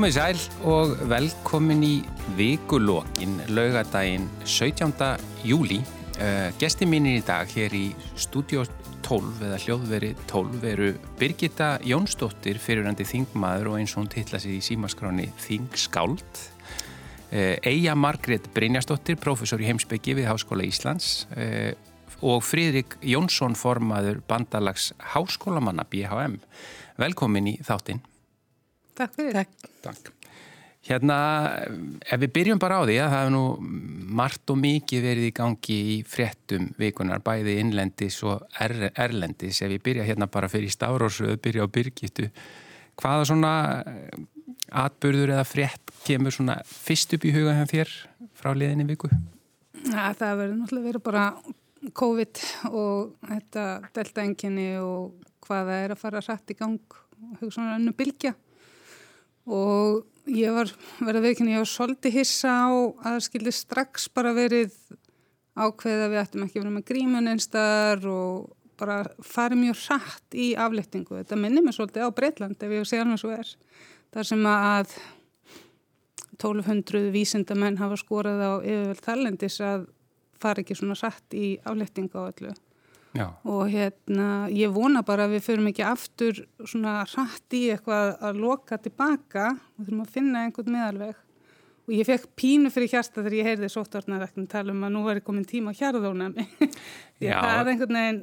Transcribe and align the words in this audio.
Komið 0.00 0.14
sæl 0.16 0.38
og 0.64 0.92
velkomin 1.10 1.82
í 1.84 1.96
vikulókin 2.32 3.34
laugadaginn 3.52 4.22
17. 4.48 4.94
júli. 5.44 5.76
Uh, 6.16 6.48
Gesti 6.56 6.88
mínir 6.88 7.18
í 7.18 7.26
dag 7.28 7.52
hér 7.52 7.76
í 7.76 7.82
stúdíu 8.16 8.64
12 9.04 9.44
eða 9.50 9.58
hljóðveri 9.60 10.14
12 10.24 10.56
veru 10.64 10.88
Birgitta 11.20 11.68
Jónsdóttir 11.84 12.56
fyrirandi 12.64 13.04
þingmaður 13.04 13.74
og 13.74 13.78
eins 13.82 13.92
og 13.92 14.06
hún 14.06 14.10
tilla 14.16 14.40
sig 14.40 14.56
í 14.56 14.64
símaskráni 14.64 15.28
Þingskáld. 15.44 16.44
Uh, 17.28 17.60
Eija 17.60 17.92
Margret 17.92 18.48
Brynjastóttir, 18.56 19.20
professor 19.20 19.60
í 19.60 19.68
heimsbyggi 19.68 20.16
við 20.16 20.32
Háskóla 20.32 20.64
Íslands 20.64 21.26
uh, 21.36 21.74
og 22.24 22.40
Fríðrik 22.48 22.96
Jónsson 23.04 23.52
formaður 23.52 24.24
bandalags 24.24 24.94
Háskólamanna 25.12 25.84
BHM. 25.92 26.40
Velkomin 26.96 27.52
í 27.52 27.60
þáttinn. 27.60 28.00
Takk 28.98 29.14
fyrir. 29.16 29.38
Takk. 29.42 29.70
Takk. 29.84 30.16
Hérna, 30.80 31.16
ef 32.00 32.20
við 32.22 32.30
byrjum 32.38 32.60
bara 32.60 32.80
á 32.80 32.88
því 32.88 32.94
að 33.02 33.10
það 33.12 33.18
hefur 33.18 33.32
nú 33.34 33.42
margt 34.16 34.50
og 34.50 34.56
mikið 34.62 35.02
verið 35.04 35.26
í 35.28 35.34
gangi 35.36 35.76
í 35.92 35.96
fréttum 36.08 36.70
vikunar, 36.80 37.20
bæði 37.20 37.58
innlendis 37.60 38.16
og 38.24 38.46
er, 38.64 38.88
erlendis. 38.96 39.60
Ef 39.60 39.70
við 39.74 39.84
byrja 39.90 40.08
hérna 40.08 40.30
bara 40.32 40.48
fyrir 40.48 40.72
Stávrósröðu, 40.72 41.36
byrja 41.44 41.68
á 41.68 41.74
Byrgitu, 41.76 42.30
hvaða 42.96 43.28
svona 43.28 43.52
atbyrður 44.80 45.34
eða 45.36 45.46
frétt 45.46 45.94
kemur 46.06 46.32
svona 46.32 46.58
fyrst 46.64 47.12
upp 47.16 47.28
í 47.28 47.34
huga 47.36 47.58
hjá 47.60 47.64
þér 47.76 47.94
frá 48.40 48.54
liðinni 48.56 48.88
viku? 48.88 49.12
Ja, 49.84 50.10
það 50.16 50.36
verður 50.42 50.60
náttúrulega 50.62 50.88
verið 50.88 51.06
bara 51.06 51.24
COVID 52.00 52.44
og 52.72 53.16
þetta 53.28 53.66
deltaenginni 53.94 54.70
og 54.80 55.26
hvaða 55.44 55.82
er 55.84 55.92
að 55.92 56.00
fara 56.00 56.24
hrætt 56.24 56.52
í 56.54 56.56
gang, 56.56 57.02
hugsanar 57.40 57.76
önnu 57.76 57.92
bylgja 57.96 58.34
og 59.48 60.06
ég 60.30 60.54
var 60.54 60.70
verið 61.00 61.28
veikinn, 61.28 61.52
ég 61.52 61.62
var 61.62 61.70
svolítið 61.70 62.16
hissa 62.20 62.52
á 62.66 62.70
að 62.70 63.06
það 63.06 63.20
skildi 63.26 63.54
strax 63.56 64.08
bara 64.14 64.34
verið 64.36 64.74
ákveðið 65.58 66.04
að 66.04 66.12
við 66.12 66.22
ættum 66.22 66.44
ekki 66.46 66.60
verið 66.60 66.74
með 66.76 66.88
grímun 66.90 67.30
einstar 67.32 68.04
og 68.08 68.50
bara 68.80 69.00
farið 69.24 69.60
mjög 69.60 69.80
hrætt 69.84 70.36
í 70.36 70.50
aflettingu. 70.56 71.18
Þetta 71.18 71.38
minnir 71.40 71.64
mér 71.64 71.76
svolítið 71.76 72.06
á 72.06 72.16
Breitland 72.16 72.62
ef 72.64 72.76
ég 72.76 72.88
sé 72.88 73.00
alveg 73.00 73.20
svo 73.20 73.32
er. 73.34 73.50
Það 74.14 74.28
sem 74.30 74.46
að 74.48 74.94
1200 76.40 77.10
vísindamenn 77.12 77.80
hafa 77.80 77.98
skorað 78.00 78.40
á 78.40 78.52
yfirveld 78.64 79.04
þarlendis 79.04 79.60
að 79.64 79.86
fara 80.40 80.64
ekki 80.64 80.78
svona 80.78 80.96
hrætt 80.96 81.36
í 81.36 81.58
aflettingu 81.68 82.16
á 82.16 82.30
öllu. 82.30 82.54
Já. 83.10 83.26
og 83.42 83.64
hérna 83.66 84.46
ég 84.54 84.70
vona 84.70 85.02
bara 85.02 85.24
að 85.26 85.32
við 85.34 85.46
förum 85.48 85.66
ekki 85.72 85.82
aftur 85.82 86.44
svona 86.62 87.00
hratt 87.10 87.56
í 87.58 87.64
eitthvað 87.74 88.12
að 88.28 88.38
loka 88.44 88.78
tilbaka. 88.78 89.48
Og 89.76 89.84
þurfum 89.84 90.04
að 90.04 90.14
finna 90.14 90.44
einhvern 90.46 90.74
meðalveg. 90.76 91.24
Og 91.88 91.94
ég 91.96 92.06
fekk 92.06 92.28
pínu 92.38 92.70
fyrir 92.70 92.92
hjarta 92.92 93.18
þegar 93.18 93.38
ég 93.40 93.48
heyrði 93.48 93.70
sóttvarnaræknum 93.74 94.46
tala 94.50 94.70
um 94.70 94.84
að 94.86 94.92
nú 94.94 95.02
væri 95.08 95.24
komin 95.26 95.48
tíma 95.48 95.74
að 95.74 96.04
að 97.34 97.48
það 97.48 97.60
er 97.60 97.70
einhvern 97.72 97.98
veginn 97.98 98.20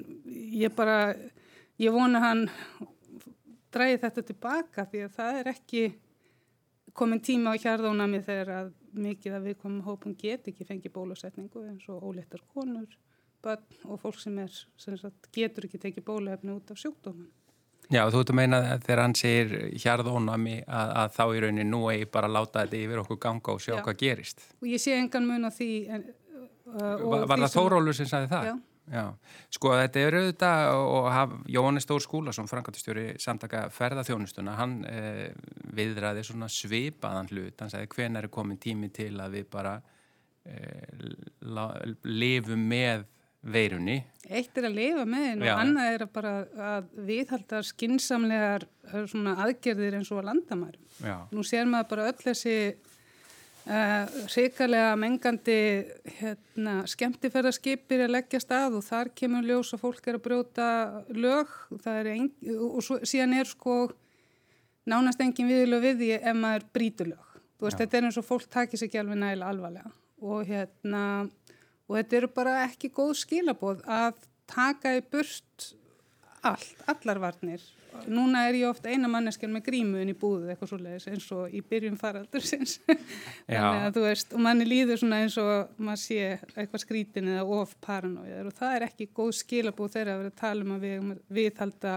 ég 0.61 0.75
bara, 0.77 0.99
ég 1.83 1.91
vona 1.91 2.21
hann 2.23 2.45
dræði 3.75 3.99
þetta 4.05 4.23
tilbaka 4.29 4.85
því 4.87 5.03
að 5.03 5.17
það 5.17 5.39
er 5.41 5.49
ekki 5.51 5.83
komin 6.97 7.21
tíma 7.21 7.53
á 7.53 7.59
hjarðóna 7.59 8.07
mig 8.09 8.23
þegar 8.25 8.53
að 8.55 8.71
mikið 8.97 9.35
að 9.37 9.49
við 9.49 9.59
komum 9.61 9.83
hópum 9.85 10.15
get 10.17 10.47
ekki 10.49 10.65
fengi 10.65 10.89
bólusetningu 10.93 11.65
eins 11.67 11.85
og 11.91 12.07
óleittar 12.07 12.41
konur 12.55 12.87
og 13.45 13.99
fólk 14.01 14.19
sem, 14.21 14.37
er, 14.43 14.53
sem 14.81 14.97
sagt, 14.99 15.29
getur 15.35 15.67
ekki 15.67 15.79
tekið 15.81 16.05
bólefni 16.07 16.55
út 16.55 16.71
af 16.73 16.79
sjúkdóman. 16.81 17.29
Já, 17.87 18.01
þú 18.11 18.19
ert 18.19 18.31
að 18.33 18.39
meina 18.41 18.61
þegar 18.83 19.01
hann 19.05 19.15
segir 19.15 19.51
hjarðónami 19.79 20.57
að, 20.65 20.89
að 21.01 21.11
þá 21.15 21.23
í 21.23 21.43
rauninni 21.43 21.67
nú 21.69 21.85
eigi 21.93 22.07
bara 22.11 22.27
að 22.27 22.35
láta 22.35 22.63
þetta 22.65 22.81
yfir 22.81 23.03
okkur 23.03 23.19
ganga 23.23 23.53
og 23.53 23.61
sjá 23.63 23.77
Já. 23.77 23.83
hvað 23.85 23.99
gerist. 24.01 24.43
Og 24.59 24.71
ég 24.73 24.81
sé 24.83 24.97
engan 24.97 25.27
mun 25.29 25.47
á 25.47 25.51
því. 25.55 25.69
En, 25.95 26.03
uh, 26.73 26.81
Var, 27.05 27.23
var 27.31 27.45
það 27.45 27.53
Þórólur 27.53 27.95
sem 27.95 28.09
sagði 28.09 28.33
það? 28.33 28.49
Já. 28.49 28.57
Já, 28.87 29.03
sko 29.51 29.73
þetta 29.75 29.99
er 29.99 30.15
auðvitað 30.15 30.65
og 30.79 31.07
haf, 31.11 31.31
Jóhannes 31.51 31.83
Stór 31.83 31.99
Skúlason, 31.99 32.47
frangatistjóri 32.47 33.17
samtaka 33.19 33.65
ferðarþjónustuna, 33.75 34.53
hann 34.55 34.77
eh, 34.87 35.33
viðræði 35.75 36.23
svona 36.23 36.47
svipaðan 36.47 37.27
hlut, 37.33 37.57
hann 37.59 37.73
sagði 37.73 37.89
hven 37.97 38.15
er 38.15 38.29
komin 38.31 38.61
tími 38.63 38.87
til 38.95 39.11
að 39.19 39.35
við 39.35 39.49
bara 39.51 39.73
eh, 40.47 41.91
lifum 42.07 42.63
með 42.71 43.03
veirunni. 43.47 44.01
Eitt 44.27 44.57
er 44.59 44.67
að 44.67 44.75
lifa 44.75 45.05
með 45.07 45.25
henn 45.29 45.45
og 45.45 45.61
annað 45.61 45.93
er 45.93 46.03
að 46.03 46.11
bara 46.17 46.33
að 46.73 46.91
viðhalda 47.07 47.61
skinsamlegar 47.63 48.67
aðgerðir 48.91 49.97
eins 49.99 50.11
og 50.11 50.21
að 50.21 50.29
landamærum. 50.31 50.85
Já. 50.99 51.15
Nú 51.31 51.45
sér 51.47 51.69
maður 51.69 51.89
bara 51.93 52.07
öll 52.11 52.17
þessi 52.25 52.55
uh, 52.75 54.17
hrikalega 54.33 54.97
mengandi 54.99 55.59
hérna, 56.19 56.75
skemmtifærðarskipir 56.91 58.03
að 58.07 58.15
leggja 58.17 58.41
stað 58.43 58.79
og 58.81 58.85
þar 58.87 59.13
kemur 59.15 59.47
ljós 59.47 59.71
og 59.77 59.83
fólk 59.85 60.11
er 60.11 60.19
að 60.19 60.25
brjóta 60.27 60.67
lög 61.15 61.53
ein, 61.87 62.31
og 62.57 62.81
svo, 62.83 62.99
síðan 63.07 63.37
er 63.39 63.47
sko 63.47 63.85
nánast 64.87 65.23
engin 65.23 65.49
viðlög 65.51 65.87
við 65.87 66.03
því 66.03 66.11
ef 66.19 66.37
maður 66.37 66.67
brítur 66.75 67.13
lög. 67.13 67.23
Þú 67.57 67.65
veist, 67.65 67.79
þetta 67.79 67.97
er 67.97 68.09
eins 68.09 68.19
og 68.19 68.27
fólk 68.27 68.51
takir 68.51 68.79
sér 68.79 68.91
ekki 68.91 68.99
alveg 69.01 69.17
nægilega 69.23 69.55
alvarlega 69.55 69.95
og 70.17 70.47
hérna 70.49 71.01
og 71.87 71.97
þetta 71.97 72.19
eru 72.21 72.29
bara 72.35 72.59
ekki 72.65 72.91
góð 72.93 73.15
skilaboð 73.23 73.83
að 73.87 74.21
taka 74.47 74.95
í 74.97 75.03
burt 75.03 75.73
allt, 76.45 76.85
allar 76.87 77.21
varnir. 77.21 77.63
Núna 78.05 78.43
er 78.45 78.57
ég 78.59 78.69
ofta 78.69 78.91
eina 78.91 79.09
manneskjan 79.09 79.53
með 79.55 79.63
grímuðin 79.71 80.11
í 80.11 80.17
búðu 80.17 80.51
eitthvað 80.51 80.69
svo 80.69 80.77
leiðis 80.81 81.07
eins 81.09 81.27
og 81.33 81.55
í 81.55 81.63
byrjun 81.65 81.97
faraldur 81.97 82.45
sinns. 82.45 82.75
Og 84.35 84.43
manni 84.43 84.67
líður 84.67 85.01
svona 85.01 85.23
eins 85.23 85.37
og 85.41 85.71
maður 85.81 86.03
sé 86.03 86.19
eitthvað 86.53 86.83
skrítin 86.83 87.31
eða 87.33 87.47
of 87.57 87.73
paranoiðar 87.83 88.51
og 88.51 88.57
það 88.59 88.75
er 88.75 88.87
ekki 88.89 89.09
góð 89.17 89.33
skilaboð 89.39 89.95
þegar 89.95 90.13
að 90.13 90.21
vera 90.21 90.33
að 90.33 90.39
tala 90.43 90.67
um 90.67 90.75
að 90.75 90.85
við, 90.85 91.09
við 91.39 91.63
halda 91.63 91.95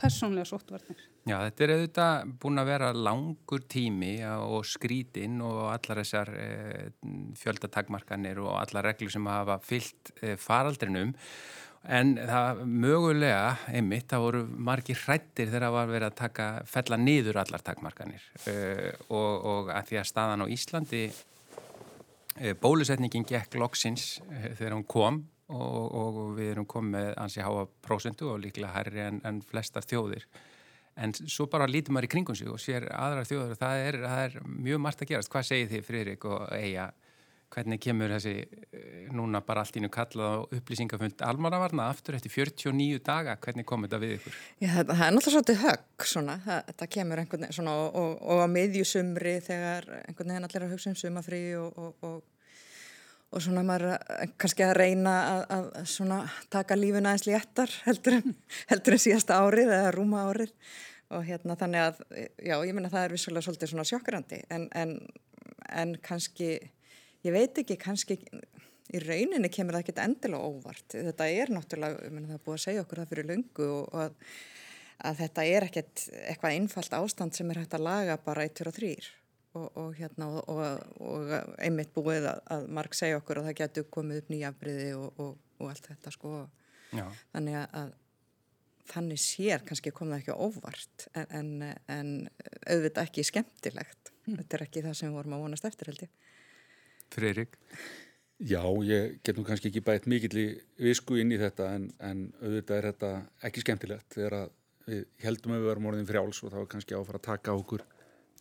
persónlega 0.00 0.50
sóttvarnir. 0.50 1.09
Já, 1.30 1.36
þetta 1.46 1.62
er 1.62 1.72
auðvitað 1.76 2.30
búin 2.42 2.58
að 2.58 2.68
vera 2.72 2.90
langur 2.96 3.62
tími 3.70 4.14
og 4.26 4.64
skrítinn 4.66 5.38
og 5.46 5.68
allar 5.70 6.00
þessar 6.02 6.30
e, 6.34 6.46
fjöldatagmarkanir 7.38 8.40
og 8.42 8.56
allar 8.58 8.88
reglur 8.90 9.12
sem 9.14 9.28
hafa 9.30 9.60
fyllt 9.62 10.10
e, 10.18 10.34
faraldrinum. 10.40 11.12
En 11.86 12.16
það 12.18 12.64
mögulega, 12.66 13.54
einmitt, 13.70 14.08
það 14.10 14.26
voru 14.26 14.42
margi 14.70 14.96
hrættir 15.04 15.52
þegar 15.52 15.68
það 15.68 15.76
var 15.76 15.92
verið 15.94 16.08
að 16.08 16.18
taka, 16.18 16.48
fella 16.68 17.00
niður 17.00 17.40
allar 17.44 17.66
takmarkanir. 17.70 18.26
E, 18.50 18.56
og, 19.06 19.30
og 19.54 19.72
að 19.76 19.92
því 19.92 20.02
að 20.02 20.10
staðan 20.10 20.44
á 20.44 20.52
Íslandi 20.58 21.04
bólusetningin 22.62 23.26
gekk 23.28 23.58
loksins 23.60 24.16
þegar 24.30 24.78
hún 24.78 24.86
kom 24.88 25.24
og, 25.52 25.96
og 26.00 26.20
við 26.38 26.54
erum 26.54 26.66
komið 26.70 27.10
ansi 27.20 27.42
háa 27.44 27.66
prósendu 27.84 28.30
og 28.32 28.38
líklega 28.42 28.70
hærri 28.72 29.02
en, 29.04 29.18
en 29.26 29.42
flestar 29.44 29.84
þjóðir 29.84 30.24
en 30.96 31.14
svo 31.14 31.46
bara 31.50 31.68
lítur 31.70 31.94
maður 31.94 32.08
í 32.08 32.14
kringum 32.14 32.38
sig 32.38 32.50
og 32.50 32.60
sér 32.62 32.88
aðra 32.94 33.26
þjóður 33.28 33.54
og 33.54 33.60
það 33.60 33.84
er, 33.84 34.00
það 34.06 34.24
er 34.24 34.50
mjög 34.66 34.82
margt 34.86 35.04
að 35.04 35.12
gerast. 35.12 35.32
Hvað 35.32 35.46
segir 35.50 35.70
þið 35.70 35.86
Friðrik 35.86 36.26
og 36.30 36.42
Eija? 36.56 36.90
Hvernig 37.50 37.80
kemur 37.82 38.12
þessi 38.14 38.32
eh, 38.46 39.06
núna 39.10 39.40
bara 39.42 39.64
allt 39.64 39.74
ínu 39.80 39.88
kallað 39.90 40.36
á 40.38 40.54
upplýsingafund 40.54 41.24
almannavarna 41.26 41.88
aftur 41.90 42.14
eftir 42.14 42.30
49 42.30 43.00
daga? 43.06 43.34
Hvernig 43.42 43.66
kom 43.66 43.86
þetta 43.86 43.98
við 44.04 44.12
ykkur? 44.20 44.36
Já, 44.62 44.68
það, 44.68 44.92
það 44.92 45.02
er 45.06 45.16
náttúrulega 45.16 45.34
svolítið 45.34 45.58
högg 45.64 46.06
svona. 46.12 46.36
Það, 46.44 46.70
það 46.76 46.92
kemur 46.96 47.22
einhvern 47.22 47.46
veginn 47.46 47.58
svona 47.58 47.74
og, 47.80 47.98
og, 48.02 48.12
og 48.22 48.44
á 48.46 48.48
miðjusumri 48.54 49.34
þegar 49.48 49.90
einhvern 50.04 50.30
veginn 50.30 50.48
allir 50.50 50.66
að 50.68 50.76
hugsa 50.76 50.92
um 50.92 51.00
sumafrí 51.00 51.42
og, 51.58 51.80
og 52.06 52.22
og 53.30 53.42
svona 53.44 53.62
maður 53.66 53.94
kannski 54.40 54.64
að 54.66 54.76
reyna 54.80 55.14
að, 55.54 55.66
að 55.78 56.30
taka 56.50 56.78
lífuna 56.78 57.14
eins 57.14 57.26
léttar 57.28 57.72
heldur 57.86 58.18
en, 58.18 58.36
heldur 58.72 58.96
en 58.96 59.02
síðasta 59.04 59.38
árið 59.44 59.74
eða 59.76 59.92
rúma 59.94 60.24
árið 60.30 60.54
og 61.10 61.26
hérna 61.26 61.56
þannig 61.58 61.84
að, 61.88 62.02
já, 62.38 62.54
ég 62.54 62.74
menna 62.74 62.90
það 62.90 63.06
er 63.06 63.14
vissulega 63.16 63.46
svolítið 63.46 63.72
svona 63.72 63.86
sjokkrandi 63.88 64.40
en, 64.54 64.66
en, 64.78 64.96
en 65.70 65.94
kannski, 66.06 66.52
ég 67.26 67.34
veit 67.34 67.62
ekki, 67.62 67.78
kannski 67.82 68.18
í 68.90 69.02
rauninni 69.04 69.50
kemur 69.52 69.76
það 69.76 69.84
ekkit 69.84 70.02
endilega 70.02 70.50
óvart. 70.50 70.86
Þetta 70.94 71.26
er 71.30 71.52
náttúrulega, 71.54 72.06
ég 72.06 72.14
menna 72.14 72.32
það 72.32 72.38
er 72.38 72.44
búið 72.46 72.56
að 72.56 72.64
segja 72.64 72.84
okkur 72.84 73.02
það 73.02 73.12
fyrir 73.12 73.28
lungu 73.30 73.68
og 73.76 73.98
að, 74.04 74.16
að 75.10 75.20
þetta 75.24 75.46
er 75.54 75.66
ekkit 75.68 76.04
eitthvað 76.24 76.56
einfalt 76.58 76.96
ástand 76.98 77.38
sem 77.38 77.50
er 77.50 77.62
hægt 77.62 77.76
að 77.78 77.86
laga 77.86 78.18
bara 78.24 78.46
eitt 78.46 78.58
fyrir 78.58 78.72
og 78.72 78.78
þrýr 78.78 79.10
og, 79.58 79.66
og 79.80 79.94
hérna 79.98 80.28
og, 80.30 80.84
og 81.02 81.32
einmitt 81.58 81.92
búið 81.94 82.28
að, 82.30 82.42
að 82.54 82.68
marg 82.78 82.94
segja 82.96 83.18
okkur 83.18 83.40
að 83.40 83.50
það 83.50 83.58
getur 83.62 83.88
komið 83.96 84.22
upp 84.22 84.30
nýjafbriði 84.34 84.92
og 85.00 85.66
allt 85.66 85.90
þetta 85.90 86.14
sko. 86.14 86.34
Já. 86.94 87.06
Þannig 87.34 87.58
að 87.62 87.96
þannig 88.90 89.22
sér 89.22 89.64
kannski 89.66 89.92
kom 89.94 90.10
það 90.10 90.22
ekki 90.22 90.36
óvart 90.36 91.06
en, 91.14 91.26
en, 91.38 91.50
en 91.94 92.12
auðvitað 92.66 93.04
ekki 93.04 93.26
skemmtilegt. 93.26 94.12
Mm. 94.26 94.38
Þetta 94.40 94.56
er 94.56 94.64
ekki 94.66 94.84
það 94.86 94.96
sem 94.98 95.10
við 95.10 95.18
vorum 95.20 95.36
að 95.36 95.44
vonast 95.44 95.68
eftir 95.68 95.90
held 95.90 96.06
ég. 96.06 96.14
Freyrík? 97.14 97.58
Já, 98.40 98.62
ég 98.86 99.18
get 99.26 99.36
nú 99.36 99.44
kannski 99.44 99.68
ekki 99.68 99.82
bætt 99.84 100.08
mikill 100.08 100.38
í 100.40 100.46
visku 100.80 101.18
inn 101.20 101.34
í 101.34 101.38
þetta 101.40 101.74
en, 101.76 101.90
en 102.00 102.24
auðvitað 102.40 102.76
er 102.78 102.88
þetta 102.88 103.10
ekki 103.48 103.64
skemmtilegt 103.64 104.16
þegar 104.16 104.36
við 104.86 105.02
heldum 105.22 105.54
að 105.54 105.60
við 105.60 105.68
verum 105.68 105.88
orðin 105.90 106.08
frjáls 106.08 106.40
og 106.40 106.54
þá 106.54 106.60
er 106.62 106.70
kannski 106.72 106.96
áfara 106.96 107.20
að 107.20 107.26
taka 107.26 107.56
okkur 107.58 107.84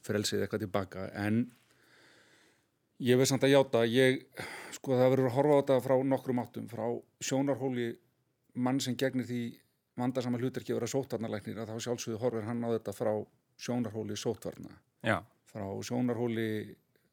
frelsið 0.06 0.44
eitthvað 0.44 0.66
tilbaka 0.66 1.08
en 1.20 1.42
ég 3.04 3.20
veist 3.20 3.34
samt 3.34 3.46
að 3.48 3.56
játa 3.56 3.86
ég, 3.88 4.22
sko 4.76 4.98
það 5.00 5.14
verður 5.16 5.30
að 5.30 5.36
horfa 5.38 5.56
á 5.56 5.60
þetta 5.62 5.80
frá 5.86 5.96
nokkrum 6.14 6.42
áttum, 6.44 6.70
frá 6.72 6.86
sjónarhóli 7.24 7.90
mann 8.60 8.80
sem 8.84 8.98
gegnir 9.00 9.28
því 9.28 9.44
vandarsama 10.00 10.40
hlutarki 10.40 10.74
að 10.74 10.80
vera 10.82 10.92
sótvarnarleiknir 10.94 11.60
að 11.62 11.74
þá 11.74 11.86
sjálfsögðu 11.88 12.22
horfir 12.22 12.48
hann 12.48 12.64
á 12.64 12.70
þetta 12.76 12.96
frá 12.96 13.12
sjónarhóli 13.60 14.18
sótvarna 14.20 14.76
Já. 15.04 15.20
frá 15.52 15.66
sjónarhóli 15.88 16.52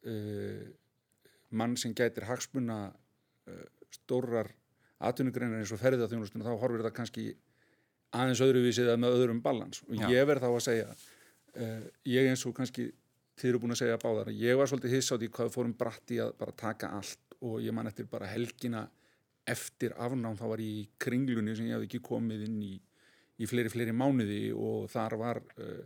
uh, 0.06 0.66
mann 1.50 1.76
sem 1.78 1.94
gætir 1.94 2.26
hagsmunna 2.28 2.78
uh, 2.90 3.66
stórrar 3.94 4.52
atvinnugreinar 5.06 5.60
eins 5.60 5.74
og 5.74 5.82
ferðarþjónustuna 5.82 6.46
þá 6.46 6.54
horfir 6.62 6.82
þetta 6.82 6.96
kannski 6.96 7.26
aðeins 8.16 8.42
öðruvísið 8.46 8.88
eða 8.88 9.02
með 9.02 9.18
öðrum 9.18 9.42
balans 9.44 9.82
og 9.86 9.98
Já. 9.98 10.08
ég 10.14 10.28
verð 10.30 10.46
þá 10.46 10.50
að 10.52 10.64
segja 10.66 10.88
uh, 10.90 11.06
ég 12.06 12.30
eins 12.30 12.44
og 12.48 12.54
kannski 12.56 12.90
þið 13.36 13.50
eru 13.50 13.60
búin 13.62 13.74
að 13.74 13.82
segja 13.82 14.00
báðar 14.00 14.32
ég 14.32 14.58
var 14.58 14.68
svolítið 14.70 14.96
hiss 14.96 15.12
á 15.12 15.16
því 15.16 15.30
hvað 15.36 15.52
fórum 15.54 15.76
bratti 15.76 16.20
að 16.24 16.34
bara 16.40 16.56
taka 16.56 16.92
allt 16.96 17.36
og 17.44 17.60
ég 17.64 17.74
man 17.76 17.88
eftir 17.90 18.08
bara 18.10 18.28
helgina 18.30 18.86
eftir 19.46 19.94
afnám 20.02 20.38
þá 20.38 20.46
var 20.50 20.62
ég 20.64 20.82
í 20.82 20.86
kringlunni 21.00 21.54
sem 21.56 21.68
ég 21.68 21.76
hafði 21.76 21.90
ekki 21.90 22.04
komið 22.08 22.46
inn 22.48 22.60
í 22.64 22.74
í 23.36 23.48
fleiri, 23.48 23.68
fleiri 23.72 23.92
mánuði 23.92 24.48
og 24.56 24.86
þar 24.88 25.16
var 25.20 25.42
uh, 25.60 25.82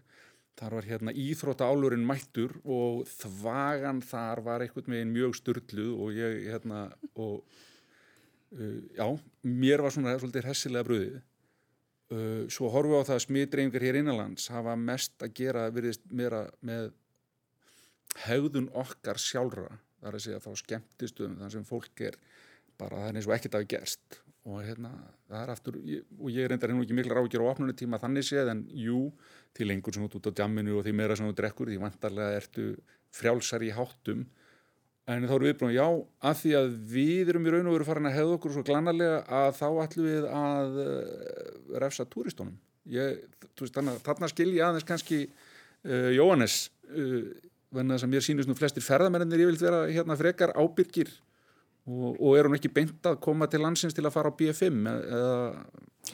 þar 0.61 0.77
var 0.77 0.87
hérna 0.87 1.15
íþrótta 1.17 1.67
álurinn 1.67 2.07
mættur 2.07 2.55
og 2.63 3.03
þvagan 3.11 4.03
þar 4.07 4.45
var 4.47 4.65
einhvern 4.65 4.95
veginn 4.95 5.15
mjög 5.15 5.39
styrluð 5.41 5.91
og 5.97 6.15
ég 6.15 6.47
hérna 6.53 6.85
og 7.17 7.41
uh, 7.41 8.79
já, 8.95 9.07
mér 9.43 9.83
var 9.83 9.95
svona 9.95 10.15
svolítið 10.21 10.51
hessilega 10.51 10.87
bröðið 10.87 11.19
svo 12.51 12.71
horfum 12.75 12.97
við 12.97 13.05
á 13.05 13.09
það 13.09 13.17
að 13.17 13.25
smitreifingar 13.27 13.85
hér 13.87 13.99
innanlands 14.01 14.49
hafa 14.51 14.75
mest 14.79 15.23
að 15.23 15.35
gera 15.39 15.69
virðist 15.71 16.03
meira 16.11 16.43
með 16.67 16.91
hegðun 18.27 18.71
okkar 18.75 19.21
sjálfra. 19.23 19.77
Þar 20.01 20.17
að 20.17 20.25
segja 20.25 20.41
frá 20.43 20.57
skemmtistöðum 20.57 21.39
þar 21.43 21.53
sem 21.55 21.69
fólk 21.69 22.03
er 22.09 22.17
bara 22.81 23.03
það 23.03 23.11
er 23.11 23.21
eins 23.21 23.29
og 23.29 23.37
ekkert 23.37 23.59
að 23.59 23.69
gerst. 23.75 24.21
Og 24.49 24.63
hérna 24.65 24.91
það 25.29 25.43
er 25.43 25.53
aftur 25.53 25.77
og 25.77 26.31
ég 26.33 26.49
reyndar 26.49 26.73
hérna 26.73 26.87
ekki 26.87 26.97
mikla 26.97 27.19
ráðgjör 27.19 27.45
á 27.45 27.51
opnunutíma 27.53 28.01
þannig 28.01 28.27
séð 28.27 28.55
en 28.55 28.63
jú 28.73 29.03
því 29.55 29.69
lengur 29.69 29.95
sem 29.95 30.07
ert 30.07 30.17
út 30.17 30.31
á 30.33 30.37
djamminu 30.41 30.79
og 30.79 30.87
því 30.87 30.95
meira 30.97 31.19
sem 31.19 31.29
þú 31.29 31.37
drekkur 31.37 31.71
því 31.71 31.83
vantarlega 31.83 32.39
ertu 32.41 32.65
frjálsar 33.15 33.67
í 33.67 33.71
háttum 33.77 34.25
en 35.11 35.27
þá 35.27 35.35
erum 35.37 35.47
við 35.49 35.57
brúin 35.61 35.75
já 35.75 35.87
að 35.87 36.41
því 36.43 36.57
að 36.61 36.73
við 36.95 37.33
erum 37.33 37.47
í 37.47 37.55
raun 37.55 37.71
og 37.71 37.77
veru 37.77 37.89
farin 37.89 38.11
að 38.11 38.17
hefða 38.19 38.37
okkur 38.39 38.57
svo 38.57 38.65
glannarlega 38.67 39.21
að 39.41 39.51
þá 39.59 39.67
ætlum 39.85 40.09
við 40.11 40.27
að 40.41 40.81
uh, 40.85 41.79
refsa 41.85 42.07
túristónum 42.11 42.59
að 42.91 44.03
þarna 44.07 44.31
skil 44.31 44.51
ég 44.55 44.67
aðeins 44.67 44.89
kannski 44.89 45.23
uh, 45.27 46.11
Jóhannes 46.15 46.61
uh, 46.91 47.33
venna 47.71 47.97
þess 47.97 48.07
að 48.07 48.15
mér 48.15 48.27
sínust 48.27 48.51
nú 48.51 48.57
flestir 48.59 48.85
ferðamennir 48.85 49.45
ég 49.45 49.53
vil 49.53 49.61
vera 49.61 49.85
hérna 49.91 50.19
frekar 50.19 50.55
ábyrgir 50.59 51.13
og, 51.91 52.19
og 52.19 52.35
er 52.37 52.49
hún 52.49 52.59
ekki 52.59 52.73
beint 52.73 53.07
að 53.09 53.21
koma 53.25 53.49
til 53.51 53.63
landsins 53.63 53.97
til 53.97 54.05
að 54.07 54.15
fara 54.17 54.33
á 54.33 54.35
B5 54.37 54.91
eða 54.91 55.39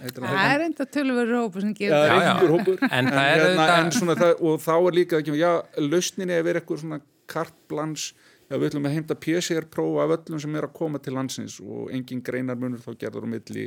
heitir 0.03 0.25
Það 0.27 0.53
er 0.53 0.65
enda 0.67 0.87
tölverður 0.97 1.43
hópu 1.45 1.63
sem 1.63 1.75
Já, 1.79 1.91
það. 1.95 2.07
er 2.07 2.31
einhver 2.31 2.55
hópur. 2.55 2.81
En 2.87 3.11
það 3.13 3.29
er 3.31 3.43
hérna, 3.45 3.67
en 3.81 3.93
svona 3.95 4.17
það, 4.19 4.33
og 4.49 4.63
þá 4.65 4.73
er 4.77 4.97
líka 4.99 5.21
ekki, 5.21 5.37
já, 5.41 5.51
lausninni 5.81 6.37
er 6.37 6.47
verið 6.47 6.63
eitthvað 6.63 6.83
svona 6.83 7.01
kartblans 7.31 8.09
já, 8.47 8.57
við 8.57 8.69
ætlum 8.71 8.89
að 8.89 8.97
heimta 8.97 9.19
PCR-próf 9.27 10.01
af 10.03 10.17
öllum 10.19 10.43
sem 10.43 10.57
er 10.59 10.69
að 10.69 10.77
koma 10.79 11.03
til 11.03 11.17
landsins 11.17 11.59
og 11.65 11.91
engin 11.95 12.25
greinarmunur 12.27 12.83
þá 12.85 12.93
gerður 13.03 13.29
á 13.29 13.35
milli 13.35 13.67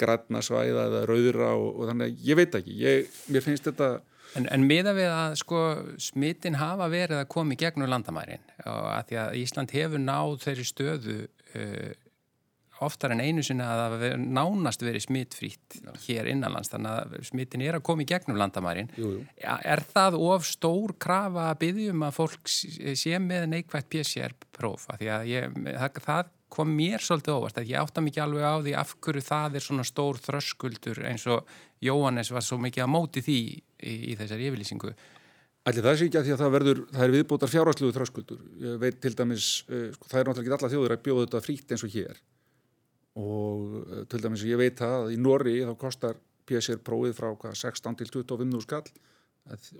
grætna 0.00 0.40
svæða 0.44 0.86
eða 0.88 1.02
rauðra 1.10 1.52
og, 1.58 1.68
og 1.76 1.90
þannig 1.90 2.08
að 2.08 2.24
ég 2.30 2.40
veit 2.40 2.56
ekki, 2.58 2.78
ég, 2.82 3.20
mér 3.32 3.46
finnst 3.46 3.68
þetta 3.70 3.98
En, 4.32 4.46
en 4.48 4.62
miða 4.64 4.94
við 4.96 5.10
að 5.12 5.34
sko 5.42 5.58
smittin 6.00 6.54
hafa 6.56 6.86
verið 6.88 7.18
að 7.18 7.26
koma 7.34 7.52
í 7.52 7.58
gegnum 7.60 7.90
landamærin 7.92 8.40
og 8.64 8.86
að 8.94 9.10
því 9.10 9.18
að 9.20 9.34
Ísland 9.42 9.74
hefur 9.76 10.00
náð 10.00 10.36
þeirri 10.46 10.64
stöðu 10.64 11.16
uh, 11.26 11.90
oftar 12.86 13.14
en 13.14 13.22
einu 13.22 13.44
sinni 13.46 13.64
að 13.64 13.96
það 14.02 14.04
nánast 14.22 14.84
verið 14.84 15.06
smittfrýtt 15.06 15.78
hér 16.06 16.30
innanlands 16.32 16.72
þannig 16.72 16.98
að 16.98 17.16
smittin 17.30 17.64
er 17.64 17.78
að 17.78 17.86
koma 17.88 18.04
í 18.04 18.08
gegnum 18.10 18.40
landamærin. 18.40 18.92
Jú, 18.98 19.14
jú. 19.16 19.24
Er 19.42 19.84
það 19.92 20.18
of 20.20 20.46
stór 20.48 20.94
krafa 21.02 21.48
að 21.50 21.58
byggjum 21.64 22.06
að 22.08 22.14
fólk 22.18 22.52
sé 22.52 23.18
með 23.22 23.48
neikvægt 23.54 23.90
PCR-próf? 23.92 24.88
Af 24.92 25.02
Því 25.02 25.10
að 25.14 25.32
ég, 25.32 25.58
það, 25.72 26.02
það 26.06 26.30
kom 26.52 26.74
mér 26.76 27.02
svolítið 27.02 27.38
óvart 27.38 27.58
að 27.62 27.72
ég 27.72 27.80
átta 27.80 28.04
mikið 28.04 28.24
alveg 28.26 28.44
á 28.44 28.54
því 28.60 28.76
af 28.82 28.94
hverju 29.04 29.24
það 29.24 29.56
er 29.56 29.64
svona 29.64 29.86
stór 29.88 30.20
þröskuldur 30.20 31.00
eins 31.08 31.24
og 31.30 31.48
Jóhannes 31.82 32.30
var 32.34 32.44
svo 32.44 32.58
mikið 32.62 32.84
að 32.84 32.92
móti 32.92 33.24
því 33.24 33.38
í, 33.48 33.94
í 34.12 34.16
þessari 34.20 34.50
yfirlýsingu. 34.50 34.92
Allir 35.70 35.86
það 35.86 35.98
sé 35.98 36.06
ekki 36.08 36.18
að 36.18 36.26
því 36.26 36.34
að 36.34 36.40
það 36.42 36.54
verður, 36.56 36.78
það 36.90 37.04
er 37.04 37.12
viðbótar 37.14 37.50
fjárhásluðu 37.52 37.94
þröskuldur. 37.94 38.38
Ég 38.64 38.78
veit 38.82 38.96
til 39.02 39.12
dæmis, 39.18 39.48
uh, 39.68 39.88
sko, 39.94 40.08
það 40.10 40.20
er 40.20 40.28
náttúrulega 40.28 40.48
ekki 40.48 40.56
alla 40.58 40.70
þjóður 40.72 40.94
að 40.94 41.04
bjóða 41.06 41.26
þetta 41.26 41.42
frítt 41.44 41.74
eins 41.74 41.84
og 41.86 41.92
hér. 41.94 42.22
Og 43.20 43.78
uh, 43.82 44.02
til 44.08 44.22
dæmis, 44.24 44.44
ég 44.48 44.60
veit 44.60 44.78
það 44.80 44.94
að 45.02 45.12
í 45.12 45.20
Norri 45.20 45.58
þá 45.68 45.74
kostar 45.80 46.16
PCR-prófið 46.48 47.14
frá 47.18 47.28
hvað, 47.34 47.54
16 47.60 47.98
til 48.00 48.10
25 48.12 48.64
skall. 48.64 48.84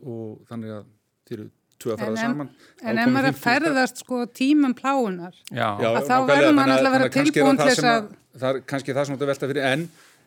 Og 0.02 0.43
þannig 0.50 0.75
að 0.76 0.87
þeir 1.29 1.38
eru 1.40 1.50
tvö 1.82 1.94
að 1.94 2.02
fara 2.05 2.17
saman. 2.20 2.50
En 2.82 3.00
ef 3.02 3.11
maður 3.11 3.29
er 3.31 3.37
50 3.37 3.38
að 3.38 3.43
ferðast 3.46 4.02
sko 4.02 4.23
tímum 4.37 4.75
pláunar 4.79 5.34
Já, 5.50 5.69
Já, 5.82 5.88
þá 6.06 6.14
verður 6.29 6.56
maður 6.56 6.73
náttúrulega 6.73 6.88
að 6.88 6.96
vera 6.96 7.08
er 7.08 7.14
tilbúin 7.17 7.61
til 7.61 7.69
sem 7.69 7.75
þess 7.75 7.90
að- 7.93 8.11
Það 8.32 8.49
er 8.49 8.61
kannski 8.73 8.94
það 8.96 9.06
sem 9.06 9.17
þetta 9.17 9.31
velta 9.32 9.49
fyrir 9.50 9.67
en 9.69 9.82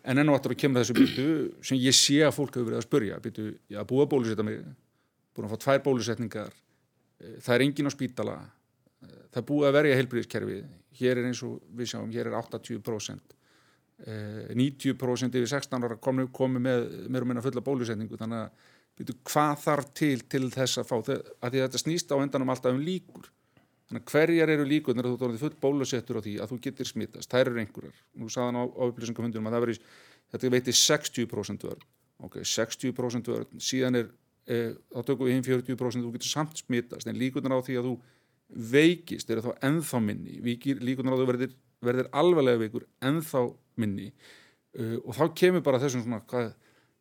en 0.06 0.22
enn 0.22 0.30
og 0.30 0.36
aftur 0.38 0.54
að 0.54 0.60
kemur 0.62 0.84
þessu 0.84 0.96
byrtu 1.00 1.28
sem 1.66 1.80
ég 1.82 1.96
sé 1.98 2.20
að 2.22 2.36
fólk 2.38 2.54
hefur 2.54 2.68
verið 2.70 2.78
að 2.82 2.86
spurja 2.86 3.16
byrtu, 3.24 3.46
ég 3.74 3.80
að 3.82 3.88
búið 3.90 4.04
að 4.06 4.12
bólusetta 4.12 4.46
mig 4.46 4.60
búin 5.36 5.48
að 5.48 5.56
fá 5.56 5.64
tvær 5.64 5.82
bólusetningar 5.88 6.52
eh, 6.54 7.38
það 7.42 7.56
er 7.56 7.64
engin 7.66 7.90
á 7.90 7.92
spítala 7.96 8.36
eh, 9.02 9.24
það 9.34 9.40
er 9.42 9.48
búið 9.50 9.70
að 9.70 9.78
verja 9.80 9.98
heilbríðiskerfi 10.00 10.60
hér 11.00 11.22
er 11.22 11.30
eins 11.30 11.42
og 11.46 11.60
við 11.76 11.92
sjáum, 11.94 12.12
hér 12.14 12.30
er 12.32 12.38
80% 12.40 13.36
eh, 14.06 14.54
90% 14.56 15.38
yfir 15.40 15.52
16 15.52 15.88
ára 15.88 15.98
komu, 16.02 16.28
komu 16.34 16.60
með 16.60 16.90
mér 17.10 17.26
og 17.26 17.32
minna 17.32 17.44
fulla 17.46 17.64
bólusetningu. 17.64 18.18
Þannig 18.20 18.44
að 18.44 18.74
byrju, 19.00 19.18
hvað 19.32 19.56
þarf 19.64 19.94
til 19.98 20.18
til 20.32 20.50
þess 20.54 20.82
að 20.82 20.90
fá 20.92 20.98
þe- 21.10 21.22
að 21.44 21.58
þetta 21.60 21.82
snýst 21.82 22.12
á 22.12 22.18
endanum 22.20 22.52
alltaf 22.54 22.76
um 22.76 22.84
líkur. 22.84 23.32
Þannig 23.86 24.02
að 24.02 24.12
hverjar 24.12 24.50
eru 24.50 24.66
líkurnar? 24.66 25.06
Að 25.06 25.14
þú 25.14 25.22
tónið 25.22 25.44
full 25.44 25.58
bólusettur 25.62 26.18
á 26.18 26.26
því 26.26 26.36
að 26.42 26.52
þú 26.52 26.60
getur 26.66 26.90
smittast 26.90 27.32
þær 27.32 27.52
eru 27.52 27.60
einhverjar, 27.62 27.98
nú 28.18 28.30
sagðan 28.34 28.58
á, 28.58 28.64
á 28.66 28.84
upplýsingafundunum 28.90 29.50
að 29.52 29.56
það 29.56 29.66
veri, 29.66 29.76
þetta 30.34 30.52
veiti 30.56 30.74
60% 30.80 31.68
vörn. 31.70 31.84
Ok, 32.26 32.40
60% 32.42 33.30
vörn. 33.30 33.62
Síðan 33.62 34.00
er, 34.00 34.10
e, 34.48 34.74
þá 34.90 35.02
tökum 35.06 35.28
við 35.28 35.36
hinn 35.36 35.46
40% 35.46 36.02
þú 36.02 36.14
getur 36.16 36.32
samt 36.32 36.58
smittast 36.64 37.06
en 37.12 37.20
líkurnar 37.20 37.60
á 37.60 37.62
því 37.62 37.78
að 37.78 37.90
þú 37.92 37.96
veikist 38.56 39.30
eru 39.32 39.44
þá 39.46 39.66
ennþá 39.68 40.02
minni, 40.04 40.40
Víkir, 40.44 40.80
líkurnar 40.84 41.16
á 41.16 41.20
því 41.20 41.28
verðir, 41.32 41.56
verðir 41.84 42.12
alveglega 42.16 42.62
veikur 42.62 42.86
ennþá 43.04 43.42
minni. 43.82 44.12
Uh, 44.76 44.98
og 45.04 45.18
þá 45.18 45.26
kemur 45.42 45.66
bara 45.66 45.82
þessum 45.84 46.06
svona 46.06 46.22
hvað, 46.30 46.54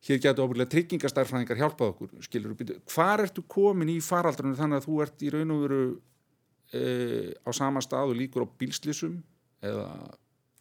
hér 0.05 0.21
getur 0.23 0.47
ábyggilega 0.47 0.73
tryggingastærfræðingar 0.75 1.61
hjálpað 1.63 1.93
okkur, 1.95 2.11
skilur 2.27 2.57
þú, 2.59 2.81
hvar 2.93 3.23
ertu 3.25 3.45
komin 3.51 3.95
í 3.95 4.01
faraldrunum 4.05 4.59
þannig 4.59 4.83
að 4.83 4.89
þú 4.89 4.99
ert 5.05 5.25
í 5.25 5.31
raun 5.33 5.55
og 5.55 5.63
veru 5.65 5.81
uh, 5.95 7.31
á 7.47 7.51
sama 7.57 7.83
stað 7.85 8.13
og 8.13 8.21
líkur 8.21 8.47
á 8.47 8.55
bílslissum 8.61 9.17
eða 9.65 9.89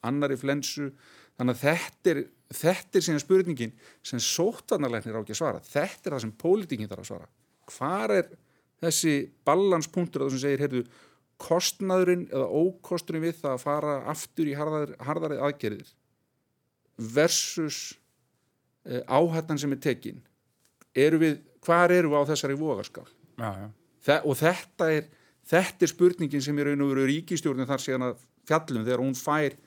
annari 0.05 0.39
flensu? 0.39 0.91
Þannig 1.33 1.57
að 1.57 1.63
þetta 1.63 2.11
er, 2.11 2.23
þetta 2.53 2.99
er 2.99 3.05
síðan 3.07 3.23
spurningin 3.23 3.77
sem 4.05 4.21
sótvarnarleiknir 4.21 5.17
á 5.17 5.21
ekki 5.23 5.33
að 5.33 5.39
svara. 5.41 5.63
Þetta 5.65 6.09
er 6.09 6.15
það 6.15 6.25
sem 6.25 6.33
pólitíkin 6.43 6.91
þarf 6.91 7.03
að 7.03 7.09
svara. 7.09 7.29
Hvar 7.73 8.13
er 8.13 8.29
þessi 8.83 9.15
balanspunktur 9.47 10.23
að 10.23 10.29
það 10.29 10.35
sem 10.35 10.43
segir, 10.43 10.63
heyrðu 10.63 10.83
kostnaðurinn 11.43 12.27
eða 12.29 12.47
ókosturinn 12.47 13.25
við 13.25 13.39
það 13.41 13.55
að 13.55 13.63
fara 13.63 13.95
aftur 14.13 14.49
í 14.49 14.55
harðari, 14.57 14.97
harðari 15.03 15.39
aðgerðir 15.43 15.89
versus 17.13 17.79
uh, 18.87 19.01
áhættan 19.09 19.59
sem 19.59 19.73
er 19.73 19.81
tekin 19.83 20.21
eru 20.93 21.19
við, 21.21 21.39
hvar 21.65 21.91
eru 21.91 22.11
við 22.11 22.21
á 22.21 22.29
þessari. 22.31 22.57
Þe 24.03 24.19
og 24.29 24.37
þetta 24.37 24.89
er, 24.93 25.07
þetta 25.49 25.85
er 25.85 25.91
spurningin 25.91 26.43
sem 26.43 26.59
er 26.61 26.73
og 26.75 26.91
veru 26.91 27.07
ríkistjórnin 27.09 27.69
þar 27.69 27.81
síðan 27.81 28.07
að 28.11 28.27
fjallum 28.47 28.85
þegar 28.85 29.03
hún 29.03 29.17
fær 29.17 29.57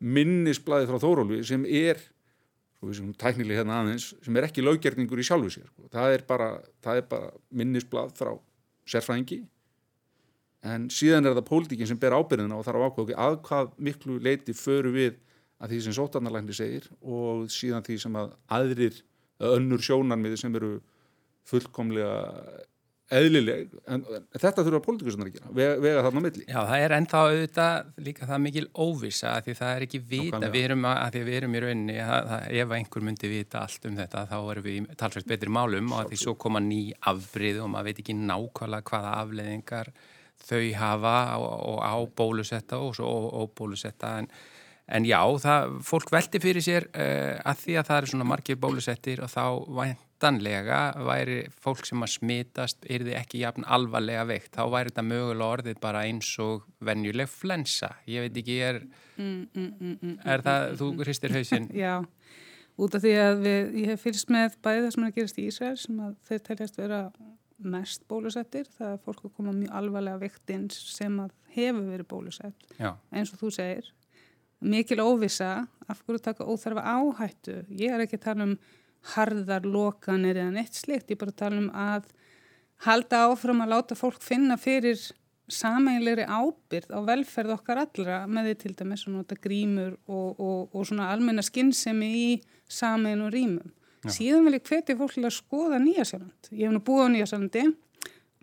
minnisblæði 0.00 0.88
frá 0.88 1.02
Þórólfi 1.02 1.42
sem 1.46 1.66
er 1.68 2.00
tæknilega 3.20 3.60
hérna 3.60 3.82
aðeins 3.82 4.14
sem 4.24 4.36
er 4.38 4.46
ekki 4.46 4.64
löggerningur 4.64 5.20
í 5.20 5.26
sjálfu 5.26 5.50
sér 5.52 5.66
sko. 5.68 5.88
það 5.92 6.14
er 6.14 6.22
bara, 6.28 6.48
það 6.80 7.00
er 7.02 7.08
bara 7.10 7.32
minnisblað 7.52 8.14
frá 8.16 8.30
sérfræðingi. 8.90 9.40
En 10.70 10.88
síðan 10.92 11.28
er 11.28 11.36
það 11.38 11.48
pólitíkin 11.48 11.88
sem 11.88 11.98
ber 12.00 12.16
ábyrðina 12.18 12.58
og 12.58 12.66
þarf 12.66 12.80
að 12.80 12.88
ákvæða 12.90 13.26
að 13.26 13.36
hvað 13.46 13.70
miklu 13.88 14.18
leiti 14.20 14.54
föru 14.56 14.92
við 14.92 15.14
að 15.60 15.72
því 15.72 15.78
sem 15.84 15.96
sótarnarlækni 15.96 16.56
segir 16.56 16.88
og 17.00 17.46
síðan 17.52 17.84
því 17.86 17.96
sem 18.04 18.18
að 18.20 18.34
aðrir 18.56 19.00
önnur 19.50 19.84
sjónarmiði 19.84 20.40
sem 20.40 20.56
eru 20.56 20.74
fullkomlega 21.48 22.18
eðlileg 23.10 23.72
en, 23.90 24.04
en 24.04 24.26
þetta 24.38 24.64
þurfa 24.66 24.80
pólitíkusnar 24.84 25.28
að 25.30 25.36
gera 25.36 25.52
vega, 25.56 25.78
vega 25.82 26.04
þarna 26.06 26.22
á 26.22 26.24
milli. 26.26 26.44
Já, 26.46 26.58
það 26.58 26.84
er 26.84 26.94
ennþá 26.96 27.22
auðvitað 27.26 28.04
líka 28.06 28.28
það 28.30 28.42
mikil 28.44 28.64
óvisa 28.84 29.32
að 29.32 29.48
því 29.48 29.56
það 29.60 29.72
er 29.74 29.86
ekki 29.86 30.02
vita, 30.12 30.40
við 30.44 30.68
erum, 30.68 30.86
að, 30.90 31.00
að 31.00 31.16
því 31.16 31.24
við 31.26 31.38
erum 31.40 31.56
í 31.56 31.62
rauninni, 31.64 31.96
það, 32.10 32.30
það, 32.30 32.46
ef 32.62 32.76
einhver 32.78 33.06
myndi 33.08 33.32
vita 33.32 33.64
allt 33.64 33.90
um 33.90 33.98
þetta, 33.98 34.24
þá 34.30 34.36
erum 34.38 34.66
við 34.68 34.78
í 34.78 34.98
talsveit 35.02 35.28
betri 35.34 35.54
málum 35.58 35.90
og 35.90 36.04
að 36.04 36.12
því 36.12 36.20
svo 36.22 36.36
koma 36.46 36.62
ný 36.64 36.80
afbrið 37.10 37.60
og 37.64 37.74
maður 37.74 37.90
veit 37.90 38.02
ekki 38.04 38.16
nákvæmlega 38.20 38.90
hvaða 38.92 39.16
afleðingar 39.24 39.92
þau 40.40 40.62
hafa 40.80 41.16
og, 41.36 41.52
og 41.74 41.82
á 41.84 41.94
bólusetta 42.16 42.80
og 42.80 42.94
svo 42.96 43.10
óbólusetta 43.42 44.16
en, 44.22 44.30
en 44.90 45.08
já, 45.08 45.20
það, 45.44 45.74
fólk 45.86 46.12
velti 46.14 46.40
fyrir 46.42 46.64
sér 46.64 46.86
uh, 46.90 47.40
að 47.50 47.64
því 47.64 47.76
að 47.80 47.90
það 47.90 48.00
eru 48.00 48.12
svona 48.12 48.30
margir 48.30 48.60
bólusettir 48.60 49.22
og 49.24 49.30
þá 49.32 49.44
væntanlega 49.78 50.80
væri 51.06 51.38
fólk 51.62 51.86
sem 51.88 52.02
að 52.04 52.14
smitast 52.16 52.88
er 52.90 53.06
þið 53.06 53.18
ekki 53.20 53.44
jafn 53.44 53.66
alvarlega 53.66 54.26
veikt. 54.28 54.52
Þá 54.56 54.64
væri 54.74 54.92
þetta 54.92 55.06
mögulega 55.06 55.56
orðið 55.56 55.80
bara 55.82 56.04
eins 56.08 56.32
og 56.42 56.66
venjuleg 56.84 57.30
flensa. 57.30 57.94
Ég 58.10 58.26
veit 58.26 58.42
ekki, 58.42 58.58
er, 58.66 58.82
Mm, 59.20 59.48
mm, 59.54 59.72
mm, 59.80 59.96
mm, 60.00 60.16
er 60.24 60.40
það, 60.44 60.66
þú 60.80 60.86
hristir 61.04 61.34
hausinn? 61.34 61.66
Já, 61.84 61.98
út 62.80 62.94
af 62.96 63.02
því 63.04 63.12
að 63.20 63.42
við, 63.44 63.74
ég 63.82 63.92
hef 63.92 64.06
fylgst 64.06 64.32
með 64.32 64.56
bæði 64.64 64.86
það 64.86 64.94
sem 64.94 65.04
er 65.04 65.10
að 65.10 65.18
gerast 65.18 65.40
í 65.40 65.46
Ísrael 65.50 65.76
sem 65.82 66.00
að 66.06 66.14
þeir 66.30 66.42
teljast 66.46 66.80
vera 66.80 67.00
mest 67.60 68.06
bólusettir, 68.08 68.68
það 68.78 68.94
er 68.94 69.02
fólk 69.04 69.26
að 69.28 69.34
koma 69.36 69.52
mjög 69.52 69.74
alvarlega 69.76 70.22
viktinn 70.22 70.70
sem 70.72 71.18
að 71.20 71.34
hefur 71.52 71.90
verið 71.90 72.08
bólusett, 72.08 72.70
já, 72.78 72.94
eins 73.12 73.34
og 73.34 73.42
þú 73.42 73.50
segir 73.58 73.90
mikil 74.60 75.02
óvisa 75.04 75.66
af 75.88 76.02
hverju 76.04 76.22
taka 76.22 76.46
óþarfa 76.46 76.84
áhættu 76.84 77.60
ég 77.70 77.94
er 77.94 78.04
ekki 78.04 78.20
að 78.20 78.26
tala 78.26 78.48
um 78.48 78.56
harðar 79.14 79.64
lokanir 79.64 80.36
eða 80.36 80.52
neitt 80.52 80.76
slikt, 80.76 81.08
ég 81.08 81.16
er 81.16 81.22
bara 81.22 81.32
að 81.32 81.40
tala 81.40 81.62
um 81.62 81.70
að 81.72 82.10
halda 82.84 83.24
áfram 83.30 83.64
að 83.64 83.72
láta 83.74 83.96
fólk 83.96 84.20
finna 84.24 84.56
fyrir 84.60 85.00
sameinlegri 85.50 86.24
ábyrð 86.28 86.92
á 86.94 86.98
velferð 87.08 87.56
okkar 87.56 87.82
allra 87.82 88.22
með 88.30 88.50
því 88.50 88.54
til 88.60 88.72
dæmis 88.78 89.04
að 89.06 89.16
nota 89.16 89.36
grímur 89.40 89.96
og, 90.06 90.38
og, 90.38 90.74
og 90.74 90.86
svona 90.86 91.10
almenna 91.10 91.42
skinnsemi 91.42 92.10
í 92.20 92.28
samein 92.70 93.24
og 93.24 93.32
rýmum. 93.34 93.72
Já. 94.04 94.12
Síðan 94.14 94.46
vil 94.46 94.56
ég 94.56 94.68
hvetja 94.68 94.96
fólk 94.96 95.16
til 95.16 95.26
að 95.26 95.34
skoða 95.36 95.80
Nýjasjálandi. 95.82 96.52
Ég 96.54 96.68
hef 96.68 96.76
nú 96.76 96.82
búið 96.84 97.02
á 97.04 97.08
Nýjasjálandi 97.14 97.64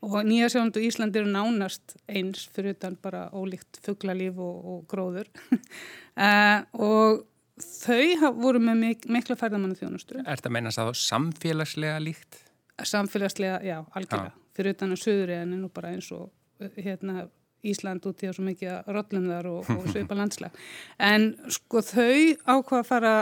og 0.05 0.17
Nýjasjálandi 0.27 0.81
og 0.81 0.87
Íslandi 0.87 1.21
eru 1.21 1.31
nánast 1.31 1.95
eins 2.07 2.45
fyrir 2.53 2.75
utan 2.75 2.97
bara 3.01 3.27
ólíkt 3.33 3.79
fugglalíf 3.85 4.37
og, 4.37 4.67
og 4.73 4.83
gróður. 4.91 5.29
uh, 5.53 6.61
og 6.87 7.23
þau 7.57 8.33
voru 8.37 8.61
með 8.61 8.83
mik 8.83 9.07
mikla 9.09 9.37
færðamannu 9.39 9.79
þjónustu. 9.79 10.19
er 10.21 10.37
þetta 10.37 10.53
meina 10.53 10.73
það 10.73 10.93
samfélagslega 11.01 12.03
líkt? 12.03 12.43
Samfélagslega, 12.77 13.61
já, 13.65 13.79
algjörlega. 13.97 14.35
Fyrir 14.57 14.75
utan 14.75 14.93
að 14.93 15.01
söðuriðan 15.01 15.55
er 15.55 15.61
nú 15.63 15.71
bara 15.73 15.95
eins 15.95 16.11
og 16.13 16.29
hérna, 16.77 17.27
Ísland 17.65 18.05
út 18.05 18.21
í 18.21 18.27
að 18.29 18.37
svo 18.37 18.45
mikið 18.45 18.69
að 18.69 18.89
rollum 18.93 19.25
þar 19.31 19.49
og, 19.49 19.71
og 19.73 19.87
svipa 19.93 20.17
landslag. 20.17 20.61
En 21.01 21.31
sko 21.53 21.81
þau 21.81 22.37
ákvað 22.45 22.79
að 22.83 22.89
fara 22.91 23.13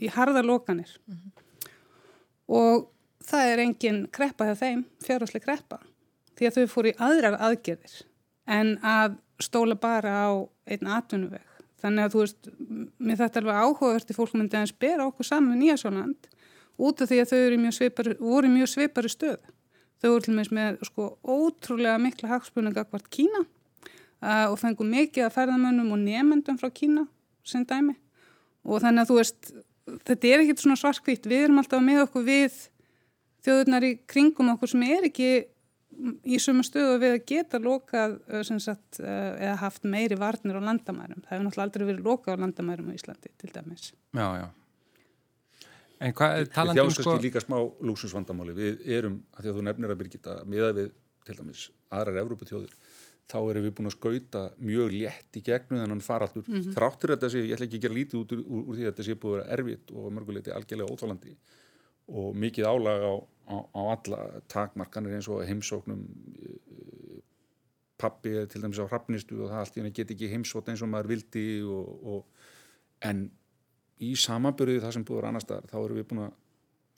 í 0.00 0.08
harða 0.12 0.42
lokanir 0.44 0.90
og 2.48 2.88
það 3.24 3.50
er 3.50 3.62
engin 3.64 4.00
kreppa 4.12 4.48
hjá 4.48 4.54
þeim, 4.60 4.84
fjárháslega 5.04 5.44
kreppa, 5.44 5.80
því 6.38 6.48
að 6.48 6.58
þau 6.58 6.72
fóru 6.72 6.92
í 6.92 6.98
aðrar 7.08 7.38
aðgerðir 7.38 7.96
en 8.54 8.76
að 8.84 9.18
stóla 9.42 9.76
bara 9.80 10.12
á 10.12 10.30
einn 10.70 10.90
atvinnuveg. 10.96 11.42
Þannig 11.84 12.06
að 12.06 12.14
þú 12.14 12.22
veist, 12.22 12.46
mér 12.98 13.18
þetta 13.20 13.40
er 13.40 13.44
alveg 13.44 13.64
áhugaverti 13.64 14.16
fólk 14.16 14.36
myndi 14.38 14.56
að 14.56 14.70
spera 14.72 15.08
okkur 15.08 15.28
saman 15.28 15.56
í 15.58 15.64
Nýjasóland 15.64 16.30
út 16.80 17.02
af 17.02 17.10
því 17.10 17.18
að 17.22 17.32
þau 17.32 17.58
mjög 17.64 17.74
svipari, 17.76 18.14
voru 18.20 18.48
í 18.48 18.54
mjög 18.54 18.70
svipari 18.72 19.10
stöð. 19.12 19.50
Þau 20.00 20.08
voru 20.10 20.24
til 20.24 20.36
meins 20.36 20.52
með 20.54 20.80
sko 20.88 21.10
ótrúlega 21.22 22.00
mikla 22.02 22.32
hagspunninga 22.32 22.86
hvort 22.88 23.10
Kína 23.12 23.44
uh, 23.44 24.46
og 24.48 24.56
fengu 24.60 24.86
mikið 24.88 25.28
að 25.28 25.36
ferðamönnum 25.36 25.92
og 25.94 26.02
nefendum 26.02 26.58
frá 26.60 26.72
Kína 26.72 27.06
sem 27.44 27.66
dæmi 27.68 27.98
og 28.64 28.80
þannig 28.80 29.04
að 29.04 29.10
þú 29.10 29.16
veist, 29.18 29.50
þetta 30.08 30.28
er 30.30 30.42
ekkit 30.42 30.62
svona 30.62 30.80
svarkvitt, 30.80 31.26
við 31.28 31.46
erum 31.46 31.60
alltaf 31.60 31.82
með 31.84 32.06
okkur 32.06 32.24
við 32.24 32.54
þjóðurnar 33.44 33.84
í 33.84 33.90
kringum 34.08 34.54
okkur 34.54 34.72
sem 34.72 34.84
er 34.88 35.08
ekki 35.10 35.28
í 36.24 36.40
sömu 36.42 36.64
stöðu 36.66 36.98
við 37.02 37.14
að 37.16 37.24
geta 37.30 37.60
lokað 37.62 38.18
sem 38.46 38.60
sagt, 38.62 39.00
uh, 39.02 39.32
eða 39.38 39.54
haft 39.62 39.86
meiri 39.88 40.18
varnir 40.20 40.58
á 40.58 40.62
landamærum. 40.62 41.22
Það 41.24 41.32
hefur 41.32 41.46
náttúrulega 41.46 41.68
aldrei 41.68 41.86
verið 41.90 42.10
lokað 42.10 42.36
á 42.36 42.42
landamærum 42.44 42.90
á 42.90 42.96
Íslandi 42.96 43.32
til 43.40 43.50
dæmis. 43.54 43.92
Já, 44.14 44.28
já. 44.42 44.46
En 46.04 46.12
hvað, 46.16 46.36
Við 46.42 46.52
talandi 46.54 46.80
um 46.80 46.82
þjáumst 46.82 47.00
sko... 47.00 47.06
kannski 47.08 47.28
líka 47.28 47.42
smá 47.44 47.56
lúksusvandamáli. 47.88 48.54
Við 48.58 48.84
erum, 48.98 49.18
að 49.34 49.44
því 49.44 49.50
að 49.50 49.58
þú 49.58 49.64
nefnir 49.68 49.94
að 49.94 50.00
Birgitta, 50.02 50.36
miða 50.50 50.70
við 50.76 50.92
til 51.24 51.36
dæmis 51.38 51.64
aðrar 51.94 52.20
Evróputjóður, 52.24 52.72
þá 53.30 53.36
erum 53.40 53.64
við 53.64 53.74
búin 53.78 53.88
að 53.88 53.94
skauta 53.94 54.42
mjög 54.60 54.96
létt 54.98 55.38
í 55.38 55.42
gegnum 55.44 55.80
þennan 55.80 56.02
faraldur. 56.04 56.44
Mm 56.44 56.58
-hmm. 56.58 56.74
Þráttur 56.76 57.14
þetta 57.14 57.30
sé, 57.32 57.44
ég 57.44 57.56
ætla 57.56 57.68
ekki 57.68 57.80
að 57.80 57.84
gera 57.86 57.98
lítið 57.98 58.20
út 58.20 58.34
úr, 58.34 58.42
úr, 58.44 58.64
úr 58.64 58.76
því 58.76 58.84
að 58.84 58.90
þetta 58.90 59.06
sé 59.06 59.14
búið 59.14 59.34
að 59.34 59.38
vera 59.38 59.52
erfitt 59.56 59.94
og 59.94 60.12
mörguleiti 60.12 60.52
algjörlega 60.52 60.92
óþálandi 60.92 61.36
og 62.20 62.36
mikið 62.36 62.68
álag 62.68 63.00
á, 63.00 63.12
á, 63.48 63.56
á 63.60 63.80
alla 63.94 64.20
takmarkanir 64.50 65.18
eins 65.18 65.28
og 65.28 65.44
heimsóknum 65.46 66.04
pappi 68.00 68.34
er 68.40 68.46
til 68.50 68.62
dæmis 68.62 68.80
á 68.82 68.86
hrafnistu 68.88 69.38
og 69.44 69.50
það 69.52 69.60
allt 69.60 69.76
í 69.76 69.82
henni 69.82 69.94
get 69.96 70.12
ekki 70.14 70.30
heimsótt 70.32 70.70
eins 70.72 70.82
og 70.84 70.90
maður 70.92 71.12
vildi 71.14 71.46
og, 71.62 71.90
og, 72.14 72.46
en 73.04 73.26
í 74.02 74.14
samanbyrði 74.18 74.80
það 74.82 74.96
sem 74.96 75.04
búið 75.06 75.28
annar 75.28 75.44
staðar 75.44 75.68
þá 75.70 75.76
erum 75.82 76.00
við 76.00 76.08
búin 76.10 76.24
að 76.24 76.32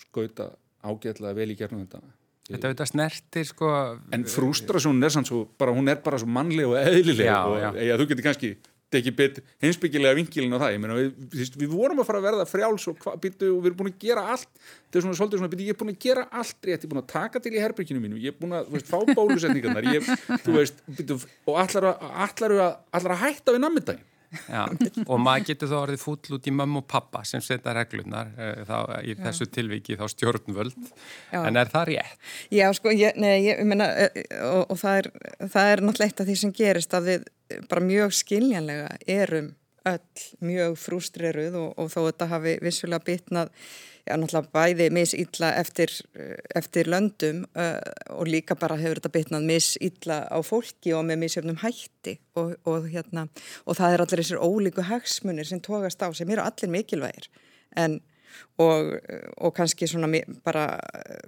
skauta 0.07 0.47
ágætlega 0.87 1.37
vel 1.37 1.50
í 1.53 1.59
gerðum 1.59 1.85
þetta 1.85 2.05
Þetta 2.47 2.69
auðvitað 2.69 2.88
snertir 2.93 3.47
sko... 3.49 3.69
en 4.15 4.25
frústrasjónin 4.31 5.03
er 5.03 5.11
sann 5.11 5.26
svo 5.26 5.41
bara, 5.59 5.73
hún 5.75 5.91
er 5.91 5.99
bara 6.05 6.21
svo 6.23 6.29
mannleg 6.31 6.69
og 6.71 6.76
eðlileg 6.79 7.26
Já, 7.26 7.41
og 7.43 7.57
já. 7.59 7.69
eða, 7.75 7.97
þú 7.99 8.07
getur 8.12 8.26
kannski 8.29 8.50
tekið 8.95 9.14
bet 9.19 9.38
heimsbyggilega 9.64 10.16
vinkilin 10.21 10.55
á 10.55 10.62
það 10.62 10.78
meina, 10.83 10.97
við, 10.99 11.55
við 11.59 11.73
vorum 11.73 12.02
að 12.02 12.09
fara 12.09 12.21
að 12.23 12.26
verða 12.28 12.47
frjáls 12.49 12.87
og, 12.93 12.99
hva, 13.02 13.16
býtu, 13.23 13.50
og 13.50 13.62
við 13.64 13.71
erum 13.73 13.81
búin 13.81 13.90
að 13.90 14.05
gera 14.07 14.26
allt. 14.35 14.50
Þetta 14.87 15.00
er 15.00 15.07
svona 15.07 15.19
svolítið 15.19 15.43
svona, 15.43 15.52
býtu, 15.52 15.66
ég 15.66 15.75
er 15.75 15.81
búin 15.81 15.93
að 15.93 16.02
gera 16.07 16.26
allt 16.31 16.71
ég 16.71 16.76
er 16.78 16.93
búin 16.93 17.02
að 17.02 17.09
taka 17.12 17.43
til 17.43 17.55
í 17.57 17.62
herbygginu 17.62 18.02
mínu 18.05 18.21
ég 18.23 18.35
er 18.35 18.38
búin 18.38 18.55
að 18.57 18.71
veist, 18.76 18.90
fá 18.90 19.00
bólusetningarnar 19.11 19.88
ég, 19.90 20.12
veist, 20.47 20.85
býtu, 20.87 21.19
og 21.50 21.59
allar 21.64 21.90
að, 21.93 22.07
allar 22.26 22.57
að, 22.57 22.76
allar 23.00 23.16
að 23.16 23.25
hætta 23.26 23.57
við 23.57 23.66
nammindaginn 23.66 24.05
Já, 24.07 24.16
og 25.11 25.21
maður 25.23 25.47
getur 25.50 25.71
þá 25.73 25.76
orðið 25.81 26.02
fúll 26.02 26.37
út 26.38 26.49
í 26.49 26.55
mömmu 26.55 26.83
og 26.83 26.88
pappa 26.90 27.23
sem 27.28 27.43
setja 27.45 27.75
reglunar 27.76 28.33
uh, 28.37 28.62
þá, 28.69 28.76
í 29.07 29.16
þessu 29.21 29.49
tilviki 29.52 29.99
þá 29.99 30.07
stjórnvöld 30.12 30.76
Já. 31.33 31.40
en 31.43 31.61
er 31.61 31.73
það 31.73 31.88
rétt? 31.93 32.26
Já, 32.55 32.66
sko, 32.76 32.95
ég, 32.95 33.19
nei, 33.21 33.35
ég 33.49 33.62
meina, 33.69 33.90
eh, 34.07 34.25
og, 34.47 34.73
og 34.75 34.81
það, 34.81 35.02
er, 35.02 35.11
það 35.52 35.73
er 35.73 35.85
náttúrulega 35.85 36.11
eitt 36.12 36.25
af 36.25 36.31
því 36.31 36.40
sem 36.43 36.57
gerist 36.57 36.97
að 36.97 37.11
við 37.11 37.31
bara 37.71 37.85
mjög 37.85 38.16
skiljanlega 38.16 38.90
erum 39.07 39.55
öll 39.87 40.25
mjög 40.45 40.78
frústreruð 40.81 41.59
og, 41.61 41.69
og 41.78 41.93
þó 41.93 42.00
þetta 42.09 42.28
hafi 42.33 42.57
vissulega 42.64 43.05
bitnað, 43.07 43.52
já, 44.07 44.14
náttúrulega 44.16 44.52
bæði 44.55 44.88
misilla 44.95 45.52
eftir, 45.61 45.93
eftir 46.59 46.90
löndum 46.90 47.45
uh, 47.59 47.78
og 48.16 48.31
líka 48.31 48.59
bara 48.59 48.78
hefur 48.81 49.00
þetta 49.00 49.14
bitnað 49.14 49.49
misilla 49.52 50.19
á 50.26 50.38
fólki 50.47 50.95
og 50.97 51.07
með 51.09 51.23
misjöfnum 51.25 51.62
hætti. 51.62 52.19
Og, 52.40 52.57
og 52.69 52.90
hérna, 52.93 53.28
og 53.64 53.78
það 53.78 53.95
er 53.95 54.05
allir 54.05 54.25
þessir 54.25 54.43
ólíku 54.43 54.87
hagsmunir 54.90 55.49
sem 55.49 55.62
tókast 55.64 56.02
á 56.02 56.09
sem 56.16 56.31
eru 56.35 56.45
allir 56.45 56.73
mikilvægir. 56.73 57.31
En 57.76 58.00
og, 58.61 58.97
og 59.37 59.55
kannski 59.57 59.88
svona 59.88 60.11
bara 60.45 60.66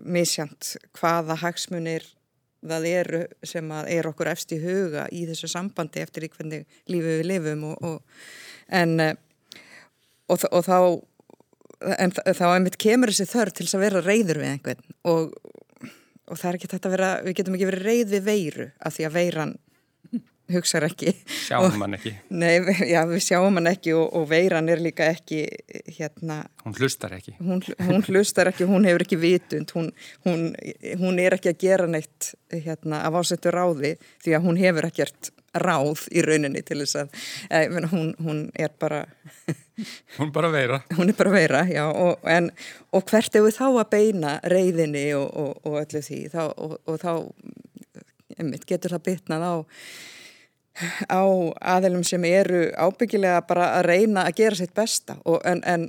misjant 0.05 0.77
hvaða 0.99 1.39
hagsmunir 1.43 2.07
það 2.65 2.89
eru 2.91 3.23
sem 3.47 3.71
er 3.87 4.09
okkur 4.11 4.33
efst 4.33 4.53
í 4.57 4.61
huga 4.63 5.07
í 5.15 5.25
þessu 5.29 5.51
sambandi 5.51 6.03
eftir 6.03 6.27
í 6.27 6.33
hvernig 6.33 6.67
lífið 6.91 7.21
við 7.21 7.29
lifum 7.31 7.65
og, 7.71 7.85
og, 7.87 8.25
en 8.75 8.99
eh, 9.05 9.15
og, 10.29 10.43
og 10.51 10.65
þá 10.67 10.79
en 11.99 12.11
þá 12.11 12.47
einmitt 12.51 12.81
kemur 12.81 13.13
þessi 13.13 13.29
þörf 13.31 13.55
til 13.55 13.69
að 13.69 13.85
vera 13.85 14.03
reyður 14.03 14.43
við 14.43 14.53
einhvern 14.57 14.83
og 15.07 16.35
það 16.35 16.49
er 16.51 16.59
ekki 16.59 16.71
þetta 16.75 16.89
að 16.89 16.95
vera 16.97 17.11
við 17.25 17.37
getum 17.39 17.57
ekki 17.57 17.69
verið 17.71 17.87
reyð 17.87 18.15
við 18.15 18.25
veiru 18.27 18.69
af 18.79 18.97
því 18.97 19.07
að 19.07 19.19
veiran 19.19 19.55
hugsar 20.53 20.87
ekki. 20.89 21.13
Sjáum 21.47 21.79
mann 21.81 21.97
ekki, 21.99 22.15
Nei, 22.31 22.59
já, 22.89 23.01
við 23.09 23.23
sjáum 23.25 23.59
hann 23.61 23.71
ekki 23.71 23.95
og, 23.97 24.07
og 24.19 24.29
veiran 24.31 24.69
er 24.73 24.83
líka 24.83 25.09
ekki 25.13 25.45
hérna, 25.99 26.43
hún 26.65 26.77
hlustar 26.79 27.17
ekki. 27.19 27.37
hún, 27.41 27.63
hún 27.89 28.05
hlustar 28.09 28.53
ekki, 28.53 28.69
hún 28.69 28.87
hefur 28.89 29.07
ekki 29.07 29.21
vitund, 29.21 29.73
hún, 29.77 29.91
hún, 30.27 30.53
hún 31.01 31.23
er 31.23 31.39
ekki 31.39 31.53
að 31.53 31.65
gera 31.65 31.89
neitt 31.91 32.33
hérna, 32.53 33.03
af 33.07 33.21
ásettu 33.21 33.53
ráði 33.55 33.97
því 34.25 34.39
að 34.39 34.49
hún 34.49 34.61
hefur 34.61 34.89
ekkert 34.89 35.33
ráð 35.59 36.05
í 36.13 36.23
rauninni 36.23 36.61
til 36.67 36.83
þess 36.83 36.99
að 37.01 37.15
e, 37.51 37.63
hún, 37.91 38.13
hún 38.23 38.43
er 38.59 38.73
bara 38.79 39.05
hún 40.19 40.33
bara 40.35 40.51
veira. 40.53 40.83
Hún 40.97 41.13
er 41.13 41.17
bara 41.19 41.33
veira, 41.33 41.63
já 41.71 41.87
og, 41.89 42.21
en, 42.29 42.51
og 42.93 43.09
hvert 43.09 43.37
er 43.37 43.47
við 43.47 43.57
þá 43.59 43.67
að 43.71 43.89
beina 43.95 44.37
reyðinni 44.45 45.07
og, 45.19 45.29
og, 45.29 45.65
og 45.65 45.81
öllu 45.83 46.05
því? 46.05 46.21
Þá, 46.35 46.43
og, 46.53 46.77
og 46.85 47.01
þá 47.03 47.13
einmitt, 48.39 48.67
getur 48.69 48.97
það 48.97 49.07
bitnað 49.09 49.47
á 49.47 49.55
á 51.11 51.23
aðilum 51.75 52.05
sem 52.07 52.25
eru 52.29 52.69
ábyggilega 52.77 53.43
bara 53.49 53.73
að 53.79 53.89
reyna 53.89 54.27
að 54.29 54.39
gera 54.43 54.59
sitt 54.61 54.75
besta 54.77 55.19
og, 55.25 55.41
en, 55.49 55.63
en 55.65 55.89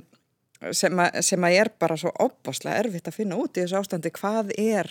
sem, 0.76 0.98
að, 1.00 1.20
sem 1.26 1.46
að 1.46 1.56
er 1.60 1.70
bara 1.80 1.96
svo 2.00 2.12
opbáslega 2.20 2.84
erfitt 2.84 3.08
að 3.08 3.18
finna 3.20 3.38
út 3.40 3.56
í 3.56 3.64
þessu 3.64 3.80
ástandi. 3.80 4.12
Hvað 4.14 4.52
er 4.58 4.90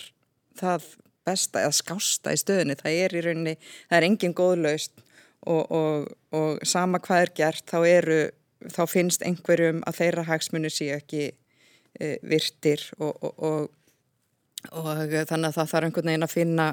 það 0.59 0.87
besta 1.27 1.63
eða 1.63 1.75
skásta 1.77 2.33
í 2.33 2.39
stöðunni, 2.41 2.77
það 2.79 3.01
er 3.03 3.15
í 3.15 3.23
rauninni, 3.25 3.55
það 3.89 3.97
er 3.99 4.07
engin 4.07 4.35
góðlaust 4.37 5.03
og, 5.45 5.71
og, 5.71 6.07
og 6.35 6.63
sama 6.67 7.01
hvað 7.03 7.25
er 7.25 7.33
gert 7.37 7.65
þá 7.69 7.79
eru, 7.87 8.19
þá 8.73 8.81
finnst 8.89 9.25
einhverjum 9.27 9.83
að 9.87 9.99
þeirra 10.01 10.25
hagsmunni 10.27 10.71
sé 10.73 10.89
ekki 10.95 11.27
e, 11.29 12.15
virtir 12.27 12.83
og 12.99 13.69
þannig 14.67 15.51
að 15.51 15.55
það 15.55 15.69
þarf 15.71 15.87
einhvern 15.87 16.11
veginn 16.11 16.27
að 16.27 16.33
finna 16.35 16.69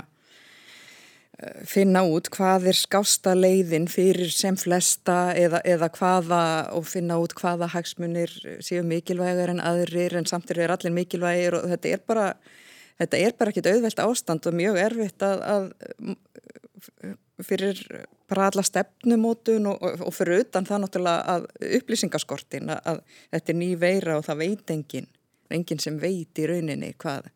finna 1.68 2.00
út 2.08 2.30
hvað 2.32 2.70
er 2.70 2.76
skásta 2.78 3.34
leiðin 3.36 3.86
fyrir 3.92 4.30
sem 4.32 4.56
flesta 4.56 5.34
eða, 5.36 5.60
eða 5.68 5.90
hvaða 5.92 6.44
og 6.72 6.86
finna 6.88 7.18
út 7.20 7.34
hvaða 7.36 7.68
hagsmunir 7.74 8.32
séu 8.64 8.80
mikilvægar 8.86 9.52
en 9.52 9.60
aðrir 9.60 10.16
en 10.16 10.28
samtidig 10.28 10.64
er 10.64 10.72
allir 10.72 10.94
mikilvægir 10.96 11.58
og 11.58 11.66
þetta 11.74 11.92
er 11.92 12.00
bara 12.08 12.28
þetta 12.96 13.20
er 13.20 13.36
bara 13.36 13.52
ekkit 13.52 13.68
auðvelt 13.68 14.00
ástand 14.06 14.48
og 14.48 14.56
mjög 14.56 14.80
erfitt 14.80 15.26
að, 15.26 15.44
að 15.44 16.16
fyrir 17.44 17.82
bara 18.30 18.46
alla 18.48 18.64
stefnumótun 18.64 19.68
og, 19.68 19.82
og, 19.84 20.06
og 20.08 20.14
fyrir 20.16 20.46
utan 20.46 20.64
það 20.68 20.86
náttúrulega 20.86 21.34
að 21.34 21.48
upplýsingaskortin 21.80 22.72
að, 22.72 22.80
að 22.94 23.02
þetta 23.34 23.52
er 23.52 23.58
ný 23.60 23.68
veira 23.80 24.16
og 24.16 24.24
það 24.24 24.40
veit 24.40 24.72
engin 24.72 25.10
engin 25.52 25.82
sem 25.84 26.00
veit 26.00 26.40
í 26.40 26.46
rauninni 26.48 26.94
hvað 26.96 27.28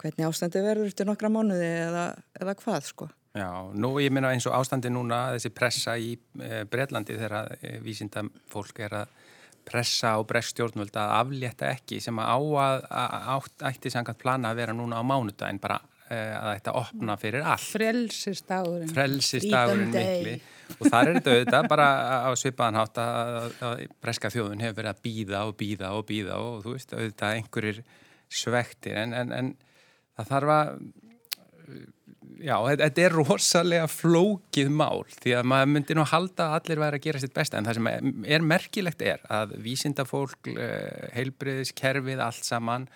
hvernig 0.00 0.26
ástandi 0.30 0.64
verður 0.64 0.88
eftir 0.88 1.06
nokkra 1.08 1.30
mánuði 1.32 1.68
eða, 1.84 2.06
eða 2.40 2.56
hvað 2.64 2.88
sko 2.88 3.10
Já, 3.34 3.50
nú 3.74 3.96
ég 3.98 4.12
minna 4.14 4.30
eins 4.30 4.44
og 4.46 4.54
ástandi 4.54 4.92
núna 4.94 5.32
þessi 5.34 5.50
pressa 5.50 5.96
í 5.98 6.12
e, 6.14 6.60
Breitlandi 6.70 7.16
þegar 7.18 7.48
e, 7.56 7.72
vísinda 7.82 8.22
fólk 8.50 8.78
er 8.86 8.94
að 9.00 9.16
pressa 9.66 10.12
á 10.14 10.18
breststjórnvöld 10.22 10.94
að 11.00 11.14
aflétta 11.16 11.72
ekki 11.72 11.98
sem 12.04 12.20
að 12.22 12.30
á 12.30 12.38
að, 12.62 12.86
að 13.32 13.48
ætti 13.72 13.90
sangat 13.90 14.20
plana 14.20 14.52
að 14.52 14.60
vera 14.60 14.76
núna 14.76 15.00
á 15.00 15.08
mánudagin 15.08 15.58
bara 15.58 15.80
e, 16.06 16.14
að 16.14 16.50
þetta 16.52 16.76
opna 16.78 17.16
fyrir 17.18 17.42
allt. 17.42 17.66
Frelsistagurinn. 17.74 18.94
Frelsistagurinn 18.94 19.90
mikli 19.90 20.36
og 20.78 20.86
þar 20.86 21.10
er 21.10 21.18
þetta 21.18 21.32
auðvitað 21.34 21.70
bara 21.74 21.88
á 22.24 22.30
svipaðanhátt 22.38 23.00
að, 23.02 23.38
að 23.66 23.86
breska 24.04 24.30
þjóðun 24.30 24.62
hefur 24.62 24.78
verið 24.78 24.92
að 24.92 25.02
býða 25.08 25.42
og 25.48 25.56
býða 25.58 25.90
og 25.98 26.06
býða 26.12 26.38
og 26.38 26.62
þú 26.62 26.76
veist 26.76 26.94
auðvitað 26.94 27.40
einhverjir 27.40 27.82
svektir 28.30 29.02
en, 29.02 29.16
en, 29.24 29.34
en 29.34 29.50
það 30.14 30.30
þarf 30.30 30.54
að 30.60 30.78
já, 32.42 32.54
þetta 32.80 33.02
er 33.04 33.14
rosalega 33.14 33.88
flókið 33.90 34.70
mál 34.74 35.04
því 35.12 35.34
að 35.38 35.48
maður 35.50 35.72
myndir 35.72 35.98
nú 35.98 36.06
halda 36.08 36.48
að 36.48 36.54
allir 36.58 36.82
væri 36.82 37.00
að 37.00 37.06
gera 37.06 37.22
sitt 37.22 37.34
besta 37.36 37.58
en 37.58 37.68
það 37.68 37.78
sem 37.78 37.90
er 38.36 38.46
merkilegt 38.46 39.04
er 39.04 39.26
að 39.32 39.56
vísindafólk, 39.64 40.50
eh, 40.54 41.10
heilbriðiskerfið, 41.18 42.22
allt 42.24 42.46
saman 42.46 42.88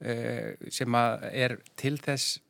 eh, 0.00 0.56
sem 0.72 0.98
er 0.98 1.58
til 1.78 1.96
þess 2.02 2.40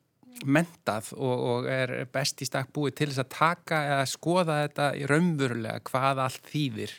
mentað 0.44 1.12
og, 1.16 1.44
og 1.50 1.68
er 1.72 1.94
best 2.12 2.42
í 2.44 2.48
stakk 2.48 2.72
búið 2.76 2.98
til 2.98 3.10
þess 3.10 3.24
að 3.24 3.34
taka 3.36 3.82
eða 3.94 4.06
skoða 4.10 4.60
þetta 4.66 4.88
í 4.98 5.04
raunverulega 5.08 5.84
hvað 5.88 6.22
allt 6.26 6.50
þýðir. 6.52 6.96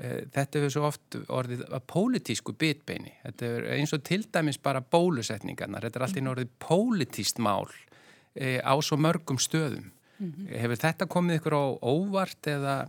Eh, 0.00 0.18
þetta 0.32 0.60
hefur 0.60 0.74
svo 0.74 0.88
oft 0.88 1.20
orðið 1.28 1.64
að 1.68 1.86
pólitísku 1.92 2.56
bitbeini. 2.60 3.14
Þetta 3.24 3.52
er 3.54 3.70
eins 3.78 3.94
og 3.96 4.04
til 4.04 4.22
dæmis 4.32 4.60
bara 4.60 4.82
bólusetningarnar. 4.84 5.86
Þetta 5.86 6.00
er 6.00 6.06
alltaf 6.08 6.34
orðið 6.34 6.52
pólitíst 6.66 7.40
mál 7.40 7.70
á 8.38 8.74
svo 8.82 8.96
mörgum 8.96 9.38
stöðum. 9.38 9.90
Mm 10.20 10.32
-hmm. 10.32 10.56
Hefur 10.60 10.76
þetta 10.76 11.06
komið 11.06 11.40
ykkur 11.40 11.54
á 11.56 11.64
óvart 11.82 12.46
eða? 12.46 12.88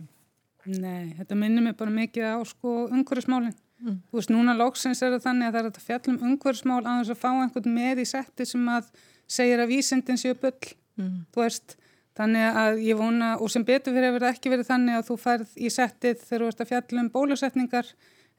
Nei, 0.66 1.14
þetta 1.18 1.34
minnir 1.34 1.62
mig 1.62 1.76
bara 1.76 1.90
mikið 1.90 2.24
á 2.36 2.38
sko 2.46 2.88
umhverfismálinn. 2.88 3.54
Mm. 3.82 4.02
Þú 4.10 4.18
veist, 4.18 4.30
núna 4.30 4.54
lóksins 4.54 5.02
er 5.02 5.10
það 5.16 5.24
þannig 5.26 5.46
að 5.48 5.52
það 5.52 5.64
er 5.64 5.70
að 5.70 5.86
fjallum 5.86 6.18
umhverfismál 6.22 6.82
að 6.86 6.98
þess 7.00 7.10
að 7.10 7.22
fá 7.22 7.30
einhvern 7.32 7.74
með 7.74 7.98
í 7.98 8.04
setti 8.06 8.46
sem 8.46 8.68
að 8.68 8.90
segir 9.26 9.58
að 9.58 9.72
vísindin 9.72 10.20
séu 10.20 10.34
bull. 10.38 10.68
Mm. 10.96 11.24
Þú 11.34 11.42
veist, 11.42 11.76
þannig 12.14 12.58
að 12.62 12.78
ég 12.84 13.00
vona, 13.00 13.32
og 13.40 13.50
sem 13.50 13.64
betur 13.64 13.96
fyrir 13.96 14.10
hefur 14.10 14.26
það 14.26 14.34
ekki 14.36 14.52
verið 14.52 14.70
þannig 14.70 14.98
að 14.98 15.06
þú 15.08 15.16
færð 15.24 15.56
í 15.56 15.72
settið 15.72 16.22
þegar 16.28 16.44
þú 16.44 16.50
ert 16.52 16.60
að 16.60 16.70
fjallum 16.72 17.10
bólusetningar 17.16 17.92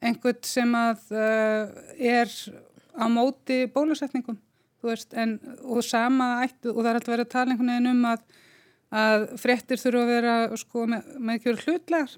einhvern 0.03 0.41
sem 0.45 0.75
að 0.77 1.11
uh, 1.11 1.63
er 1.97 2.31
á 2.93 3.05
móti 3.09 3.65
bólusetningum 3.73 4.37
veist, 4.91 5.13
en, 5.13 5.37
og 5.63 5.83
sama 5.85 6.29
ættu, 6.43 6.73
og 6.73 6.81
það 6.81 6.89
er 6.89 6.99
alltaf 6.99 7.13
verið 7.13 7.25
að 7.27 7.33
tala 7.33 7.53
einhvern 7.53 7.73
veginn 7.73 7.91
um 7.93 8.05
að, 8.11 8.23
að 9.03 9.25
frettir 9.41 9.81
þurfa 9.81 10.03
að 10.03 10.13
vera 10.13 10.35
sko, 10.61 10.85
með, 10.91 11.09
með 11.17 11.39
ekki 11.39 11.51
verið 11.51 11.65
hlutlegar 11.67 12.15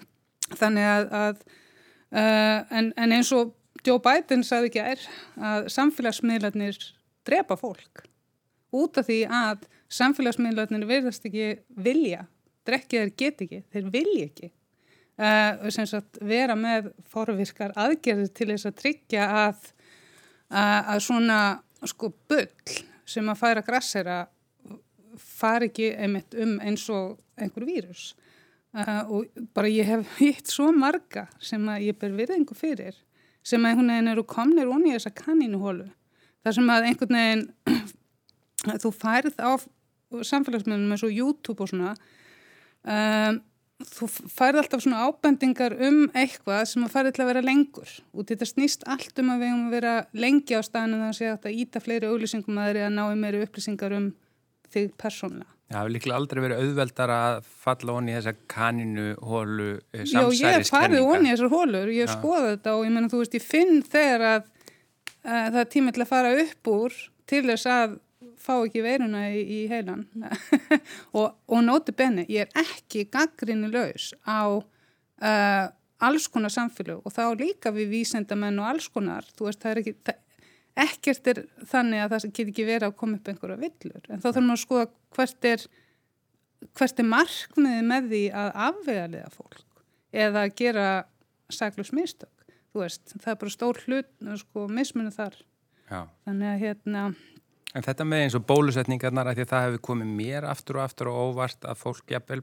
þannig 0.60 0.88
að, 0.92 1.10
að 1.22 1.44
uh, 1.48 2.78
en, 2.78 2.92
en 2.96 3.18
eins 3.18 3.32
og 3.36 3.54
Joe 3.82 3.98
Biden 4.02 4.44
sagði 4.46 4.70
ekki 4.70 4.82
er 4.92 5.06
að 5.42 5.68
samfélagsmiðlarnir 5.74 6.78
drepa 7.26 7.56
fólk 7.58 8.04
út 8.72 8.98
af 9.00 9.08
því 9.08 9.20
að 9.28 9.66
samfélagsmiðlarnir 9.92 10.86
verðast 10.88 11.26
ekki 11.28 11.48
vilja, 11.84 12.26
drekkið 12.68 13.00
er 13.02 13.14
get 13.18 13.42
ekki, 13.44 13.62
þeir 13.72 13.88
vilja 13.92 14.28
ekki 14.30 14.52
uh, 15.20 15.84
sagt, 15.84 16.20
vera 16.20 16.56
með 16.58 16.92
forvirkar 17.10 17.74
aðgerðir 17.78 18.32
til 18.36 18.48
þess 18.52 18.70
að 18.70 18.78
tryggja 18.80 19.28
að, 19.42 19.68
að, 20.48 20.78
að 20.94 21.02
svona 21.08 21.40
sko 21.90 22.12
bull 22.30 22.78
sem 23.08 23.28
að 23.28 23.40
færa 23.40 23.64
grassera 23.66 24.18
far 25.18 25.66
ekki 25.66 25.92
einmitt 25.92 26.34
um 26.38 26.58
eins 26.62 26.84
og 26.92 27.18
einhver 27.36 27.66
vírus. 27.68 28.12
Uh, 28.72 29.02
og 29.12 29.42
bara 29.52 29.68
ég 29.68 29.84
hef 29.84 30.14
hitt 30.22 30.48
svo 30.48 30.70
marga 30.72 31.26
sem 31.42 31.64
að 31.68 31.88
ég 31.90 31.98
ber 32.00 32.14
virðingu 32.16 32.56
fyrir 32.56 32.96
sem 33.44 33.60
að 33.60 33.72
einhvern 33.72 33.90
veginn 33.92 34.12
eru 34.14 34.24
komnir 34.24 34.70
onni 34.70 34.92
í 34.92 34.96
þessa 34.96 35.12
kannínuhólu 35.18 35.88
þar 36.42 36.56
sem 36.56 36.70
að 36.72 36.88
einhvern 36.88 37.18
veginn 37.18 37.42
þú 38.82 38.92
færð 38.96 39.36
á 39.42 39.52
samfélagsmiðlum 40.30 40.94
eins 40.94 41.04
og 41.04 41.12
YouTube 41.12 41.64
og 41.64 41.72
svona 41.72 41.92
um, 41.92 43.42
þú 43.88 44.08
færði 44.30 44.62
alltaf 44.62 44.82
svona 44.84 45.06
ábendingar 45.06 45.74
um 45.88 46.02
eitthvað 46.18 46.64
sem 46.70 46.84
að 46.86 46.92
færði 46.94 47.14
til 47.16 47.24
að 47.24 47.30
vera 47.32 47.44
lengur 47.44 47.94
og 48.12 48.26
þetta 48.28 48.48
snýst 48.48 48.84
allt 48.90 49.22
um 49.22 49.32
að 49.34 49.42
við 49.42 49.52
höfum 49.52 49.64
að 49.68 49.76
vera 49.76 49.94
lengi 50.24 50.58
á 50.58 50.60
staðinu 50.66 51.00
þannig 51.00 51.32
að 51.32 51.48
að 51.48 51.58
íta 51.64 51.82
fleiri 51.82 52.10
auglýsingum 52.10 52.60
að 52.60 52.68
þeirri 52.68 52.84
að 52.86 52.94
ná 52.98 53.02
í 53.06 53.18
meiri 53.22 53.42
upplýsingar 53.46 53.96
um 53.98 54.12
þig 54.72 54.94
persónlega. 55.00 55.50
Það 55.72 55.78
hefur 55.80 55.94
líklega 55.94 56.16
aldrei 56.20 56.40
verið 56.44 56.62
auðveldar 56.62 57.12
að 57.14 57.36
falla 57.64 57.94
onni 57.96 58.12
í 58.12 58.16
þessa 58.18 58.34
kaninu 58.52 59.06
hólu 59.24 59.68
samsæriskenninga. 59.94 60.32
Já, 60.36 60.58
ég 60.58 60.68
farið 60.68 61.06
onni 61.08 61.30
í 61.30 61.32
þessar 61.32 61.52
hólur, 61.54 61.92
ég 61.96 62.12
skoði 62.12 62.50
þetta 62.50 62.74
og 62.76 62.84
ég 62.84 62.92
menna 62.92 63.12
þú 63.12 63.22
veist, 63.22 63.36
ég 63.38 63.46
finn 63.46 63.80
þegar 63.86 64.24
að, 64.28 64.50
að 65.24 65.46
það 65.46 65.60
er 65.62 65.70
tíma 65.72 65.94
til 65.96 66.04
að 66.04 66.10
fara 66.12 66.34
upp 66.42 66.72
úr 66.74 66.98
til 67.32 67.42
þess 67.48 67.70
að 67.72 67.96
fá 68.42 68.54
ekki 68.56 68.82
veiruna 68.84 69.26
í, 69.30 69.42
í 69.42 69.60
heilan. 69.70 70.06
Og, 71.18 71.28
og 71.46 71.62
nóti 71.64 71.94
benni, 71.96 72.26
ég 72.32 72.48
er 72.48 72.64
ekki 72.64 73.06
gaggrinni 73.12 73.70
laus 73.72 74.10
á 74.26 74.50
uh, 74.50 75.66
alls 76.02 76.26
konar 76.32 76.50
samfélag 76.52 77.04
og 77.06 77.14
þá 77.14 77.24
líka 77.38 77.70
við 77.74 77.92
vísendamenn 77.92 78.58
og 78.58 78.72
alls 78.72 78.88
konar, 78.90 79.26
þú 79.36 79.46
veist, 79.48 79.60
það 79.62 79.72
er 79.72 79.80
ekki 79.82 79.94
það, 80.08 80.18
ekkert 80.82 81.30
er 81.30 81.40
þannig 81.68 82.02
að 82.02 82.14
það 82.14 82.26
get 82.32 82.50
ekki 82.52 82.66
verið 82.66 82.88
að 82.88 82.98
koma 83.02 83.18
upp 83.18 83.30
einhverja 83.30 83.60
villur. 83.60 84.08
En 84.08 84.22
þá 84.22 84.28
þarf 84.30 84.42
maður 84.42 84.56
að 84.56 84.62
skoða 84.64 84.88
hvert 85.16 85.48
er 85.52 85.66
hvert 86.78 87.02
er 87.02 87.08
markmiði 87.08 87.86
með 87.86 88.10
því 88.12 88.22
að 88.42 88.50
afvegaliða 88.66 89.30
fólk 89.34 89.82
eða 90.12 90.44
að 90.46 90.54
gera 90.60 90.86
saglus 91.52 91.92
mistök, 91.94 92.46
þú 92.72 92.84
veist, 92.84 93.14
það 93.14 93.30
er 93.32 93.38
bara 93.40 93.54
stór 93.54 93.80
hlut, 93.86 94.10
sko, 94.40 94.66
mismunni 94.68 95.12
þar. 95.14 95.38
Já. 95.92 96.06
þannig 96.24 96.48
að 96.48 96.62
hérna 96.62 97.00
En 97.72 97.84
þetta 97.84 98.04
með 98.04 98.26
eins 98.26 98.34
og 98.36 98.44
bólusetningarnar 98.48 99.30
að 99.30 99.38
því 99.38 99.44
að 99.46 99.52
það 99.52 99.66
hefur 99.66 99.84
komið 99.88 100.10
mér 100.18 100.46
aftur 100.48 100.78
og 100.78 100.84
aftur 100.84 101.08
og 101.08 101.20
óvart 101.30 101.64
að 101.64 101.78
fólk 101.80 102.12
jafnvel, 102.12 102.42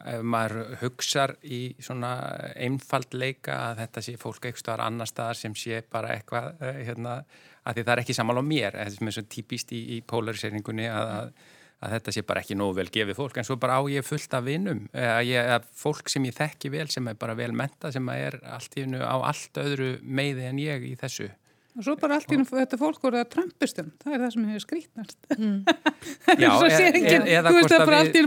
ef 0.00 0.24
maður 0.32 0.74
hugsar 0.80 1.34
í 1.44 1.60
svona 1.82 2.10
einfaldleika 2.56 3.60
að 3.68 3.84
þetta 3.84 4.02
sé 4.06 4.16
fólk 4.18 4.48
eitthvað 4.48 4.82
annar 4.86 5.10
staðar 5.10 5.38
sem 5.38 5.54
sé 5.58 5.82
bara 5.92 6.16
eitthvað 6.16 6.64
eh, 6.66 6.82
hérna, 6.88 7.20
að 7.62 7.78
því 7.78 7.84
það 7.86 7.94
er 7.94 8.02
ekki 8.02 8.16
samal 8.16 8.40
á 8.40 8.44
mér, 8.46 8.78
þetta 8.78 9.06
er 9.06 9.16
svona 9.18 9.34
típist 9.36 9.74
í, 9.76 9.80
í 9.94 10.00
polariseringunni 10.10 10.88
að, 10.90 11.10
að, 11.18 11.50
að 11.84 11.94
þetta 11.94 12.14
sé 12.16 12.24
bara 12.32 12.42
ekki 12.42 12.56
nógu 12.58 12.78
vel 12.80 12.88
gefið 12.96 13.18
fólk. 13.20 13.38
En 13.38 13.46
svo 13.46 13.58
bara 13.60 13.76
á 13.78 13.82
ég 13.92 14.08
fullt 14.08 14.34
af 14.34 14.48
vinnum, 14.48 14.86
að, 14.96 15.30
að 15.44 15.68
fólk 15.84 16.10
sem 16.10 16.26
ég 16.26 16.38
þekki 16.40 16.72
vel 16.74 16.88
sem 16.90 17.12
er 17.12 17.20
bara 17.20 17.38
vel 17.38 17.52
menta 17.54 17.92
sem 17.94 18.10
er 18.16 18.40
allt 18.50 18.74
í 18.80 18.86
hennu 18.88 19.04
á 19.04 19.14
allt 19.20 19.62
öðru 19.62 19.92
meiði 20.02 20.48
en 20.48 20.64
ég 20.64 20.90
í 20.90 20.96
þessu 20.98 21.30
og 21.76 21.84
svo 21.86 21.94
bara 22.00 22.16
allt 22.18 22.32
í 22.34 22.38
þetta 22.48 22.78
fólk 22.80 23.04
voruð 23.04 23.22
að 23.22 23.28
trampustum 23.34 23.90
það 24.02 24.14
er 24.14 24.22
það 24.24 24.32
sem 24.34 24.46
hefur 24.50 24.64
skrítnast 24.64 25.28
mm. 25.36 25.58
Já, 26.42 26.50
e 26.66 26.88
e 26.98 27.36
eða 27.36 27.52
hvort 27.54 27.74
að 27.76 27.84
við 27.90 28.18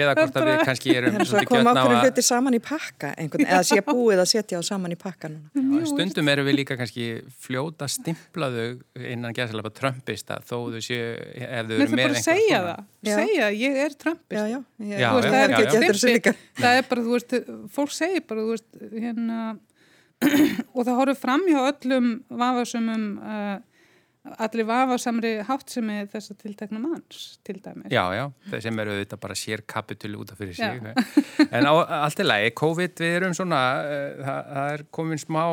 eða 0.00 0.14
hvort 0.16 0.38
að 0.40 0.48
við 0.48 0.62
kannski 0.70 0.94
erum 0.96 1.18
það 1.30 1.46
koma 1.50 1.74
okkur 1.74 1.96
hluti 2.06 2.24
saman 2.24 2.56
í 2.56 2.62
pakka 2.64 3.12
einhvern, 3.20 3.46
eða 3.46 3.62
sé 3.68 3.84
búið 3.90 4.24
að 4.24 4.30
setja 4.32 4.60
á 4.60 4.62
saman 4.64 4.96
í 4.96 4.98
pakka 5.00 5.30
Já, 5.30 5.86
stundum 5.92 6.32
erum 6.32 6.48
við 6.48 6.58
líka 6.62 6.78
kannski 6.80 7.08
fljóta 7.44 7.88
stimplaðu 7.90 8.66
innan 8.96 9.36
gerðslega 9.36 9.74
trampista 9.76 10.40
þó 10.40 10.56
þau 10.72 10.80
séu 10.84 11.14
ef 11.36 11.68
þau 11.68 11.76
eru 11.76 11.90
með 11.92 12.04
einhvern 12.06 12.22
segja 12.24 12.62
það, 12.64 12.84
segja 13.12 13.50
ég 13.60 13.80
er 13.84 13.98
já, 14.40 15.10
það 16.60 16.78
er 16.80 16.86
bara, 16.88 17.02
þú 17.04 17.16
veist 17.16 17.36
fólk 17.74 17.92
segir 17.94 18.24
bara, 18.24 18.46
þú 18.46 18.54
veist 18.56 18.86
hérna 18.94 19.40
og 20.76 20.84
það 20.84 20.96
horfður 20.98 21.18
fram 21.18 21.44
hjá 21.48 21.58
öllum 21.62 22.12
vafasumum 22.28 23.04
uh, 23.24 23.58
allir 24.44 24.66
vafasamri 24.68 25.32
hátt 25.48 25.72
sem 25.72 25.88
er 25.94 26.08
þess 26.12 26.34
að 26.34 26.42
tiltekna 26.44 26.80
manns 26.82 27.38
til 27.46 27.56
dæmis. 27.62 27.88
Já, 27.92 28.02
já, 28.12 28.26
sem 28.60 28.82
eru 28.82 28.94
auðvitað 28.94 29.22
bara 29.22 29.36
sér 29.38 29.64
kapituli 29.64 30.18
út 30.20 30.32
af 30.34 30.40
fyrir 30.40 30.56
sig. 30.58 30.80
en 31.48 31.68
á, 31.68 31.72
allt 32.04 32.20
í 32.20 32.26
lagi, 32.26 32.50
COVID, 32.60 32.96
við 33.00 33.16
erum 33.20 33.36
svona, 33.36 33.60
uh, 33.80 34.08
það, 34.20 34.50
það 34.56 34.74
er 34.74 34.84
komin 34.98 35.22
smá 35.22 35.44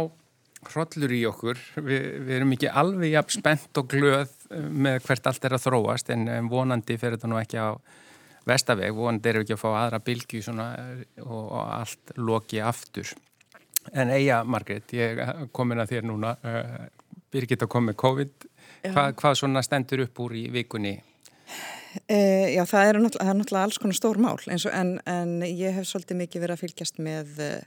hrollur 0.67 1.13
í 1.13 1.21
okkur. 1.29 1.61
Vi, 1.79 2.01
við 2.27 2.33
erum 2.39 2.51
ekki 2.57 2.73
alveg 2.81 3.13
jafn 3.13 3.37
spennt 3.37 3.79
og 3.79 3.87
glöð 3.93 4.33
með 4.51 4.99
hvert 5.05 5.31
allt 5.31 5.47
er 5.47 5.55
að 5.55 5.63
þróast 5.67 6.11
en 6.11 6.27
vonandi 6.51 6.97
fer 6.99 7.15
þetta 7.15 7.29
nú 7.31 7.39
ekki 7.39 7.61
á 7.61 7.77
vestaveg, 8.47 8.95
vonandi 8.95 9.31
erum 9.31 9.43
við 9.43 9.47
ekki 9.47 9.57
að 9.57 9.63
fá 9.63 9.69
aðra 9.75 10.01
bilgi 10.03 10.41
svona 10.43 10.67
og, 11.23 11.41
og 11.45 11.61
allt 11.61 12.13
loki 12.19 12.61
aftur. 12.63 13.11
En 13.93 14.11
eiga, 14.11 14.41
Margret, 14.43 14.91
ég 14.95 15.21
komin 15.55 15.79
að 15.83 15.95
þér 15.95 16.07
núna, 16.09 16.35
uh, 16.43 16.87
Birgit 17.31 17.63
að 17.63 17.71
með 17.83 17.99
COVID. 18.01 18.47
Hva, 18.93 19.09
hvað 19.17 19.39
svona 19.39 19.63
stendur 19.65 20.05
upp 20.05 20.19
úr 20.23 20.35
í 20.37 20.45
vikunni? 20.53 20.95
E, 22.05 22.17
já, 22.53 22.61
það 22.67 22.89
er, 22.89 22.99
það 23.15 23.31
er 23.31 23.37
náttúrulega 23.39 23.65
alls 23.65 23.79
konar 23.81 23.97
stór 23.97 24.19
mál 24.21 24.35
og, 24.37 24.69
en, 24.69 24.91
en 25.09 25.31
ég 25.47 25.73
hef 25.73 25.87
svolítið 25.89 26.19
mikið 26.21 26.43
verið 26.43 26.55
að 26.55 26.63
fylgjast 26.63 27.01
með 27.01 27.39
uh, 27.41 27.63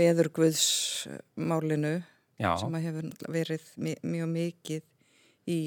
veðurguðsmálinu 0.00 1.94
sem 2.40 2.76
hefur 2.84 3.08
verið 3.32 3.66
mjög 3.80 4.30
mikið 4.32 5.50
í 5.50 5.58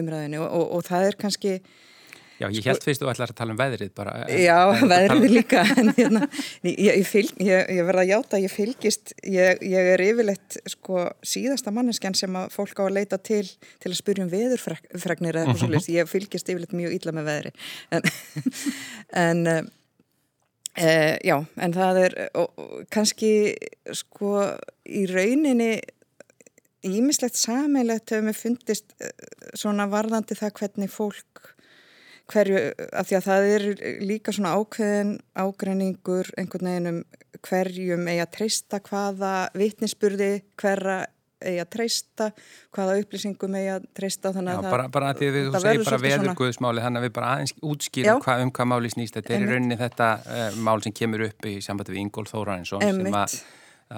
umræðinu 0.00 0.40
og, 0.42 0.48
og, 0.48 0.66
og 0.78 0.86
það 0.86 1.06
er 1.08 1.18
kannski 1.20 1.52
Já, 2.40 2.46
ég 2.48 2.64
held 2.64 2.80
fyrst 2.80 3.02
þú 3.02 3.08
ætlar 3.10 3.32
að 3.34 3.36
tala 3.36 3.52
um 3.52 3.58
veðrið 3.58 3.90
bara. 3.98 4.14
Já, 4.32 4.56
veðrið 4.80 5.26
um... 5.26 5.32
líka, 5.34 5.64
en 5.80 5.90
hérna, 5.98 6.22
ég, 6.64 6.78
ég, 6.86 7.02
fylg, 7.08 7.34
ég, 7.44 7.72
ég 7.76 7.84
verða 7.88 8.04
að 8.06 8.12
játa 8.14 8.40
ég 8.40 8.54
fylgist, 8.54 9.12
ég 9.28 9.90
er 9.92 10.04
yfirleitt 10.04 10.56
sko 10.72 11.04
síðasta 11.20 11.74
manneskjan 11.76 12.16
sem 12.16 12.38
að 12.40 12.48
fólk 12.54 12.80
á 12.80 12.84
að 12.86 12.96
leita 12.96 13.20
til 13.20 13.44
til 13.82 13.92
að 13.92 13.98
spyrja 13.98 14.24
um 14.24 14.32
veðurfregnir 14.32 15.36
eða 15.36 15.50
eitthvað 15.50 15.60
svolítið, 15.66 15.98
ég 15.98 16.10
fylgist 16.10 16.48
yfirleitt 16.48 16.74
mjög 16.80 16.96
illa 16.96 17.16
með 17.18 17.28
veðri, 17.28 17.54
en, 17.92 18.10
en 19.26 19.44
e, 19.50 20.90
já, 21.26 21.36
en 21.60 21.76
það 21.76 22.02
er 22.06 22.18
og, 22.40 22.66
kannski 22.92 23.32
sko 24.00 24.34
í 24.88 25.04
rauninni 25.12 25.74
ímislegt 26.88 27.36
sammeilegt 27.36 28.14
hefur 28.14 28.30
mér 28.30 28.36
fundist 28.40 28.94
svona 29.52 29.84
varðandi 29.92 30.38
það 30.38 30.56
hvernig 30.62 30.92
fólk 30.92 31.50
hverju, 32.30 32.60
af 32.92 33.08
því 33.08 33.18
að 33.18 33.28
það 33.28 33.48
er 33.54 33.64
líka 34.06 34.34
svona 34.34 34.56
ákveðin 34.58 35.14
ágreiningur 35.34 36.30
einhvern 36.38 36.70
veginn 36.70 36.92
um 36.92 37.00
hverjum 37.46 38.10
eigi 38.10 38.24
að 38.24 38.34
treysta 38.36 38.80
hvaða 38.84 39.32
vittnisspurði 39.56 40.30
hverra 40.60 41.00
eigi 41.40 41.60
að 41.62 41.70
treysta 41.72 42.26
hvaða 42.74 42.96
upplýsingum 43.00 43.54
eigi 43.56 43.70
að 43.74 43.86
treysta 43.96 44.32
þannig 44.34 44.52
að 44.52 44.58
Já, 44.58 44.64
það 44.64 44.74
bara, 44.74 44.88
bara 44.96 45.12
að 45.12 45.20
því 45.20 45.28
að 45.28 45.36
við 45.36 45.46
segjum 45.64 45.86
bara 45.86 46.00
veðurguðsmáli 46.04 46.84
þannig 46.84 47.00
að 47.00 47.06
við 47.06 47.14
bara 47.16 47.30
aðeins 47.36 47.54
útskýrum 47.70 48.20
hvað, 48.26 48.42
um 48.44 48.52
hvað 48.58 48.68
máli 48.72 48.92
snýst. 48.92 49.16
Þetta 49.16 49.34
er 49.36 49.46
í 49.46 49.48
rauninni 49.48 49.78
þetta 49.80 50.10
uh, 50.20 50.42
mál 50.68 50.76
sem 50.84 50.96
kemur 51.00 51.24
upp 51.30 51.48
í 51.48 51.54
sambandi 51.64 51.94
við 51.94 52.02
Ingól 52.04 52.26
Þórarinsson 52.28 52.84
sem 52.84 53.18
að, 53.22 53.38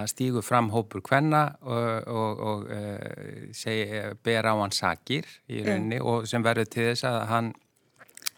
stígu 0.09 0.41
fram 0.41 0.71
hópur 0.73 1.03
hvenna 1.05 1.43
og, 1.67 2.07
og, 2.09 2.45
og 2.53 2.71
uh, 2.73 3.51
segi, 3.57 4.05
ber 4.25 4.49
á 4.49 4.55
hann 4.55 4.73
sakir 4.73 5.27
í 5.51 5.65
rauninni 5.67 5.99
mm. 5.99 6.07
og 6.09 6.31
sem 6.31 6.47
verður 6.47 6.71
til 6.73 6.87
þess 6.93 7.11
að 7.11 7.19
hann 7.33 7.51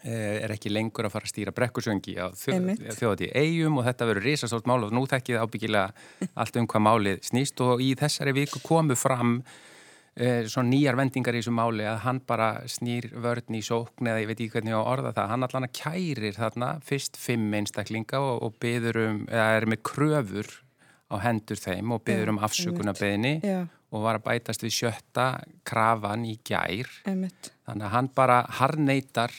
er 0.05 0.53
ekki 0.53 0.73
lengur 0.73 1.07
að 1.09 1.15
fara 1.15 1.29
að 1.29 1.33
stýra 1.33 1.53
brekkusöngi 1.57 2.17
á 2.21 2.29
þjóðati 2.37 3.31
eigum 3.33 3.79
og 3.81 3.87
þetta 3.89 4.09
verður 4.11 4.27
risastórt 4.29 4.67
mál 4.69 4.83
og 4.85 4.93
nú 4.93 5.05
þekkið 5.09 5.39
ábyggilega 5.41 5.87
allt 6.41 6.59
um 6.61 6.67
hvað 6.69 6.85
málið 6.89 7.23
snýst 7.25 7.63
og 7.65 7.81
í 7.81 7.95
þessari 7.97 8.35
viku 8.37 8.61
komu 8.65 8.97
fram 9.01 9.39
eh, 10.17 10.45
svona 10.45 10.69
nýjar 10.71 10.99
vendingar 11.01 11.37
í 11.37 11.41
þessu 11.41 11.55
máli 11.57 11.87
að 11.89 12.03
hann 12.05 12.21
bara 12.29 12.51
snýr 12.71 13.09
vörðn 13.15 13.57
í 13.57 13.63
sókn 13.65 14.11
eða 14.11 14.25
ég 14.25 14.29
veit 14.29 14.37
ekki 14.37 14.59
hvernig 14.59 14.75
ég 14.75 14.83
á 14.85 14.91
orða 14.93 15.15
það. 15.17 15.31
Hann 15.33 15.49
allan 15.49 15.69
að 15.69 15.79
kærir 15.81 16.37
þarna 16.37 16.69
fyrst 16.85 17.17
fimm 17.21 17.57
einstaklinga 17.61 18.21
og, 18.21 18.43
og 18.45 18.61
byður 18.61 19.01
um 19.07 19.25
eða 19.31 19.49
er 19.57 19.69
með 19.73 19.83
kröfur 19.89 20.53
á 21.09 21.17
hendur 21.25 21.61
þeim 21.61 21.97
og 21.97 22.05
byður 22.05 22.35
um 22.35 22.43
afsökunarbeðni 22.45 23.35
og 23.95 24.03
var 24.03 24.19
að 24.19 24.25
bætast 24.27 24.65
við 24.65 24.77
sjötta 24.83 25.27
krafan 25.67 26.25
í 26.27 26.37
gær. 26.45 26.89
Einmitt. 27.07 27.53
þannig 27.65 27.89
að 27.89 27.93
hann 27.95 28.09
bara 28.17 28.39
harneitar 28.59 29.35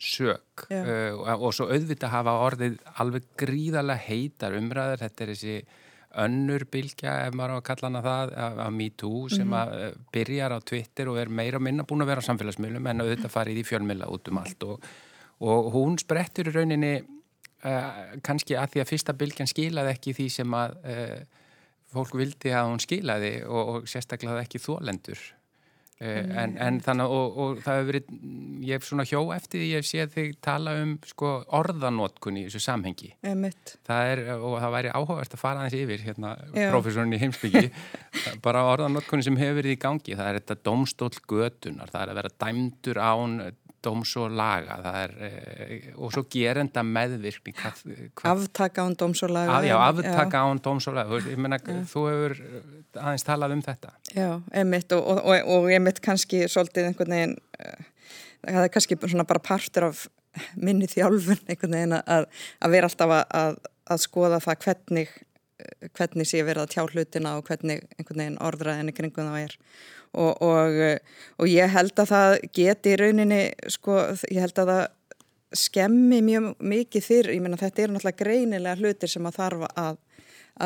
sög 0.00 0.64
uh, 0.72 1.36
og 1.36 1.52
svo 1.54 1.68
auðvitað 1.68 2.14
hafa 2.14 2.34
orðið 2.46 2.80
alveg 3.02 3.28
gríðarlega 3.40 4.06
heitar 4.06 4.56
umræðar, 4.56 5.02
þetta 5.04 5.24
er 5.24 5.32
þessi 5.34 5.56
önnur 6.24 6.64
bylgja, 6.72 7.12
ef 7.28 7.36
maður 7.38 7.54
á 7.54 7.56
að 7.60 7.66
kalla 7.68 7.88
hana 7.90 8.02
það 8.02 8.32
af 8.64 8.72
MeToo 8.74 9.28
sem 9.30 9.46
mm 9.46 9.52
-hmm. 9.52 9.60
að 9.60 9.90
uh, 9.90 10.00
byrjar 10.12 10.56
á 10.56 10.58
Twitter 10.60 11.08
og 11.08 11.20
er 11.20 11.28
meira 11.28 11.60
og 11.60 11.62
minna 11.62 11.84
búin 11.84 12.02
að 12.02 12.10
vera 12.10 12.24
á 12.24 12.28
samfélagsmiðlum 12.28 12.86
en 12.86 13.00
auðvitað 13.00 13.34
farið 13.36 13.60
í 13.60 13.68
fjölmila 13.68 14.10
út 14.10 14.28
um 14.28 14.38
allt. 14.38 14.62
Og, 14.62 14.80
og 15.40 15.72
hún 15.72 15.98
sprettur 15.98 16.48
í 16.48 16.54
rauninni 16.54 16.94
uh, 17.64 18.18
kannski 18.22 18.56
að 18.56 18.72
því 18.72 18.80
að 18.80 18.90
fyrsta 18.90 19.12
bylgjan 19.12 19.52
skilaði 19.52 19.90
ekki 19.94 20.16
því 20.16 20.28
sem 20.28 20.54
að 20.54 20.76
uh, 20.84 21.20
fólk 21.92 22.14
vildi 22.14 22.50
að 22.54 22.70
hún 22.70 22.80
skilaði 22.82 23.44
og, 23.44 23.68
og 23.68 23.88
sérstaklega 23.88 24.42
ekki 24.42 24.58
þólendur 24.58 25.20
Mm. 26.00 26.30
En, 26.40 26.52
en 26.64 26.78
þannig 26.80 27.12
og, 27.12 27.34
og 27.36 27.58
það 27.60 27.76
hefur 27.76 27.88
verið, 27.90 28.12
ég 28.64 28.78
hef 28.78 28.86
svona 28.88 29.04
hjó 29.04 29.20
eftir 29.34 29.60
því 29.60 29.66
ég 29.68 29.82
hef 29.82 29.88
séð 29.88 30.14
þig 30.14 30.38
tala 30.40 30.72
um 30.80 30.94
sko 31.04 31.32
orðanótkunni 31.58 32.44
í 32.44 32.46
þessu 32.46 32.62
samhengi. 32.64 33.10
Emitt. 33.28 33.74
Það 33.84 34.12
er, 34.14 34.22
og 34.38 34.56
það 34.62 34.74
væri 34.78 34.94
áhugavert 34.96 35.36
að 35.36 35.42
fara 35.42 35.66
aðeins 35.66 35.76
yfir 35.82 36.06
hérna 36.06 36.32
profesorinn 36.56 37.12
í 37.12 37.20
heimsbyggi, 37.20 37.66
bara 38.46 38.64
orðanótkunni 38.70 39.28
sem 39.28 39.36
hefur 39.42 39.60
verið 39.60 39.76
í 39.76 39.80
gangi, 39.84 40.16
það 40.16 40.30
er 40.30 40.40
þetta 40.40 40.58
domstól 40.70 41.12
götunar, 41.28 41.92
það 41.92 42.06
er 42.06 42.14
að 42.14 42.20
vera 42.22 42.34
dæmdur 42.46 43.02
án 43.04 43.36
dóms 43.84 44.12
og 44.20 44.34
laga. 44.36 44.78
Er, 45.02 45.14
e, 45.20 45.80
og 45.96 46.12
svo 46.14 46.24
gerenda 46.30 46.84
meðvirkni 46.86 47.54
Aftaka 48.28 48.84
án 48.84 48.96
dóms 48.98 49.22
og 49.26 49.32
laga 49.34 49.58
að, 49.58 49.68
Já, 49.70 49.76
aftaka 49.86 50.44
án 50.46 50.62
dóms 50.64 50.88
og 50.90 50.98
laga. 50.98 51.20
Þú, 51.20 51.36
menna, 51.40 51.60
þú 51.90 52.04
hefur 52.08 52.36
aðeins 53.00 53.26
talað 53.26 53.56
um 53.56 53.64
þetta. 53.64 53.94
Já, 54.16 54.28
emitt 54.62 54.96
og, 54.96 55.04
og, 55.04 55.22
og, 55.24 55.52
og 55.56 55.70
emitt 55.74 56.02
kannski 56.04 56.44
svolítið 56.50 56.90
einhvern 56.90 57.16
veginn 57.16 57.36
uh, 57.60 57.88
það 58.46 58.64
er 58.64 58.72
kannski 58.74 58.98
bara 59.00 59.42
partur 59.42 59.90
af 59.90 60.06
minni 60.54 60.88
þjálfun 60.90 61.42
einhvern 61.46 61.76
veginn 61.76 61.98
að, 61.98 62.28
að 62.60 62.76
vera 62.76 62.90
alltaf 62.90 63.16
að, 63.16 63.58
að 63.90 64.04
skoða 64.04 64.40
það 64.44 64.64
hvernig 64.64 65.14
hvernig 65.96 66.28
sé 66.28 66.44
verið 66.46 66.64
að 66.64 66.74
tjá 66.74 66.82
hlutina 66.86 67.36
og 67.38 67.48
hvernig 67.48 67.84
einhvern 67.96 68.22
veginn 68.22 68.40
orðraðinni 68.46 68.94
kringum 68.96 69.30
það 69.30 69.44
er. 69.44 69.56
Og, 70.10 70.42
og, 70.42 70.78
og 71.38 71.50
ég 71.50 71.70
held 71.70 72.00
að 72.02 72.10
það 72.10 72.36
geti 72.56 72.94
í 72.94 72.98
rauninni, 72.98 73.42
sko, 73.70 74.00
ég 74.26 74.42
held 74.42 74.58
að 74.58 74.72
það 74.72 74.86
skemmi 75.56 76.20
mjög 76.22 76.52
mikið 76.62 77.04
fyrr, 77.04 77.32
ég 77.34 77.42
menna 77.42 77.58
þetta 77.58 77.84
eru 77.84 77.96
náttúrulega 77.96 78.22
greinilega 78.22 78.78
hlutir 78.78 79.10
sem 79.10 79.26
að 79.26 79.38
þarfa 79.38 79.70
að, 79.82 79.98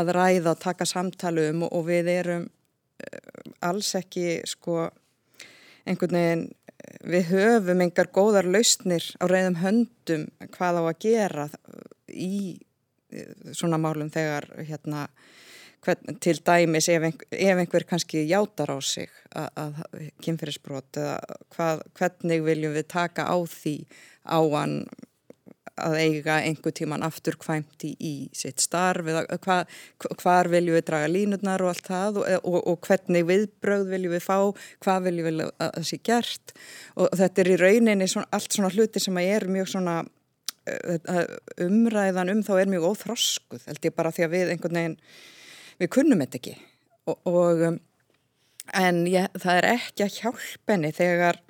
að 0.00 0.12
ræða 0.18 0.54
taka 0.60 0.88
samtali 0.88 1.48
um 1.52 1.64
og, 1.68 1.86
við 1.88 2.10
erum 2.18 2.44
eh, 3.00 3.48
alls 3.64 3.94
ekki, 4.00 4.42
sko, 4.48 4.90
einhvern 5.88 6.18
veginn, 6.18 6.44
við 7.04 7.30
höfum 7.32 7.80
engar 7.84 8.10
góðar 8.12 8.48
lausnir 8.48 9.06
á 9.20 9.24
reyðum 9.28 9.60
höndum 9.62 10.26
hvað 10.52 10.80
á 10.80 10.82
að 10.84 10.98
gera 11.04 11.48
í 12.12 12.60
svona 13.52 13.80
málum 13.80 14.10
þegar 14.12 14.48
hérna 14.64 15.06
hvern, 15.84 16.18
til 16.20 16.40
dæmis 16.46 16.88
ef 16.88 17.08
einhver, 17.08 17.28
ef 17.30 17.62
einhver 17.62 17.86
kannski 17.88 18.24
játar 18.28 18.72
á 18.72 18.78
sig 18.82 19.10
að, 19.34 19.48
að 19.56 20.12
kynferðisbrot 20.24 21.00
eða 21.00 21.40
hvað, 21.54 21.82
hvernig 21.98 22.44
viljum 22.46 22.76
við 22.76 22.88
taka 22.94 23.26
á 23.28 23.36
því 23.44 23.76
á 24.24 24.40
hann 24.40 24.78
að 25.74 25.96
eiga 25.98 26.36
einhver 26.46 26.74
tíman 26.74 27.02
aftur 27.02 27.36
kvæmt 27.40 27.84
í, 27.84 28.14
sitt 28.36 28.62
starf 28.62 29.08
eða 29.10 29.38
hva, 29.42 29.56
hvar 30.22 30.50
viljum 30.52 30.78
við 30.78 30.86
draga 30.86 31.10
línutnar 31.10 31.64
og 31.64 31.72
allt 31.72 31.88
það 31.88 32.20
og, 32.22 32.28
og, 32.46 32.58
og 32.70 32.86
hvernig 32.86 33.26
viðbröð 33.30 33.88
viljum 33.90 34.14
við 34.14 34.22
fá, 34.22 34.38
hvað 34.84 35.08
viljum 35.08 35.28
við 35.28 35.42
að 35.48 35.72
það 35.78 35.88
sé 35.90 35.98
gert. 36.06 36.54
Og 36.94 37.16
þetta 37.18 37.42
er 37.42 37.50
í 37.50 37.58
rauninni 37.64 38.10
svona, 38.10 38.30
allt 38.38 38.54
svona 38.54 38.70
hluti 38.74 39.02
sem 39.02 39.18
að 39.18 39.32
er 39.34 39.48
mjög 39.56 39.72
svona 39.74 39.96
umræðan 41.64 42.32
um 42.32 42.42
þá 42.44 42.52
er 42.60 42.70
mjög 42.72 42.86
óþroskuð 42.90 43.66
held 43.68 43.88
ég 43.88 43.96
bara 43.96 44.12
því 44.14 44.26
að 44.26 44.36
við 44.36 44.52
einhvern 44.54 44.78
veginn 44.78 45.00
við 45.82 45.90
kunnum 45.92 46.22
þetta 46.24 46.40
ekki. 46.40 46.54
Og, 47.10 47.18
og 47.28 47.64
um, 47.68 47.80
en 48.80 49.02
ég, 49.10 49.28
það 49.40 49.60
er 49.60 49.68
ekki 49.74 50.06
að 50.06 50.16
hjálpenni 50.20 50.92
þegar 50.96 51.40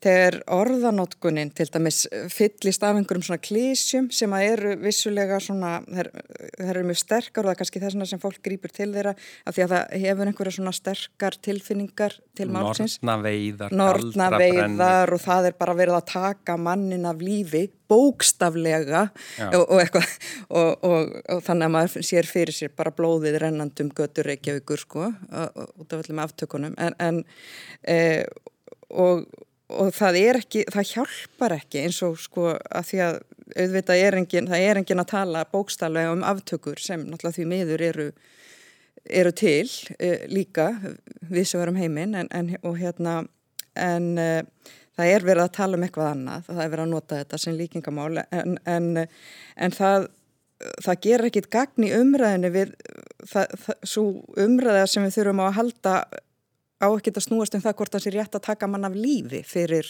þegar 0.00 0.38
orðanótkunin 0.56 1.50
til 1.56 1.66
dæmis 1.72 2.02
fyllist 2.32 2.84
af 2.86 2.96
einhverjum 2.96 3.24
svona 3.26 3.42
klísjum 3.42 4.08
sem 4.14 4.32
að 4.36 4.46
eru 4.54 4.74
vissulega 4.80 5.40
svona, 5.44 5.72
það 5.86 6.70
eru 6.70 6.84
mjög 6.88 7.00
sterkar 7.02 7.44
og 7.44 7.50
það 7.50 7.54
er 7.54 7.60
kannski 7.60 7.82
þess 7.82 8.10
sem 8.12 8.22
fólk 8.22 8.40
grýpur 8.44 8.72
til 8.72 8.88
þeirra 8.94 9.12
af 9.16 9.56
því 9.56 9.66
að 9.66 9.74
það 9.74 9.98
hefur 10.04 10.30
einhverja 10.30 10.56
svona 10.56 10.72
sterkar 10.76 11.36
tilfinningar 11.44 12.16
til 12.38 12.48
málsins. 12.54 12.96
Nortnaveiðar, 13.04 13.76
Nortnaveiðar 13.76 15.14
og 15.16 15.22
það 15.26 15.50
er 15.50 15.58
bara 15.60 15.76
verið 15.82 15.98
að 15.98 16.08
taka 16.14 16.56
mannin 16.60 17.08
af 17.08 17.20
lífi 17.20 17.66
bókstaflega 17.90 19.02
og, 19.50 19.62
og, 19.64 19.76
eitthvað, 19.82 20.12
og, 20.54 20.86
og 20.86 21.44
þannig 21.46 21.66
að 21.66 21.74
maður 21.74 22.06
sér 22.06 22.28
fyrir 22.30 22.54
sér 22.54 22.72
bara 22.78 22.94
blóðið 22.94 23.40
rennandum 23.42 23.90
götur 23.96 24.30
Reykjavíkur 24.30 24.84
sko 24.84 25.10
út 25.10 25.92
af 25.92 26.04
öllum 26.04 26.22
aftökunum. 26.22 26.76
En, 26.78 26.96
en 27.02 27.22
e, 27.82 28.24
og, 28.90 29.26
og 29.70 29.92
það 29.94 30.18
er 30.20 30.40
ekki, 30.40 30.64
það 30.72 30.90
hjálpar 30.94 31.54
ekki 31.58 31.84
eins 31.84 32.00
og 32.06 32.18
sko 32.20 32.50
að 32.54 32.88
því 32.90 33.02
að 33.06 33.20
auðvitað 33.50 34.02
er 34.04 34.18
engin, 34.20 34.50
það 34.50 34.66
er 34.66 34.80
engin 34.80 35.02
að 35.02 35.10
tala 35.10 35.46
bókstallega 35.50 36.12
um 36.14 36.26
aftökur 36.26 36.80
sem 36.82 37.02
náttúrulega 37.06 37.36
því 37.38 37.46
miður 37.50 37.84
eru, 37.88 38.06
eru 39.04 39.32
til 39.34 39.66
uh, 39.66 40.22
líka 40.30 40.70
við 41.30 41.48
sem 41.50 41.62
verum 41.62 41.80
heiminn 41.80 42.14
en, 42.18 42.30
en, 42.34 42.54
og 42.62 42.78
hérna 42.78 43.22
en 43.78 44.12
uh, 44.20 44.70
það 44.98 45.12
er 45.16 45.26
verið 45.26 45.44
að 45.46 45.52
tala 45.58 45.78
um 45.78 45.84
eitthvað 45.86 46.14
annað, 46.14 46.48
það 46.48 46.64
er 46.64 46.72
verið 46.72 46.86
að 46.86 46.94
nota 46.94 47.20
þetta 47.22 47.42
sem 47.42 47.58
líkingamál 47.58 48.22
en, 48.22 48.56
en 49.00 49.76
það, 49.76 50.08
það 50.84 51.04
ger 51.06 51.26
ekkit 51.28 51.52
gagn 51.52 51.86
í 51.86 51.92
umræðinu 51.96 52.50
við 52.54 52.74
það, 53.26 53.54
það, 53.64 53.86
svo 53.94 54.04
umræða 54.40 54.88
sem 54.90 55.06
við 55.06 55.16
þurfum 55.18 55.42
á 55.42 55.46
að 55.46 55.56
halda 55.60 55.94
á 56.80 56.88
ekkert 56.88 57.20
að 57.20 57.26
snúast 57.28 57.54
um 57.56 57.62
það 57.64 57.76
hvort 57.78 57.94
það 57.94 58.04
sé 58.04 58.14
rétt 58.14 58.36
að 58.38 58.46
taka 58.48 58.68
mann 58.70 58.88
af 58.88 58.96
lífi 58.96 59.42
fyrir 59.46 59.88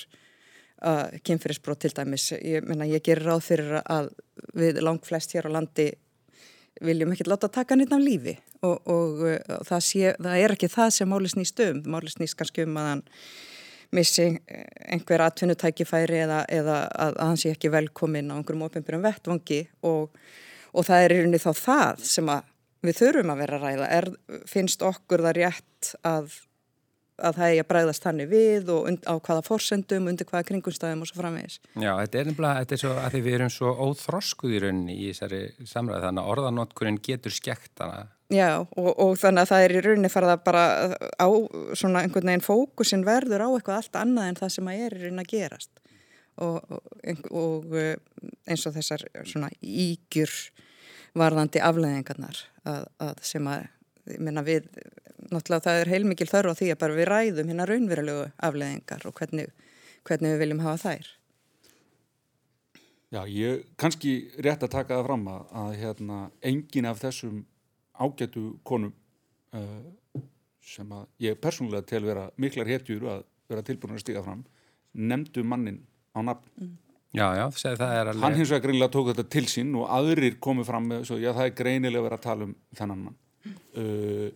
uh, 0.82 1.06
kynferðisbrót 1.26 1.84
til 1.84 1.92
dæmis. 1.96 2.30
Ég, 2.36 2.66
menna, 2.66 2.88
ég 2.90 3.04
gerir 3.06 3.30
ráð 3.30 3.44
fyrir 3.46 3.80
að 3.82 4.10
við 4.58 4.82
langt 4.84 5.06
flest 5.08 5.34
hér 5.36 5.48
á 5.48 5.56
landi 5.60 5.92
viljum 6.80 7.12
ekkert 7.12 7.30
láta 7.30 7.50
taka 7.52 7.76
nýtt 7.76 7.92
af 7.92 8.02
lífi 8.02 8.36
og, 8.64 8.76
og, 8.88 9.22
og 9.24 9.64
það, 9.68 9.80
sé, 9.84 10.12
það 10.16 10.42
er 10.44 10.54
ekki 10.54 10.70
það 10.72 10.92
sem 10.96 11.10
máli 11.10 11.30
snýst 11.32 11.64
um. 11.66 11.80
Máli 11.94 12.12
snýst 12.12 12.38
kannski 12.38 12.66
um 12.66 12.78
að 12.80 12.90
hann 12.90 13.02
missi 13.96 14.26
einhver 14.86 15.24
atvinnutækifæri 15.26 16.20
eða, 16.24 16.44
eða 16.46 16.76
að, 16.86 17.16
að 17.16 17.26
hann 17.26 17.40
sé 17.42 17.54
ekki 17.54 17.72
velkomin 17.74 18.30
á 18.30 18.38
einhverjum 18.38 18.68
ofinbjörnum 18.68 19.06
vettvangi 19.08 19.64
og, 19.86 20.14
og 20.70 20.86
það 20.86 21.04
er 21.04 21.14
í 21.14 21.18
rauninni 21.18 21.42
þá 21.42 21.50
það 21.58 22.04
sem 22.12 22.30
við 22.86 23.00
þurfum 23.00 23.34
að 23.34 23.42
vera 23.42 23.58
að 23.58 23.66
ræða. 23.66 23.90
Er, 23.98 24.08
finnst 24.48 24.86
okkur 24.86 25.26
það 25.26 25.36
rétt 25.40 25.90
að 26.06 26.38
að 27.24 27.40
það 27.40 27.54
er 27.54 27.62
að 27.62 27.68
bræðast 27.70 28.06
þannig 28.06 28.30
við 28.30 28.70
og 28.74 28.86
und, 28.90 29.02
á 29.06 29.14
hvaða 29.16 29.44
forsendum, 29.46 30.08
undir 30.10 30.28
hvaða 30.28 30.46
kringumstæðum 30.50 31.04
og 31.04 31.10
svo 31.10 31.20
framvegis. 31.20 31.58
Já, 31.74 31.92
þetta 32.00 32.20
er 32.20 32.30
nefnilega, 32.30 32.62
þetta 32.62 32.76
er 32.76 32.82
svo 32.82 32.94
að 32.94 33.10
því 33.14 33.20
við 33.26 33.36
erum 33.38 33.52
svo 33.54 33.74
óþroskuð 33.86 34.54
í 34.56 34.62
rauninni 34.64 34.96
í 34.96 35.10
þessari 35.10 35.42
samræði, 35.68 36.06
þannig 36.06 36.22
að 36.24 36.32
orðanótkurinn 36.34 37.02
getur 37.10 37.36
skekt 37.36 37.84
hana. 37.84 38.08
Já, 38.30 38.48
og, 38.62 38.90
og 38.94 39.16
þannig 39.18 39.42
að 39.42 39.50
það 39.50 39.64
er 39.64 39.74
í 39.74 39.84
rauninni 39.86 40.12
farið 40.12 40.32
að 40.36 40.42
bara 40.46 40.64
á 41.18 41.28
svona 41.78 42.04
einhvern 42.04 42.30
veginn 42.30 42.46
fókusin 42.46 43.06
verður 43.06 43.42
á 43.42 43.48
eitthvað 43.50 43.80
allt 43.80 44.00
annað 44.00 44.28
en 44.30 44.38
það 44.38 44.52
sem 44.54 44.70
að 44.70 44.82
er 44.86 44.96
í 44.96 45.00
rauninni 45.04 45.24
að 45.24 45.32
gerast. 45.32 45.72
Og, 46.40 46.60
og, 46.72 47.24
og 47.36 47.74
eins 48.48 48.62
og 48.68 48.76
þessar 48.76 49.02
svona 49.28 49.50
ígjur 49.60 50.30
varðandi 51.18 51.60
afleðingarnar 51.64 52.38
að, 52.68 52.86
að 53.02 53.22
sem 53.26 53.50
að, 53.50 53.66
ég 54.12 54.22
menna 54.22 54.44
við 54.46 54.68
náttúrulega 55.30 55.66
það 55.66 55.80
er 55.80 55.92
heilmikil 55.94 56.28
þörf 56.30 56.52
á 56.52 56.58
því 56.58 56.68
að 56.72 56.80
bara 56.82 56.98
við 56.98 57.08
ræðum 57.10 57.52
hérna 57.52 57.66
raunverulegu 57.70 58.26
afleðingar 58.48 59.06
og 59.08 59.16
hvernig, 59.18 59.50
hvernig 60.08 60.34
við 60.34 60.42
viljum 60.44 60.62
hafa 60.64 60.82
þær. 60.84 61.10
Já, 63.10 63.22
ég 63.26 63.64
kannski 63.80 64.12
rétt 64.38 64.62
að 64.62 64.74
taka 64.76 65.00
það 65.00 65.08
fram 65.08 65.24
að, 65.32 65.46
að 65.62 65.72
hérna, 65.80 66.18
engin 66.46 66.86
af 66.86 67.00
þessum 67.02 67.40
ágætu 68.00 68.44
konum 68.66 68.92
uh, 69.56 70.20
sem 70.62 70.92
að 70.94 71.08
ég 71.26 71.40
persónulega 71.42 71.88
tel 71.90 72.04
vera 72.06 72.28
miklar 72.40 72.70
hetjur 72.70 73.08
að 73.16 73.24
vera 73.50 73.66
tilbúin 73.66 73.96
að 73.96 74.04
stiga 74.04 74.22
fram 74.22 74.44
nefndu 74.94 75.42
mannin 75.46 75.82
á 76.14 76.22
nafn. 76.22 76.46
Mm. 76.60 76.76
Já, 77.10 77.26
já, 77.34 77.44
það 77.50 77.80
er 77.82 78.08
alveg... 78.12 78.22
Hann 78.22 78.36
hins 78.38 78.52
vegar 78.52 78.62
greinilega 78.68 78.94
tók 78.94 79.08
þetta 79.10 79.24
til 79.34 79.46
sín 79.50 79.72
og 79.74 79.88
aðrir 79.90 80.36
komið 80.42 80.68
fram 80.68 80.86
með, 80.92 81.08
svo, 81.08 81.18
já 81.18 81.32
það 81.34 81.48
er 81.48 81.56
greinilega 81.58 82.04
verið 82.06 82.20
að 82.20 82.26
tala 82.28 82.46
um 82.46 82.52
þennan 82.78 83.02
mann. 83.08 83.16
Uh, 83.74 84.28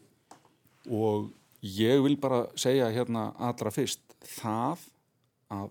og 0.91 1.31
ég 1.65 2.03
vil 2.05 2.17
bara 2.21 2.45
segja 2.61 2.91
hérna 2.93 3.31
allra 3.39 3.73
fyrst 3.75 4.03
það 4.25 4.85
að 5.55 5.71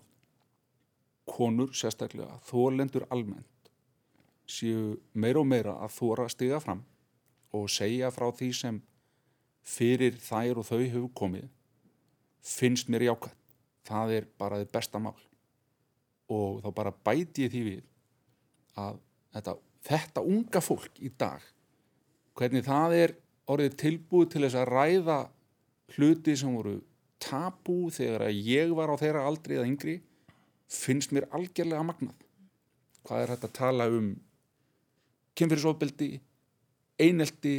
konur 1.28 1.72
sérstaklega 1.76 2.40
þólendur 2.48 3.06
almennt 3.10 3.70
séu 4.50 4.98
meira 5.14 5.40
og 5.40 5.48
meira 5.48 5.78
að 5.80 5.94
þóra 5.96 6.26
stiga 6.28 6.60
fram 6.60 6.82
og 7.54 7.70
segja 7.72 8.10
frá 8.12 8.28
því 8.34 8.50
sem 8.58 8.82
fyrir 9.64 10.18
þær 10.20 10.60
og 10.60 10.68
þau 10.68 10.82
hefur 10.82 11.08
komið 11.16 11.48
finnst 12.44 12.90
mér 12.92 13.06
jákvæmt 13.08 13.40
það 13.88 14.14
er 14.18 14.28
bara 14.40 14.60
þið 14.62 14.70
besta 14.74 15.00
mál. 15.02 15.16
Og 16.32 16.62
þá 16.64 16.70
bara 16.76 16.94
bæti 17.04 17.44
ég 17.44 17.52
því 17.52 17.62
við 17.66 17.82
að 18.80 19.00
þetta, 19.34 19.56
þetta 19.88 20.24
unga 20.34 20.62
fólk 20.64 21.02
í 21.04 21.10
dag 21.20 21.44
hvernig 22.34 22.64
það 22.66 22.96
er 22.98 23.14
orðið 23.50 23.78
tilbúið 23.80 24.30
til 24.32 24.42
þess 24.46 24.58
að 24.60 24.70
ræða 24.72 25.18
hluti 25.94 26.34
sem 26.38 26.54
voru 26.56 26.78
tabú 27.22 27.88
þegar 27.92 28.26
að 28.28 28.42
ég 28.48 28.72
var 28.76 28.92
á 28.92 28.96
þeirra 29.00 29.24
aldrei 29.28 29.56
eða 29.58 29.68
yngri 29.68 29.96
finnst 30.74 31.12
mér 31.14 31.28
algjörlega 31.36 31.86
magnað. 31.86 32.16
Hvað 33.04 33.22
er 33.22 33.32
þetta 33.34 33.50
að 33.50 33.56
tala 33.58 33.88
um 33.92 34.08
kynfyrirsofbeldi, 35.36 36.10
einelti, 37.04 37.56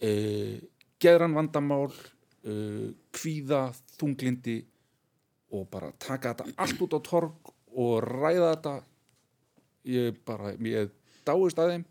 eh, 0.00 0.60
geðran 1.02 1.36
vandamál, 1.36 1.92
eh, 2.44 2.94
kvíða, 3.12 3.74
þunglindi 3.98 4.64
og 5.52 5.68
bara 5.70 5.92
taka 5.98 6.34
þetta 6.34 6.54
allt 6.56 6.80
út 6.80 6.96
á 6.96 7.00
torg 7.02 7.52
og 7.76 8.02
ræða 8.02 8.54
þetta. 8.54 8.84
Ég 9.84 10.24
bara, 10.24 10.52
ég 10.56 10.90
dáist 11.24 11.58
að 11.58 11.70
þeim 11.70 11.84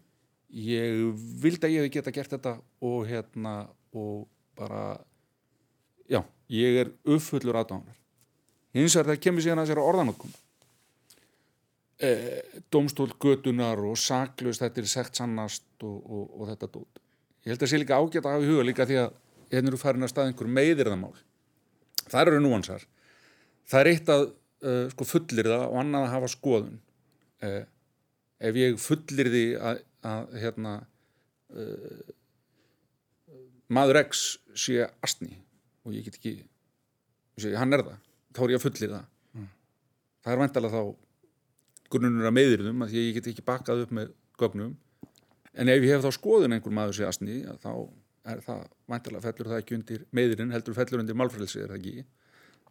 ég 0.55 1.03
vildi 1.43 1.67
að 1.67 1.75
ég 1.75 1.85
hef 1.85 1.93
geta 1.97 2.15
gert 2.15 2.31
þetta 2.37 2.55
og 2.87 3.03
hérna 3.09 3.57
og 3.95 4.25
bara 4.55 4.95
já, 6.07 6.21
ég 6.51 6.81
er 6.85 6.91
uppfullur 7.03 7.59
aðdáðanar 7.59 7.99
hins 8.75 8.95
vegar 8.95 9.13
það 9.13 9.23
kemur 9.27 9.43
síðan 9.45 9.63
að 9.63 9.71
sér 9.71 9.83
orðanótkum 9.83 10.35
e, 11.99 12.09
domstól 12.71 13.11
götunar 13.21 13.79
og 13.87 13.97
saklaust 13.99 14.63
þetta 14.63 14.81
er 14.81 14.89
segt 14.89 15.19
sannast 15.19 15.67
og, 15.83 15.99
og, 16.03 16.25
og 16.39 16.49
þetta 16.51 16.71
dót. 16.71 17.03
Ég 17.45 17.53
held 17.53 17.59
að 17.59 17.65
það 17.65 17.71
sé 17.71 17.81
líka 17.81 17.99
ágætt 17.99 18.25
að 18.25 18.35
hafa 18.35 18.45
í 18.45 18.49
huga 18.49 18.65
líka 18.65 18.87
því 18.89 18.99
að 19.03 19.21
hérna 19.53 19.71
eru 19.71 19.79
farin 19.79 20.07
að 20.07 20.11
stað 20.11 20.31
einhver 20.31 20.51
meðirðamál 20.57 21.13
það 22.05 22.31
eru 22.31 22.41
núansar. 22.43 22.87
Það 23.65 23.81
er 23.81 23.91
eitt 23.91 24.11
að 24.13 24.25
uh, 24.25 24.85
sko 24.93 25.07
fullir 25.09 25.49
það 25.51 25.65
og 25.67 25.79
annað 25.81 26.07
að 26.07 26.13
hafa 26.15 26.31
skoðun. 26.33 26.79
Uh, 27.45 27.61
ef 28.45 28.59
ég 28.59 28.79
fullir 28.81 29.31
því 29.33 29.45
að 29.61 29.83
að 30.05 30.35
hérna 30.41 30.75
uh, 31.55 32.13
maður 33.73 34.01
X 34.05 34.25
sé 34.57 34.85
astni 35.05 35.33
og 35.85 35.95
ég 35.95 36.05
get 36.05 36.19
ekki 36.19 36.35
sé, 37.41 37.53
hann 37.57 37.73
er 37.75 37.83
það, 37.85 37.99
þá 38.35 38.41
er 38.45 38.53
ég 38.53 38.61
að 38.61 38.65
fullir 38.65 38.93
það. 38.95 39.11
Mm. 39.35 39.49
það 40.23 40.33
er 40.33 40.41
vantalega 40.43 40.79
þá 40.79 41.91
grunnur 41.95 42.29
að 42.29 42.35
meðirðum 42.35 42.85
að 42.85 42.97
ég 42.97 43.11
get 43.17 43.29
ekki 43.31 43.45
bakað 43.45 43.85
upp 43.85 43.93
með 43.95 44.13
gögnum. 44.39 44.73
En 45.55 45.71
ef 45.71 45.85
ég 45.85 45.95
hef 45.95 46.03
þá 46.03 46.17
skoðun 46.17 46.57
einhver 46.57 46.73
maður 46.75 46.97
sé 46.97 47.07
astni 47.07 47.41
þá 47.63 47.71
er 48.25 48.41
það 48.43 48.63
vantalega 48.89 49.23
fellur 49.27 49.51
það 49.51 49.61
ekki 49.61 49.77
undir 49.77 50.05
meðirinn, 50.15 50.53
heldur 50.53 50.75
fellur 50.77 51.03
undir 51.03 51.17
málfrælsi 51.17 51.61
er 51.61 51.73
það 51.73 51.77
ekki? 51.81 52.05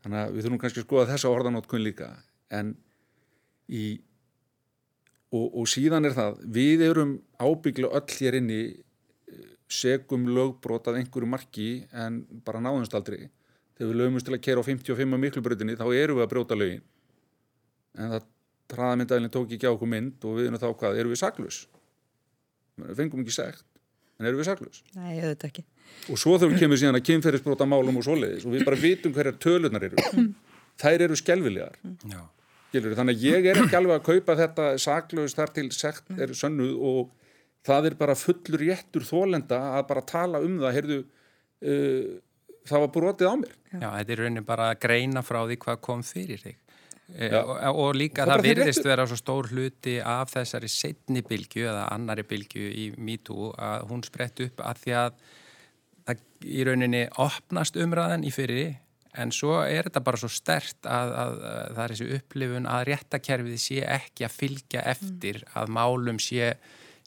Þannig 0.04 0.20
að 0.20 0.34
við 0.34 0.44
þurfum 0.44 0.60
kannski 0.64 0.82
að 0.82 0.88
skoða 0.88 1.10
þessa 1.12 1.30
orðanótkun 1.32 1.84
líka. 1.84 2.10
En 2.52 2.74
í 3.70 3.84
og, 5.34 5.46
og 5.60 5.70
síðan 5.70 6.08
er 6.08 6.14
það, 6.16 6.42
við 6.54 6.84
erum 6.88 7.16
ábyggla 7.42 7.90
öll 7.98 8.18
hér 8.18 8.38
inni 8.38 8.60
eh, 8.70 9.46
segum 9.68 10.28
lögbrot 10.30 10.90
að 10.90 11.00
einhverju 11.02 11.30
marki 11.30 11.70
en 11.92 12.22
bara 12.46 12.62
náðumst 12.62 12.94
aldrei. 12.94 13.26
Þegar 13.74 13.90
við 13.90 13.98
lögumst 13.98 14.28
til 14.28 14.36
að 14.36 14.44
kera 14.46 14.62
á 14.62 14.68
55 14.68 15.18
miklubröðinni 15.18 15.74
þá 15.80 15.88
eru 15.90 16.20
við 16.20 16.26
að 16.26 16.30
brjóta 16.30 16.58
lögin. 16.58 16.84
En 17.98 18.12
það 18.12 18.28
traðamyndaðilin 18.70 19.32
tók 19.32 19.52
ekki 19.54 19.68
á 19.68 19.74
okkur 19.74 19.90
mynd 19.90 20.26
og 20.26 20.38
við 20.38 20.48
erum 20.48 20.60
þá 20.60 20.68
hvað, 20.72 20.98
eru 21.00 21.12
við 21.12 21.20
saklus 21.20 21.60
við 22.80 22.96
fengum 22.98 23.22
ekki 23.22 23.34
segt 23.36 23.66
en 24.18 24.28
eru 24.30 24.40
við 24.40 24.48
saklus 24.48 24.80
Nei, 24.96 25.20
veit 25.20 25.44
ekki. 25.46 25.64
Og 26.10 26.20
svo 26.20 26.36
við 26.40 26.56
kemur 26.62 26.80
síðan 26.80 26.98
að 26.98 27.06
kynferðisbrota 27.10 27.68
málum 27.68 28.00
og 28.00 28.06
svoleiðis 28.06 28.46
og 28.48 28.54
við 28.54 28.64
bara 28.66 28.80
vitum 28.80 29.14
hverjar 29.14 29.36
tölunar 29.42 29.84
eru. 29.90 30.00
Þær 30.82 31.06
eru 31.06 31.18
skelvilegar 31.18 31.76
Já 32.10 32.22
Skilur, 32.74 32.96
þannig 32.98 33.20
að 33.20 33.24
ég 33.28 33.44
er 33.46 33.58
ekki 33.60 33.76
alveg 33.78 34.00
að 34.00 34.06
kaupa 34.08 34.34
þetta 34.40 34.64
saklaus 34.82 35.36
þar 35.38 35.50
til 35.54 35.68
sekt 35.70 36.08
er 36.18 36.32
sönnuð 36.34 36.72
og 36.82 37.12
það 37.62 37.86
er 37.86 37.94
bara 38.00 38.16
fullur 38.18 38.64
réttur 38.64 39.06
þólenda 39.06 39.60
að 39.76 39.84
bara 39.92 40.02
tala 40.08 40.40
um 40.42 40.56
það. 40.58 40.74
Heyrðu, 40.74 40.96
uh, 41.70 42.08
það 42.66 42.82
var 42.82 42.92
brotið 42.98 43.30
á 43.30 43.34
mér. 43.44 43.54
Já, 43.70 43.86
þetta 43.86 44.14
er 44.16 44.22
raunin 44.24 44.48
bara 44.48 44.68
að 44.72 44.82
greina 44.88 45.22
frá 45.22 45.40
því 45.44 45.60
hvað 45.62 45.80
kom 45.86 46.02
fyrir 46.02 46.42
þig. 46.42 46.58
E, 47.14 47.28
og, 47.36 47.54
og 47.84 47.94
líka 47.94 48.24
það, 48.24 48.32
það 48.32 48.46
virðist 48.48 48.86
vera 48.88 49.04
svo 49.06 49.20
stór 49.20 49.52
hluti 49.52 49.98
af 50.00 50.32
þessari 50.34 50.70
setni 50.72 51.22
bylgu 51.22 51.66
eða 51.68 51.86
annari 51.94 52.24
bylgu 52.26 52.64
í 52.64 52.90
MeToo 52.96 53.52
að 53.54 53.84
hún 53.90 54.02
sprett 54.02 54.40
upp 54.48 54.62
að 54.64 54.80
því 54.80 54.94
að 54.98 55.18
það 56.08 56.24
í 56.44 56.64
rauninni 56.66 57.02
opnast 57.22 57.78
umræðan 57.78 58.24
í 58.26 58.32
fyrir 58.34 58.62
En 59.20 59.30
svo 59.34 59.60
er 59.62 59.86
þetta 59.86 60.02
bara 60.04 60.18
svo 60.18 60.30
stert 60.32 60.88
að, 60.90 61.12
að, 61.14 61.34
að 61.50 61.74
það 61.76 61.82
er 61.84 61.92
þessi 61.94 62.08
upplifun 62.18 62.70
að 62.70 62.86
réttakerfið 62.90 63.60
sé 63.62 63.84
ekki 63.96 64.26
að 64.26 64.38
fylgja 64.40 64.82
eftir 64.94 65.42
mm. 65.44 65.52
að 65.60 65.74
málum 65.76 66.18
sé 66.22 66.54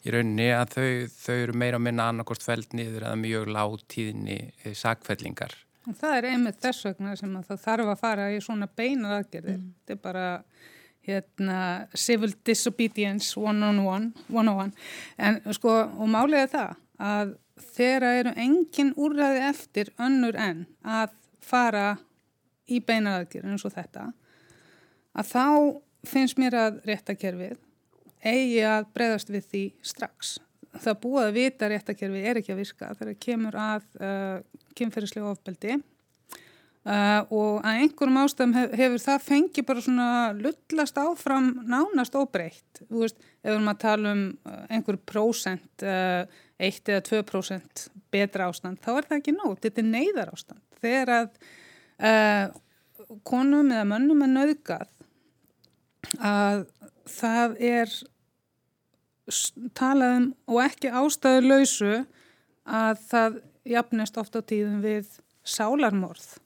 í 0.06 0.14
rauninni 0.14 0.48
að 0.54 0.74
þau, 0.76 0.90
þau 1.18 1.34
eru 1.34 1.56
meira 1.58 1.78
að 1.80 1.84
minna 1.88 2.08
annarkort 2.12 2.44
fælt 2.44 2.76
niður 2.76 3.08
eða 3.08 3.18
mjög 3.20 3.50
lág 3.52 3.78
tíðinni 3.90 4.38
eh, 4.62 4.74
sakfellingar. 4.78 5.56
Og 5.88 5.96
það 5.96 6.16
er 6.18 6.28
einmitt 6.32 6.60
þess 6.62 6.86
vegna 6.86 7.14
sem 7.16 7.36
að 7.38 7.52
það 7.52 7.62
þarf 7.64 7.92
að 7.92 8.02
fara 8.02 8.28
í 8.32 8.40
svona 8.44 8.68
beinar 8.78 9.18
aðgerðir. 9.18 9.60
Mm. 9.60 9.70
Þetta 9.78 9.96
er 9.96 10.02
bara 10.04 10.26
hérna, 11.08 11.60
civil 11.96 12.32
disobedience 12.44 13.40
one 13.40 13.64
on 13.64 13.80
one, 13.84 14.10
one 14.28 14.52
on 14.52 14.64
one. 14.66 14.88
En 15.16 15.40
sko, 15.56 15.80
og 15.96 16.10
málið 16.12 16.44
er 16.44 16.50
það 16.52 16.74
að 17.08 17.36
þeirra 17.74 18.10
eru 18.20 18.34
engin 18.38 18.92
úrræði 18.98 19.40
eftir 19.48 19.92
önnur 20.02 20.36
en 20.38 20.66
að 20.84 21.14
fara 21.48 21.88
í 22.68 22.80
beinar 22.84 23.22
aðgerðir 23.22 23.54
eins 23.54 23.66
og 23.66 23.74
þetta, 23.74 24.10
að 25.18 25.32
þá 25.32 25.46
finnst 26.08 26.38
mér 26.38 26.56
að 26.58 26.82
réttakerfið 26.88 27.56
eigi 28.24 28.62
að 28.66 28.88
breyðast 28.94 29.30
við 29.32 29.50
því 29.52 29.64
strax. 29.86 30.38
Það 30.78 30.98
búið 31.02 31.26
að 31.26 31.36
vita 31.38 31.68
réttakerfið 31.70 32.26
er 32.28 32.40
ekki 32.40 32.54
að 32.54 32.60
virka 32.60 32.90
þegar 32.98 33.20
kemur 33.24 33.56
að 33.58 33.86
uh, 34.04 34.34
kynferðislega 34.78 35.30
ofbeldi 35.32 35.78
uh, 35.78 37.22
og 37.34 37.62
að 37.62 37.80
einhverjum 37.84 38.20
ástæðum 38.22 38.54
hef, 38.58 38.74
hefur 38.82 39.04
það 39.06 39.24
fengið 39.28 39.68
bara 39.70 39.84
svona 39.86 40.10
lullast 40.38 41.00
áfram 41.00 41.50
nánast 41.70 42.18
óbreytt. 42.18 42.82
Þú 42.84 43.04
veist, 43.04 43.18
ef 43.40 43.48
við 43.48 43.56
erum 43.56 43.72
að 43.72 43.82
tala 43.86 44.14
um 44.14 44.24
uh, 44.28 44.60
einhver 44.68 45.00
prósent, 45.08 45.86
uh, 45.86 46.44
1 46.58 46.92
eða 46.92 47.04
2% 47.06 47.88
betra 48.12 48.48
ástand, 48.50 48.80
þá 48.82 48.92
er 48.96 49.08
það 49.08 49.20
ekki 49.20 49.36
nót, 49.36 49.60
þetta 49.62 49.82
er 49.82 49.92
neyðar 49.92 50.34
ástand. 50.34 50.62
Þegar 50.82 51.14
að 51.14 51.28
uh, 51.98 53.18
konum 53.26 53.72
eða 53.72 53.86
mönnum 53.88 54.24
er 54.26 54.32
nauðgat 54.34 54.94
að 56.24 56.64
það 57.08 57.56
er 57.64 57.94
talað 59.76 60.16
um 60.16 60.26
og 60.48 60.60
ekki 60.64 60.92
ástæðu 60.92 61.46
lausu 61.46 61.94
að 62.68 63.00
það 63.08 63.40
jafnist 63.68 64.20
ofta 64.20 64.42
tíðum 64.44 64.80
við 64.84 65.08
sálarmorð 65.48 66.38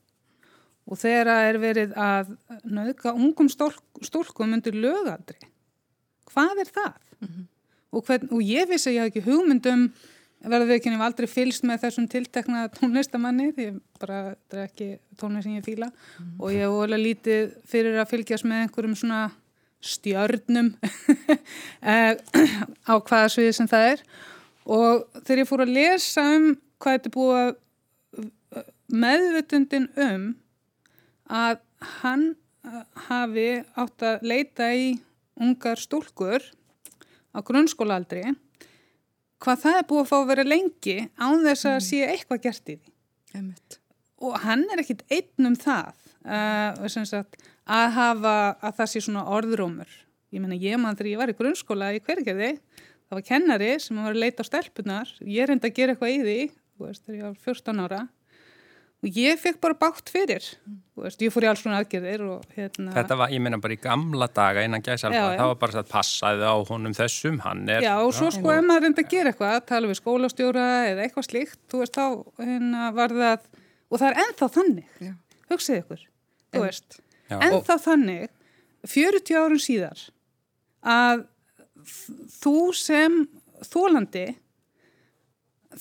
og 0.91 0.99
þegar 0.99 1.31
er 1.51 1.59
verið 1.63 1.95
að 1.99 2.35
nauðka 2.67 3.15
ungum 3.15 3.51
stólkum 3.51 4.57
undir 4.57 4.75
lögaldri 4.75 5.39
hvað 6.33 6.65
er 6.65 6.71
það? 6.75 6.95
Mm 7.21 7.29
-hmm. 7.29 7.47
og, 7.91 8.05
hvern, 8.07 8.29
og 8.33 8.43
ég 8.43 8.69
vissi 8.69 8.95
ég 8.95 9.01
haf 9.01 9.13
ekki 9.13 9.27
hugmyndum 9.29 9.93
verður 10.43 10.75
ekki 10.77 10.91
nefn 10.91 11.05
aldrei 11.07 11.29
fylst 11.31 11.67
með 11.69 11.85
þessum 11.85 12.09
tiltekna 12.11 12.65
tónlistamanni 12.75 13.53
því 13.55 13.69
bara 14.03 14.23
þetta 14.33 14.59
er 14.59 14.65
ekki 14.67 14.89
tónlist 15.21 15.47
sem 15.47 15.59
ég 15.59 15.67
fýla 15.67 15.89
mm 15.93 16.43
og 16.43 16.53
ég 16.55 16.65
hef 16.67 16.83
alveg 16.87 17.03
lítið 17.07 17.55
fyrir 17.69 17.99
að 18.01 18.11
fylgjast 18.11 18.49
með 18.49 18.65
einhverjum 18.65 18.99
svona 18.99 19.23
stjörnum 19.83 20.73
eh, 21.93 22.15
á 22.87 22.95
hvaða 22.95 23.31
sviði 23.35 23.55
sem 23.57 23.71
það 23.71 23.89
er. 23.93 24.05
Og 24.71 25.07
þegar 25.25 25.43
ég 25.43 25.51
fór 25.51 25.65
að 25.65 25.75
lesa 25.75 26.27
um 26.37 26.49
hvað 26.83 26.99
þetta 26.99 27.15
búið 27.17 27.41
að 27.41 27.53
meðvutundin 28.93 29.89
um 29.97 30.27
að 31.33 31.63
hann 32.03 32.27
eh, 32.67 32.83
hafi 33.09 33.49
átt 33.79 34.07
að 34.07 34.27
leita 34.29 34.71
í 34.77 34.93
ungar 35.41 35.81
stúlkur 35.81 36.45
á 37.33 37.39
grunnskólaaldri 37.41 38.35
hvað 39.43 39.63
það 39.65 39.79
er 39.79 39.89
búið 39.91 40.03
að 40.03 40.11
fá 40.11 40.17
að 40.19 40.31
vera 40.31 40.47
lengi 40.47 40.97
án 41.19 41.43
þess 41.43 41.67
að 41.69 41.77
mm. 41.77 41.87
sé 41.89 42.03
eitthvað 42.09 42.45
gert 42.47 42.71
í 42.73 42.77
því 42.79 43.41
Emmeit. 43.41 43.79
og 44.23 44.39
hann 44.45 44.65
er 44.71 44.83
ekkit 44.83 45.05
einn 45.11 45.51
um 45.51 45.59
það 45.59 45.93
uh, 46.27 47.03
sagt 47.09 47.39
að 47.63 47.91
hafa 47.97 48.37
að 48.59 48.79
það 48.81 48.91
sé 48.91 49.03
svona 49.05 49.27
orðrómur. 49.37 49.91
Ég 50.33 50.43
menna 50.43 50.59
ég 50.59 50.81
mann 50.81 50.97
þegar 50.97 51.13
ég 51.13 51.21
var 51.21 51.31
í 51.31 51.37
grunnskóla 51.39 51.93
í 51.95 52.01
hverjarði, 52.03 52.57
það 53.07 53.19
var 53.19 53.27
kennari 53.29 53.71
sem 53.83 54.01
var 54.01 54.15
að 54.15 54.23
leita 54.25 54.43
á 54.43 54.49
stelpunar, 54.49 55.13
ég 55.29 55.49
reyndi 55.49 55.69
að 55.69 55.77
gera 55.77 55.95
eitthvað 55.95 56.15
í 56.15 56.19
því, 56.23 56.39
veist, 56.83 57.05
þegar 57.05 57.19
ég 57.19 57.27
var 57.29 57.39
14 57.47 57.85
ára 57.85 58.01
og 59.03 59.19
ég 59.19 59.41
fekk 59.41 59.59
bara 59.63 59.75
bátt 59.79 60.13
fyrir, 60.13 60.45
þú 60.95 61.05
veist, 61.05 61.23
ég 61.25 61.33
fór 61.35 61.47
í 61.47 61.49
alls 61.51 61.63
svona 61.65 61.81
aðgerðir 61.83 62.23
og 62.29 62.55
hérna... 62.55 62.93
Þetta 62.95 63.19
var, 63.19 63.33
ég 63.35 63.43
menna 63.43 63.59
bara 63.63 63.75
í 63.75 63.81
gamla 63.83 64.29
daga 64.31 64.63
innan 64.67 64.85
gæsalfa, 64.85 65.23
það 65.41 65.51
var 65.51 65.59
bara 65.65 65.83
að 65.83 65.91
passaði 65.91 66.47
á 66.47 66.57
honum 66.71 66.95
þessum, 66.97 67.41
hann 67.43 67.65
er... 67.67 67.83
Já, 67.83 67.95
og 67.99 68.13
svo 68.15 68.31
sko 68.35 68.53
ef 68.55 68.63
maður 68.69 68.87
reyndi 68.87 69.03
að 69.03 69.11
gera 69.17 69.33
eitthvað, 69.33 69.59
tala 69.73 69.91
við 69.91 69.99
skólastjóra 69.99 70.69
eða 70.93 71.07
eitthvað 71.07 71.29
slíkt, 71.29 71.59
þú 71.73 71.83
veist, 71.83 71.99
þá 71.99 72.45
hérna 72.45 72.93
var 72.99 73.17
það, 73.19 73.49
og 73.91 74.03
það 74.03 74.09
er 74.11 74.21
ennþá 74.27 74.51
þannig, 74.59 75.09
hugsið 75.51 75.81
ykkur, 75.83 76.07
þú 76.53 76.65
veist 76.69 77.03
Já. 77.33 77.39
en 77.41 77.59
þá 77.67 77.75
þannig 77.81 78.31
40 78.93 79.39
árun 79.39 79.63
síðar 79.63 80.07
að 80.83 81.25
þú 82.43 82.57
sem 82.77 83.19
þólandi 83.67 84.27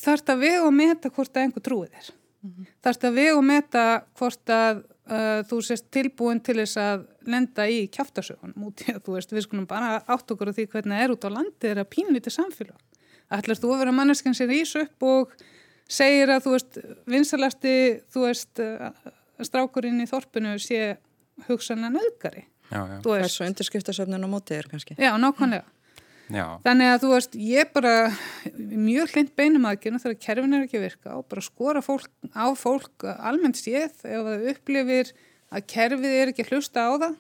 þarfst 0.02 0.32
að 0.32 0.44
vega 0.46 0.66
og 0.66 0.76
meta 0.76 1.12
hvort 1.12 1.36
að 1.36 1.48
einhver 1.48 1.66
trúið 1.66 1.98
er 2.00 2.12
mm 2.42 2.50
-hmm. 2.50 2.66
þarfst 2.84 3.06
að 3.08 3.18
vega 3.20 3.38
og 3.38 3.44
meta 3.46 3.86
hvort 4.20 4.50
að 4.50 4.84
uh, 5.12 5.42
þú 5.50 5.62
sést 5.66 5.90
tilbúin 5.92 6.42
til 6.44 6.58
þess 6.60 6.78
að 6.78 7.06
lenda 7.28 7.68
í 7.68 7.88
kjáftasögun 7.88 8.56
mútið 8.56 8.96
að 8.96 9.04
þú 9.06 9.18
veist 9.18 9.34
við 9.34 9.46
skulum 9.48 9.68
bara 9.68 10.02
átt 10.08 10.32
okkur 10.32 10.52
á 10.52 10.58
því 10.58 10.68
hvernig 10.68 10.98
það 10.98 11.04
er 11.04 11.16
út 11.16 11.28
á 11.28 11.30
landi 11.38 11.72
er 11.72 11.82
að 11.82 11.92
pínlítið 11.96 12.38
samfélag? 12.38 12.80
Ætlar 13.32 13.58
þú 13.58 13.74
að 13.74 13.80
vera 13.80 13.92
manneskinn 13.92 14.36
sem 14.36 14.50
rýs 14.50 14.76
upp 14.76 15.04
og 15.04 15.34
segir 15.88 16.30
að 16.30 16.44
þú 16.46 16.52
veist 16.56 16.80
vinsalasti 17.08 17.76
þú 18.12 18.26
veist 18.28 18.60
uh, 18.60 18.92
strákurinn 19.42 20.02
í 20.02 20.10
þorpinu 20.10 20.58
sé 20.60 20.98
hugsanlega 21.48 21.96
nöðgari 21.98 22.48
Þessu 22.72 23.44
undirskriftasöfnun 23.50 24.24
á 24.24 24.30
mótið 24.32 24.62
er 24.62 24.68
kannski? 24.72 24.96
Já, 24.96 25.12
nákvæmlega 25.20 25.68
Já. 26.32 26.46
Þannig 26.64 26.90
að 26.92 27.02
þú 27.04 27.10
veist, 27.12 27.36
ég 27.44 27.72
bara 27.76 27.94
mjög 28.56 29.16
hlind 29.16 29.34
beinum 29.38 29.68
aðgjörna 29.68 30.00
þegar 30.04 30.20
kerfin 30.26 30.56
er 30.56 30.66
ekki 30.66 30.80
að 30.80 30.86
virka 30.86 31.16
og 31.18 31.26
bara 31.32 31.44
skora 31.44 31.84
fólk, 31.84 32.12
á 32.32 32.48
fólk 32.56 33.06
almennt 33.18 33.60
séð 33.60 33.90
ef 34.08 34.26
það 34.28 34.48
upplifir 34.54 35.12
að 35.52 35.66
kerfið 35.74 36.18
er 36.18 36.32
ekki 36.32 36.46
að 36.46 36.54
hlusta 36.56 36.86
á 36.88 36.92
það 36.94 37.18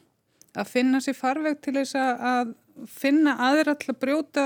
að 0.61 0.71
finna 0.71 1.01
sér 1.03 1.17
farveg 1.17 1.59
til 1.63 1.75
þess 1.79 1.97
að 1.99 2.53
finna 2.91 3.35
aðra 3.49 3.75
að 3.75 3.97
brjóta 3.99 4.45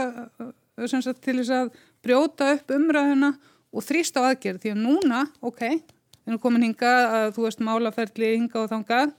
sagt, 0.89 1.21
til 1.21 1.37
þess 1.39 1.53
að 1.53 1.75
brjóta 2.05 2.51
upp 2.57 2.73
umræðuna 2.75 3.35
og 3.75 3.85
þrýsta 3.85 4.23
á 4.23 4.27
aðgjörð 4.31 4.63
því 4.63 4.73
að 4.73 4.81
núna, 4.81 5.21
ok, 5.45 5.61
við 5.61 6.31
erum 6.31 6.41
komin 6.41 6.65
hinga 6.69 6.95
að 7.19 7.31
þú 7.37 7.47
veist 7.47 7.63
málaferðli 7.65 8.33
hinga 8.33 8.63
og 8.63 8.71
þangað 8.73 9.13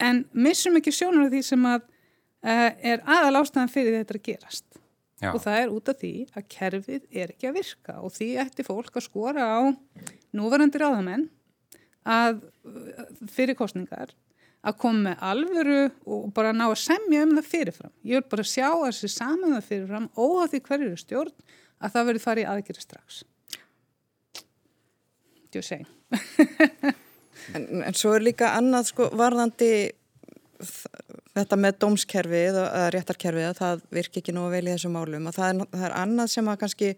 en 0.00 0.24
missum 0.32 0.78
ekki 0.80 0.94
sjónur 0.94 1.28
af 1.28 1.34
því 1.34 1.42
sem 1.44 1.66
að 1.68 1.89
er 2.42 3.02
aðal 3.04 3.42
ástæðan 3.42 3.72
fyrir 3.72 3.98
þetta 3.98 4.16
að 4.16 4.24
gerast 4.30 4.80
Já. 5.20 5.34
og 5.34 5.42
það 5.44 5.58
er 5.58 5.74
út 5.74 5.90
af 5.92 5.98
því 6.00 6.12
að 6.32 6.46
kerfið 6.54 7.02
er 7.10 7.34
ekki 7.34 7.50
að 7.50 7.58
virka 7.58 7.98
og 8.00 8.14
því 8.14 8.30
ætti 8.40 8.64
fólk 8.64 8.96
að 8.96 9.04
skora 9.04 9.44
á 9.44 9.60
núverandi 10.36 10.80
ráðamenn 10.80 11.28
að 12.08 12.40
fyrir 13.28 13.58
kostningar 13.58 14.14
að 14.60 14.76
koma 14.80 15.10
með 15.10 15.24
alvöru 15.24 15.82
og 16.08 16.30
bara 16.36 16.52
ná 16.56 16.66
að 16.68 16.78
semja 16.82 17.24
um 17.24 17.36
það 17.38 17.48
fyrirfram. 17.48 17.92
Ég 18.04 18.20
vil 18.20 18.32
bara 18.32 18.44
sjá 18.44 18.66
að 18.68 18.86
þessi 18.90 19.12
saman 19.14 19.46
um 19.48 19.54
það 19.56 19.68
fyrirfram 19.68 20.08
óhað 20.16 20.50
því 20.54 20.60
hverju 20.68 20.90
er 20.90 21.00
stjórn 21.00 21.36
að 21.80 21.94
það 21.94 22.08
verið 22.10 22.24
farið 22.26 22.50
aðgerið 22.54 22.84
strax. 22.84 23.22
Þú 25.50 25.64
segi. 25.66 25.86
En, 27.56 27.80
en 27.82 27.96
svo 27.96 28.12
er 28.12 28.22
líka 28.22 28.50
annað 28.52 28.90
sko 28.90 29.06
varðandi 29.16 29.70
þetta 31.36 31.58
með 31.60 31.78
dómskerfið 31.84 32.58
og 32.58 32.76
réttarkerfið 32.94 33.46
að 33.46 33.60
það 33.60 33.84
virki 33.94 34.20
ekki 34.20 34.34
nú 34.34 34.46
að 34.48 34.56
velja 34.56 34.74
þessum 34.76 34.96
málum 34.98 35.30
og 35.30 35.36
það 35.36 35.48
er, 35.52 35.70
það 35.76 35.86
er 35.88 35.96
annað 36.00 36.32
sem 36.34 36.50
að 36.50 36.60
kannski 36.64 36.90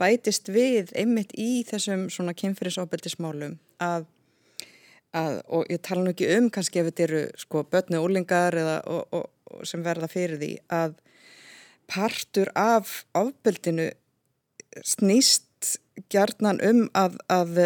bætist 0.00 0.50
við 0.54 0.94
einmitt 1.02 1.34
í 1.34 1.50
þessum 1.68 2.06
svona 2.12 2.34
kynfyrirsofbeldismálum 2.38 3.56
að, 3.82 4.06
að 5.16 5.40
og 5.50 5.72
ég 5.74 5.82
tala 5.86 6.04
nú 6.04 6.14
ekki 6.14 6.30
um 6.36 6.50
kannski 6.54 6.82
ef 6.82 6.90
þetta 6.90 7.06
eru 7.08 7.22
sko 7.42 7.64
börnu 7.72 8.02
úlingar 8.04 8.58
eða 8.62 8.78
og, 8.86 9.02
og, 9.10 9.26
og 9.50 9.66
sem 9.66 9.82
verða 9.86 10.10
fyrir 10.12 10.38
því 10.38 10.52
að 10.70 10.94
partur 11.90 12.52
af 12.54 13.00
ofbeldinu 13.18 13.90
snýst 14.86 15.80
gjarnan 16.12 16.62
um 16.62 16.86
að, 16.94 17.18
að 17.26 17.58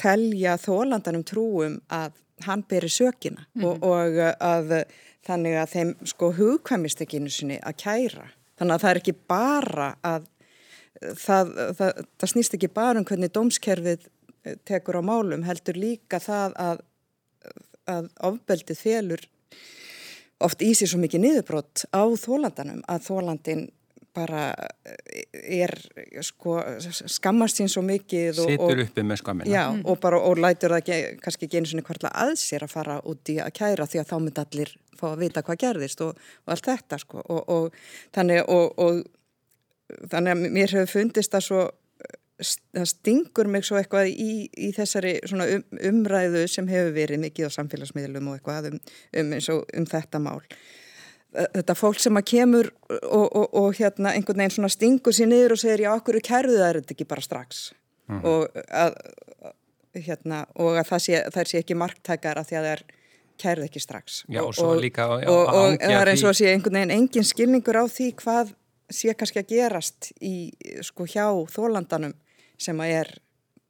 telja 0.00 0.58
þólandanum 0.60 1.22
trúum 1.24 1.78
að 1.92 2.18
hann 2.42 2.64
beri 2.68 2.90
sökina 2.90 3.46
mm 3.54 3.62
-hmm. 3.62 3.66
og, 3.68 3.82
og 3.82 4.18
að 4.40 4.84
þannig 5.26 5.58
að 5.60 5.74
þeim 5.74 5.90
sko 6.12 6.30
hugkvæmist 6.36 7.02
ekki 7.04 7.20
einu 7.20 7.32
sinni 7.32 7.58
að 7.62 7.78
kæra. 7.84 8.28
Þannig 8.58 8.74
að 8.74 8.84
það 8.84 8.90
er 8.90 9.00
ekki 9.02 9.16
bara 9.32 9.88
að 10.06 10.28
það, 11.18 11.52
það, 11.78 12.00
það 12.20 12.32
snýst 12.34 12.56
ekki 12.58 12.72
bara 12.74 13.00
um 13.00 13.06
hvernig 13.08 13.34
dómskerfið 13.34 14.08
eh, 14.44 14.56
tekur 14.68 15.00
á 15.00 15.02
málum, 15.04 15.44
heldur 15.46 15.78
líka 15.78 16.20
það 16.22 16.56
að, 16.62 16.82
að 17.90 18.10
ofbeldið 18.30 18.82
félur 18.82 19.26
oft 20.42 20.62
í 20.64 20.72
sig 20.74 20.90
svo 20.90 21.00
mikið 21.02 21.22
niðurbrott 21.22 21.84
á 21.94 22.02
þólandanum 22.18 22.82
að 22.90 23.06
þólandin 23.06 23.66
bara 24.16 24.44
eh, 24.84 25.64
er 25.64 25.74
sko 26.24 26.58
skammast 26.90 27.60
sín 27.60 27.70
svo 27.72 27.84
mikið 27.86 28.42
og, 28.44 28.52
Sittur 28.52 28.84
uppi 28.84 29.04
með 29.06 29.22
skammina 29.22 29.50
Já 29.52 29.64
mm. 29.70 29.82
og 29.88 30.00
bara 30.02 30.20
og 30.20 30.40
lætur 30.40 30.74
það 30.74 30.82
ekki, 30.82 31.18
kannski 31.24 31.48
ekki 31.48 31.62
eins 31.62 31.74
og 31.74 31.84
hverja 31.88 32.14
að 32.24 32.34
sér 32.42 32.66
að 32.66 32.74
fara 32.76 33.00
út 33.08 33.32
í 33.32 33.38
að 33.42 33.52
kæra 33.58 33.88
því 33.88 34.02
að 34.02 34.10
þá 34.12 34.16
myndi 34.20 34.44
allir 34.44 34.74
fá 34.98 35.06
að 35.12 35.20
vita 35.24 35.44
hvað 35.46 35.62
gerðist 35.64 36.04
og, 36.04 36.24
og 36.46 36.54
allt 36.54 36.70
þetta 36.70 37.00
sko 37.02 37.22
og, 37.22 37.42
og 37.48 37.78
þannig 38.14 38.44
og 38.48 39.02
þannig 40.10 40.34
að 40.34 40.44
mér 40.58 40.76
hefur 40.76 40.92
fundist 40.92 41.34
að 41.36 41.48
svo 41.48 41.62
það 42.42 42.86
stingur 42.90 43.50
mig 43.50 43.66
svo 43.66 43.78
eitthvað 43.78 44.10
í, 44.10 44.46
í 44.50 44.70
þessari 44.74 45.16
svona 45.28 45.46
um, 45.56 45.64
umræðu 45.90 46.44
sem 46.50 46.68
hefur 46.70 46.94
verið 46.96 47.22
mikið 47.22 47.50
á 47.52 47.56
samfélagsmiðlum 47.58 48.30
og 48.30 48.38
eitthvað 48.38 48.70
um, 48.72 48.78
um, 49.20 49.34
og, 49.54 49.64
um 49.78 49.88
þetta 49.88 50.22
mál. 50.22 50.40
Þetta 51.32 51.74
fólk 51.78 52.00
sem 52.02 52.18
að 52.18 52.26
kemur 52.28 52.68
og, 52.90 53.26
og, 53.26 53.46
og 53.56 53.78
hérna 53.78 54.12
einhvern 54.12 54.42
veginn 54.42 54.56
svona 54.58 54.72
stingur 54.72 55.14
sér 55.16 55.30
niður 55.30 55.54
og 55.54 55.60
segir 55.62 55.86
já, 55.86 55.92
okkur 55.94 56.18
er 56.18 56.26
kærðu 56.26 56.58
það 56.58 56.66
er 56.68 56.78
þetta 56.80 56.96
ekki 56.96 57.06
bara 57.08 57.24
strax 57.24 57.62
uh 57.72 58.16
-huh. 58.16 58.24
og, 58.28 58.58
að, 58.68 58.98
hérna, 59.96 60.42
og 60.54 60.76
að 60.76 60.90
það 60.90 61.04
sé, 61.06 61.22
það 61.32 61.48
sé 61.48 61.62
ekki 61.62 61.78
marktækar 61.78 62.40
að 62.40 62.50
því 62.50 62.58
að 62.58 62.66
það 62.66 62.72
er 62.72 62.84
kærðu 63.42 63.64
ekki 63.66 63.80
strax. 63.80 64.24
Já, 64.28 64.42
og 64.44 64.54
svo 64.54 64.74
líka 64.80 65.08
já, 65.22 65.28
og 65.30 65.78
það 65.80 66.00
er 66.00 66.12
eins 66.12 66.22
og 66.22 66.30
að 66.30 66.38
sé 66.38 66.52
einhvern 66.52 66.78
veginn 66.78 66.96
engin 66.96 67.26
skilningur 67.26 67.80
á 67.80 67.84
því 67.88 68.08
hvað 68.20 68.54
sé 68.92 69.14
kannski 69.16 69.40
að 69.40 69.52
gerast 69.54 70.12
í 70.20 70.52
sko 70.84 71.06
hjá 71.08 71.26
þólandanum 71.48 72.14
sem 72.60 72.80
að 72.80 72.96
er 73.00 73.12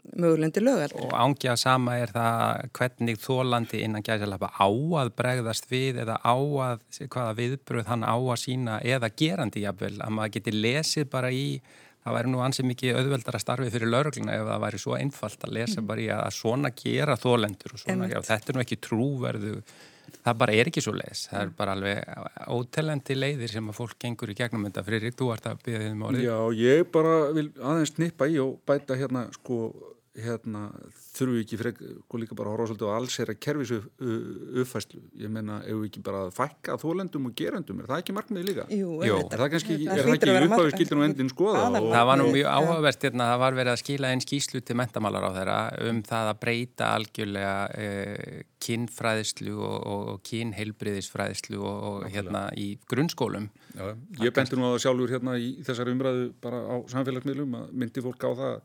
mögulendi 0.03 0.61
lögald. 0.61 0.97
Og 0.99 1.13
ángja 1.15 1.55
sama 1.57 1.97
er 2.01 2.13
það 2.15 2.65
hvernig 2.79 3.21
þólandi 3.23 3.83
innan 3.87 4.05
gæðsalapa 4.07 4.51
á 4.51 4.69
að 5.03 5.13
bregðast 5.19 5.71
við 5.71 6.03
eða 6.03 6.19
á 6.21 6.35
að, 6.35 6.83
hvaða 7.07 7.37
viðbröð 7.39 7.93
hann 7.93 8.05
á 8.05 8.17
að 8.17 8.43
sína 8.43 8.81
eða 8.83 9.13
gerandi 9.15 9.63
jafnvel, 9.63 9.95
að 10.03 10.19
maður 10.19 10.35
geti 10.39 10.57
lesið 10.57 11.09
bara 11.13 11.31
í, 11.31 11.47
það 12.03 12.19
væri 12.19 12.35
nú 12.35 12.43
ansið 12.43 12.69
mikið 12.73 12.99
auðveldara 12.99 13.43
starfið 13.43 13.77
fyrir 13.77 13.93
laurugluna 13.95 14.37
ef 14.41 14.51
það 14.51 14.67
væri 14.67 14.83
svo 14.83 14.99
einfalt 14.99 15.47
að 15.47 15.57
lesa 15.61 15.79
mm. 15.79 15.89
bara 15.93 16.05
í 16.05 16.11
að 16.19 16.29
svona 16.41 16.75
gera 16.83 17.19
þólendur 17.21 17.77
og 17.77 17.85
svona, 17.85 18.11
já, 18.11 18.21
þetta 18.27 18.53
er 18.53 18.59
nú 18.59 18.67
ekki 18.67 18.83
trúverðu 18.83 19.57
það 20.23 20.39
bara 20.39 20.55
er 20.55 20.69
ekki 20.71 20.83
svo 20.83 20.95
leiðis, 20.97 21.25
það 21.31 21.45
er 21.45 21.53
bara 21.57 21.75
alveg 21.77 22.51
ótelendi 22.53 23.17
leiðir 23.17 23.53
sem 23.53 23.71
að 23.71 23.79
fólk 23.79 23.97
gengur 24.03 24.33
í 24.33 24.37
gegnum 24.39 24.67
þetta. 24.69 24.85
Fyrir, 24.87 25.15
þú 25.19 25.31
ert 25.35 25.49
að 25.51 25.63
byrja 25.67 25.81
þið 25.83 25.97
með 25.99 26.09
orðið. 26.09 26.27
Já, 26.27 26.37
ég 26.61 26.91
bara 26.95 27.15
vil 27.39 27.47
aðeins 27.59 27.95
nippa 27.99 28.29
í 28.31 28.39
og 28.43 28.53
bæta 28.69 28.99
hérna 28.99 29.25
sko 29.35 29.59
hérna, 30.13 30.67
þurfu 31.15 31.41
ekki 31.41 31.57
frek, 31.57 31.79
sko 32.05 32.19
líka 32.21 32.37
bara 32.37 32.51
að 32.51 32.57
horfa 32.57 32.67
svolítið 32.69 32.91
á 32.93 32.97
alls 32.99 33.15
er 33.23 33.31
að 33.33 33.39
kerfis 33.47 33.71
uppfæslu, 33.73 35.01
ég 35.23 35.33
menna 35.33 35.61
ef 35.65 35.79
við 35.79 35.87
ekki 35.89 36.03
bara 36.05 36.27
fækka 36.35 36.77
þólendum 36.83 37.31
og 37.31 37.37
gerendum? 37.39 37.81
Er 37.81 37.89
það 37.89 38.03
ekki 38.03 38.17
markmiði 38.19 38.49
líka? 38.51 38.67
Jú, 38.77 38.99
er 39.07 39.41
það 39.41 39.51
kannski 39.55 39.79
er 39.87 40.03
það 40.03 40.13
ekki 40.19 40.35
upphafi 40.51 40.75
skildur 40.77 41.01
og 41.01 41.07
endin 41.07 41.33
skoða? 41.33 41.65
Og, 41.71 41.89
það 41.95 42.07
var 42.11 42.21
nú 42.21 42.29
mjög 42.37 42.51
áhugavert 42.53 43.09
hérna, 43.09 43.31
það 43.33 43.43
var 43.45 43.59
verið 43.63 43.73
að 43.73 43.81
skila 43.85 44.13
einn 44.13 44.25
skíslu 44.27 44.61
til 44.61 44.79
mentamálar 44.83 45.29
á 45.29 45.31
þeirra 45.39 45.59
um 45.89 46.05
það 46.13 46.31
að 46.35 46.41
breyta 46.45 46.93
algjörlega 46.99 47.57
eh, 47.81 48.45
kinnfræðislu 48.63 49.57
og, 49.57 49.77
og, 49.81 50.07
og 50.13 50.23
kinnheilbriðisfræðislu 50.29 51.65
og 51.65 52.07
hérna 52.13 52.47
í 52.53 52.75
grunnskólum. 52.91 53.49
Já, 53.73 53.95
ég 54.21 54.37
benti 54.37 54.61
nú 54.61 54.69
að 54.69 54.83
sjálfur 54.85 55.17
hérna 55.17 55.41
í 55.41 55.55
þessar 55.65 55.89
umræðu 55.95 56.33
bara 56.45 56.61
á 56.69 56.77
samfélagsmiðlum 56.93 57.57
að 57.63 57.77
myndi 57.81 58.05
fólk 58.05 58.29
á 58.29 58.31
það 58.37 58.57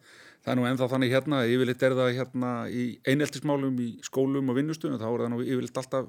það 0.48 0.54
er 0.54 0.60
nú 0.62 0.68
ennþá 0.70 0.88
þannig 0.94 1.12
hérna, 1.12 1.42
yfirleitt 1.44 1.82
er 1.84 1.96
það 1.98 2.14
hérna 2.16 2.52
í 2.72 2.84
eineltismálum 3.04 3.82
í 3.84 3.90
skólum 4.06 4.54
og 4.54 4.56
vinnustunum, 4.56 5.00
þá 5.02 5.08
er 5.10 5.24
það 5.26 5.32
nú 5.34 5.40
yfirleitt 5.44 5.80
alltaf 5.82 6.08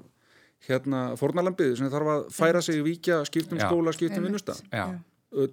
hérna 0.69 1.01
fornalambið 1.19 1.73
sem 1.79 1.91
þarf 1.91 2.11
að 2.13 2.23
færa 2.35 2.61
sig 2.63 2.79
í 2.79 2.85
vikja, 2.85 3.19
skiptum 3.27 3.59
skóla, 3.59 3.91
skiptum 3.95 4.27
vinnustaf 4.27 4.63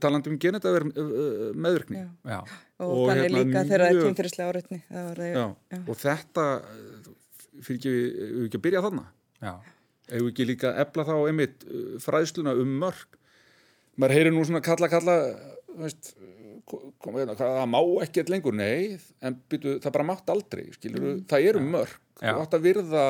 talandi 0.00 0.30
um 0.32 0.38
geneta 0.40 0.70
meðvirkni. 0.72 1.98
Já. 2.24 2.38
og, 2.80 2.86
og 2.86 3.10
þannig 3.10 3.26
hérna, 3.26 3.42
líka 3.42 3.64
þegar 3.66 3.82
það 3.82 3.90
er 3.90 4.06
kynfyrirslega 4.06 4.52
áreitni 4.54 4.78
og 5.82 5.98
þetta 6.00 6.46
fyrir 7.66 7.80
ekki, 7.80 7.92
við 7.98 8.46
ekki 8.46 8.60
að 8.60 8.64
byrja 8.68 8.84
þarna? 8.86 9.04
Ef 10.06 10.22
við 10.22 10.30
ekki 10.30 10.48
líka 10.48 10.72
ebla 10.80 11.04
þá 11.10 11.14
einmitt 11.18 11.68
fræðsluna 12.06 12.54
um 12.56 12.72
mörg 12.86 13.20
maður 14.00 14.16
heyrir 14.16 14.32
nú 14.32 14.46
svona 14.46 14.62
kalla 14.64 14.88
kalla 14.92 15.18
veist 15.76 16.14
koma 16.66 17.22
hérna, 17.22 17.36
það 17.38 17.62
má 17.70 17.80
ekkert 18.04 18.32
lengur, 18.32 18.56
nei 18.56 18.98
en 19.22 19.38
byrju, 19.50 19.78
það 19.84 19.96
bara 19.98 20.08
mátt 20.10 20.34
aldrei 20.34 20.66
skilur, 20.74 21.04
mm. 21.12 21.24
það 21.30 21.48
eru 21.52 21.64
mörg 21.64 21.96
þú 22.18 22.36
ætti 22.42 22.58
að 22.58 22.66
virða 22.66 23.06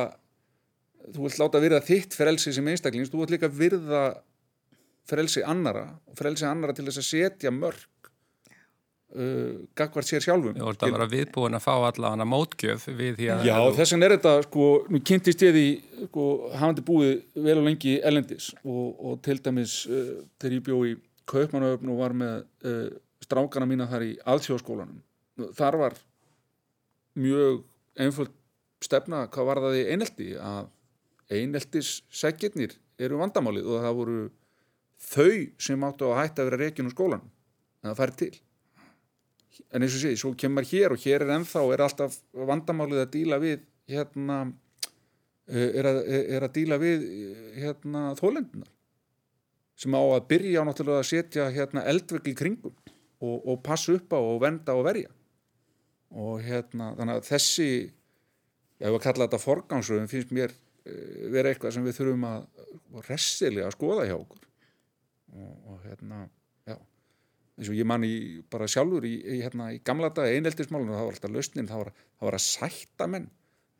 þú 1.07 1.27
vilt 1.27 1.41
láta 1.41 1.63
virða 1.63 1.83
þitt 1.87 2.17
frelsi 2.19 2.55
sem 2.55 2.73
einstaklings, 2.73 3.13
þú 3.13 3.23
vilt 3.23 3.37
líka 3.37 3.51
virða 3.53 4.07
frelsi 5.07 5.45
annara 5.47 5.87
og 6.07 6.19
frelsi 6.19 6.47
annara 6.49 6.75
til 6.77 6.87
þess 6.89 7.03
að 7.03 7.09
setja 7.09 7.53
mörg 7.55 8.11
uh, 9.15 9.63
gagvart 9.79 10.09
sér 10.09 10.25
sjálfum 10.25 10.57
Þú 10.59 10.71
ætti 10.73 10.89
að 10.89 10.97
vera 10.97 11.09
viðbúin 11.13 11.59
að 11.59 11.65
fá 11.65 11.73
allavega 11.77 12.29
mótgjöf 12.29 12.89
við 12.91 13.21
því 13.21 13.31
að 13.35 13.49
Já, 13.49 13.57
þess 13.79 13.95
vegna 13.95 14.09
er 14.09 14.17
þetta, 14.17 14.35
sko, 14.49 14.69
nú 14.91 15.03
kynntist 15.11 15.47
ég 15.47 15.57
því 15.57 15.67
sko, 16.11 16.29
hafandi 16.55 16.87
búið 16.91 17.13
vel 17.47 17.59
og 17.61 17.67
lengi 17.71 17.97
elendis 18.11 18.53
og, 18.65 18.87
og 18.99 19.19
til 19.27 19.39
dæmis 19.43 19.83
uh, 19.91 20.15
þegar 20.41 20.59
ég 20.59 20.67
bjó 20.71 20.81
í 20.91 20.97
Kaupmannöfn 21.27 21.91
og 21.91 22.03
var 22.03 22.15
með 22.15 22.35
uh, 22.67 22.91
strákana 23.27 23.69
mína 23.69 23.91
þar 23.91 24.07
í 24.07 24.15
alþjóðskólanum 24.33 25.03
þar 25.57 25.79
var 25.83 25.99
mjög 27.17 27.63
einföld 28.01 28.33
stefna 28.85 29.27
hvað 29.33 29.49
var 29.51 29.63
það 29.67 29.79
í 29.79 29.85
einelti 29.93 30.33
að 30.41 30.73
eineltis 31.33 32.01
segjirnir 32.15 32.77
eru 33.03 33.21
vandamálið 33.21 33.71
og 33.71 33.85
það 33.85 33.97
voru 34.01 34.19
þau 35.07 35.33
sem 35.61 35.87
áttu 35.87 36.11
að 36.11 36.21
hætta 36.21 36.43
að 36.43 36.51
vera 36.51 36.61
reygin 36.63 36.89
úr 36.89 36.95
skólanum. 36.95 37.33
En 37.83 37.91
það 37.91 37.99
fær 38.01 38.13
til. 38.21 38.33
En 39.73 39.85
eins 39.85 39.97
og 39.97 40.03
sé, 40.03 40.13
svo 40.21 40.33
kemur 40.39 40.67
hér 40.69 40.95
og 40.95 41.03
hér 41.03 41.25
er 41.25 41.35
ennþá 41.39 41.65
er 41.73 41.83
alltaf 41.87 42.17
vandamálið 42.37 43.03
að 43.03 43.13
díla 43.15 43.41
við 43.43 43.67
hérna 43.91 44.39
eh, 45.49 45.71
er 45.81 45.91
að, 45.91 46.01
er 46.37 46.47
að 46.47 46.57
díla 46.57 46.81
við 46.83 47.07
hérna 47.57 48.11
þólendunar 48.19 48.73
sem 49.77 49.93
á 49.93 50.01
að 50.01 50.27
byrja 50.31 50.65
á 50.65 50.67
náttúrulega 50.67 51.03
að 51.03 51.09
setja 51.11 51.49
hérna 51.53 51.85
eldvegli 51.89 52.33
kringum 52.37 52.77
og, 53.23 53.37
og 53.49 53.61
passa 53.65 53.95
upp 53.97 54.17
á 54.17 54.21
og 54.21 54.41
venda 54.43 54.77
og 54.77 54.87
verja. 54.87 55.13
Og 56.17 56.41
hérna 56.45 56.93
þannig 56.99 57.21
að 57.21 57.29
þessi 57.31 57.69
ef 58.77 58.93
við 58.93 59.03
kalla 59.05 59.27
þetta 59.27 59.43
forgámsröðum 59.43 60.11
finnst 60.11 60.35
mér 60.37 60.53
uh, 60.53 61.31
vera 61.33 61.53
eitthvað 61.53 61.77
sem 61.77 61.87
við 61.87 62.01
þurfum 62.01 62.27
að 62.29 63.07
resilega 63.09 63.71
að 63.71 63.79
skoða 63.79 64.09
hjá 64.09 64.17
okkur. 64.19 64.45
Og, 65.37 65.57
og 65.73 65.81
hérna 65.85 66.27
já, 66.69 66.77
eins 67.57 67.73
og 67.73 67.79
ég 67.79 67.89
man 67.89 68.05
í 68.07 68.15
bara 68.53 68.69
sjálfur 68.71 69.05
í, 69.09 69.17
í, 69.21 69.41
hérna, 69.45 69.73
í 69.75 69.81
gamla 69.85 70.13
dag 70.17 70.31
eineltismálunum, 70.33 70.95
það 70.97 71.09
var 71.09 71.19
alltaf 71.19 71.35
lausnin 71.35 71.69
það 71.69 71.83
var, 71.83 71.91
það 72.17 72.31
var 72.31 72.39
að 72.39 72.47
sætta 72.47 73.11
menn. 73.11 73.29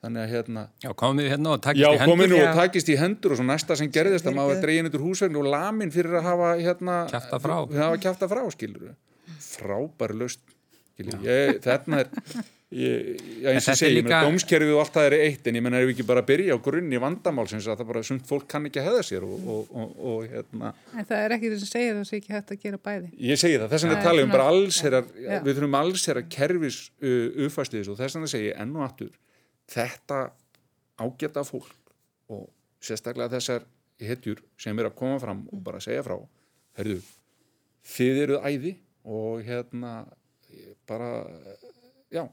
Þannig 0.05 0.23
að 0.23 0.33
hérna 0.35 0.63
Já, 0.85 0.91
komið 1.01 1.29
hérna 1.33 1.53
og 1.57 1.63
takist 1.65 1.81
já, 1.81 1.87
í 1.89 1.97
hendur. 1.97 2.05
Já, 2.05 2.11
komið 2.13 2.29
nú 2.31 2.39
og 2.43 2.59
takist 2.59 2.91
í 2.93 2.97
hendur 3.01 3.33
og 3.33 3.39
svo 3.39 3.47
næsta 3.49 3.77
sem 3.81 3.89
gerðist 3.91 4.27
að 4.29 4.37
maður 4.37 4.61
dreyin 4.63 4.89
yfir 4.91 5.03
húsvegn 5.03 5.39
og 5.41 5.49
lamin 5.49 5.93
fyrir 5.95 6.19
að 6.21 6.27
hafa 6.29 6.51
hérna 6.61 6.99
kæfta 7.11 7.41
frá, 7.41 7.55
hafa 7.65 8.01
kæfta 8.05 8.29
frá 8.31 8.43
skilur 8.53 8.85
við 8.85 8.93
frábær 9.57 10.15
löst 10.17 10.45
þarna 11.65 12.05
er 12.05 12.13
ég, 12.75 13.19
já, 13.43 13.51
eins 13.53 13.69
og 13.71 13.77
segi, 13.79 13.99
líka... 14.01 14.21
dómskerfið 14.25 14.73
og 14.75 14.81
allt 14.83 14.95
það 14.97 15.09
er 15.09 15.17
eitt 15.27 15.47
en 15.47 15.59
ég 15.59 15.65
menna 15.65 15.81
ef 15.81 15.87
við 15.87 15.95
ekki 15.95 16.07
bara 16.09 16.23
byrja 16.27 16.57
á 16.57 16.59
grunni 16.63 17.01
vandamál 17.03 17.47
sem 17.51 17.61
það 17.63 17.83
bara, 17.91 18.03
sumt 18.07 18.25
fólk 18.27 18.49
kann 18.51 18.67
ekki 18.69 18.81
að 18.83 18.89
heða 18.89 19.03
sér 19.07 19.27
og, 19.27 19.37
og, 19.37 19.69
og, 19.71 19.93
og 20.11 20.25
hérna. 20.33 20.73
En 20.97 21.07
það 21.07 21.23
er 21.23 21.37
ekki 21.37 21.53
þess 21.53 21.67
að 21.67 21.73
segja 21.75 21.93
það 21.93 22.09
sem 22.09 22.21
ekki 22.21 22.35
hægt 22.35 22.55
að 22.55 22.65
gera 22.65 22.81
bæði. 22.89 23.13
Ég 23.29 23.43
segi 23.43 23.61
það, 23.61 23.69
þess 23.75 23.87
vegna 23.87 24.01
tala 24.09 24.25
um 24.27 24.35
bara 24.35 24.49
alls 24.55 24.81
ja, 24.83 25.03
ja. 25.27 25.39
við 25.45 25.53
þurfum 25.53 25.79
alls 25.83 26.09
er 26.11 26.21
að 26.23 26.33
kerfis 26.37 26.81
uh, 27.05 27.45
uppfæsliðis 27.47 27.93
og 27.93 28.01
þess 28.01 28.19
vegna 28.19 28.33
segi 28.33 28.51
ég 28.51 28.65
enn 28.65 28.75
og 28.75 28.87
aftur 28.89 29.13
þetta 29.77 30.23
ágæta 30.97 31.45
fólk 31.47 31.95
og 32.33 32.49
sérstaklega 32.83 33.37
þessar 33.37 33.69
hetjur 34.03 34.43
sem 34.61 34.77
er 34.79 34.91
að 34.91 34.99
koma 34.99 35.21
fram 35.23 35.47
og 35.53 35.63
bara 35.65 35.79
segja 35.85 36.03
frá, 36.07 36.19
herðu 36.79 36.99
þið 37.87 38.21
eruð 38.25 38.51
æði 38.51 38.75
og 39.07 39.45
hérna 39.47 39.93
bara, 40.89 41.11
já 42.13 42.27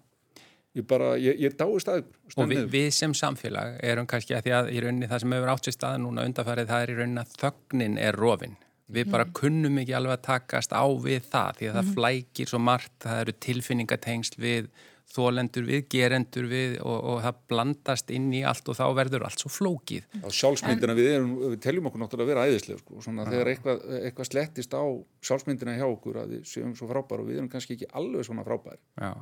ég 0.74 0.86
bara, 0.89 1.13
ég, 1.21 1.38
ég 1.41 1.55
dáist 1.57 1.89
að 1.91 2.03
og 2.34 2.49
við, 2.49 2.65
við 2.74 2.89
sem 2.95 3.13
samfélag 3.17 3.78
erum 3.86 4.07
kannski 4.09 4.36
að 4.38 4.47
því 4.47 4.53
að 4.57 4.69
í 4.74 4.82
rauninni 4.82 5.09
það 5.11 5.24
sem 5.24 5.36
hefur 5.38 5.51
átt 5.53 5.67
sér 5.67 5.76
stað 5.78 5.99
núna 6.01 6.26
undarfærið 6.28 6.71
það 6.71 6.86
er 6.86 6.93
í 6.93 6.95
rauninni 6.99 7.24
að 7.24 7.36
þögnin 7.43 7.99
er 8.01 8.17
rofin 8.17 8.55
við 8.93 9.11
bara 9.13 9.28
mm. 9.28 9.36
kunnum 9.38 9.78
ekki 9.82 9.95
alveg 9.97 10.17
að 10.17 10.26
takast 10.26 10.74
á 10.74 10.86
við 11.05 11.30
það 11.30 11.59
því 11.59 11.69
að 11.69 11.78
það 11.78 11.86
mm. 11.86 11.93
flækir 11.99 12.51
svo 12.51 12.61
margt 12.61 12.97
það 13.05 13.21
eru 13.21 13.36
tilfinningatengsl 13.45 14.41
við 14.41 14.71
þólendur 15.14 15.68
við, 15.68 15.84
gerendur 15.93 16.47
við 16.49 16.76
og, 16.82 16.95
og 17.11 17.20
það 17.22 17.41
blandast 17.51 18.11
inn 18.14 18.32
í 18.34 18.41
allt 18.49 18.70
og 18.72 18.78
þá 18.80 18.84
verður 18.97 19.26
allt 19.28 19.43
svo 19.43 19.51
flókið. 19.53 20.07
Á 20.26 20.30
sjálfsmyndina 20.34 20.95
en, 20.95 20.99
við, 20.99 21.09
erum, 21.18 21.36
við 21.53 21.59
teljum 21.64 21.89
okkur 21.89 22.01
náttúrulega 22.01 22.26
að 22.26 22.34
vera 22.34 22.47
æðislega 22.49 22.82
sko, 22.82 23.03
svona 23.05 23.28
þegar 23.30 23.51
eitthvað, 23.53 23.86
eitthvað 23.99 24.30
slettist 24.32 24.74
á 24.74 24.84
sjálfsmyndina 25.30 25.78
hjá 25.78 25.86
okkur 25.86 26.20
að 26.24 26.36
við 26.38 26.49
séum 26.49 26.74
svo 26.78 26.89
frábæri 26.89 27.26
og 27.26 27.30
við 27.30 27.41
erum 27.41 27.51
kannski 27.53 27.78
ekki 27.78 27.91
alveg 27.93 28.28
svona 28.28 28.45
frábæri. 28.47 28.82
Já. 28.97 29.14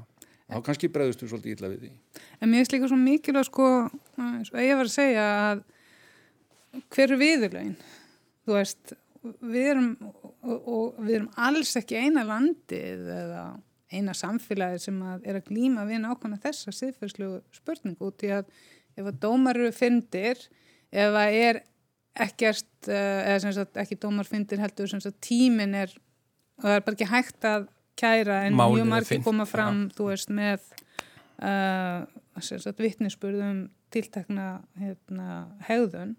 Þá 0.52 0.58
kannski 0.68 0.90
bregðustu 0.92 1.30
svolítið 1.32 1.54
illa 1.56 1.72
við 1.72 1.84
því. 1.86 1.92
En 2.44 2.52
mér 2.52 2.64
er 2.64 2.68
slikað 2.68 2.92
svo 2.92 3.00
mikilvæg 3.00 3.48
sko, 3.48 3.68
eins 4.20 4.52
og 4.52 4.60
ég 4.60 4.80
var 4.80 4.90
að 4.90 4.96
segja 4.96 5.28
að 5.52 5.62
hver 6.92 7.14
er 7.16 7.20
viðurlegin? 7.20 7.78
Þú 8.48 8.56
veist, 8.58 8.94
við 9.22 9.70
erum 9.74 9.90
og, 10.08 10.56
og 10.58 11.02
við 11.04 11.18
erum 11.20 11.30
alls 11.48 11.76
ekki 11.80 12.00
eina 12.02 12.24
landið 12.28 13.12
eða 13.16 13.44
eina 13.92 14.14
samfélagi 14.16 14.80
sem 14.86 15.02
að 15.04 15.26
er 15.28 15.40
að 15.40 15.50
glýma 15.50 15.86
við 15.90 16.04
nákvæmlega 16.06 16.46
þessa 16.48 16.74
siðferðslu 16.76 17.32
spurningu 17.56 18.08
út 18.12 18.26
í 18.26 18.32
að 18.36 18.48
ef 18.98 19.08
að 19.08 19.20
dómar 19.24 19.60
eru 19.60 19.74
fyndir, 19.76 20.40
ef 20.92 21.18
að 21.18 21.38
er 21.42 21.62
ekkert, 22.22 22.72
eh, 22.88 23.20
eða 23.32 23.42
sem 23.46 23.54
sagt 23.56 23.78
ekki 23.80 24.00
dómar 24.00 24.28
fyndir 24.28 24.60
heldur 24.60 24.90
sem 24.92 25.04
sagt 25.04 25.22
tímin 25.24 25.76
er, 25.76 25.94
og 26.60 26.68
það 26.68 26.78
er 26.78 26.88
bara 26.88 26.98
ekki 26.98 27.12
hægt 27.12 27.48
að 27.48 27.68
kæra 28.00 28.42
en 28.48 28.58
mjög 28.58 28.90
margir 28.90 29.24
koma 29.24 29.46
fram, 29.48 29.86
þú 29.96 30.10
veist, 30.10 30.32
með 30.34 30.64
uh, 31.44 32.08
vittnisspurðum 32.80 33.70
tiltekna 33.92 34.62
hérna, 34.80 35.30
hegðun 35.68 36.16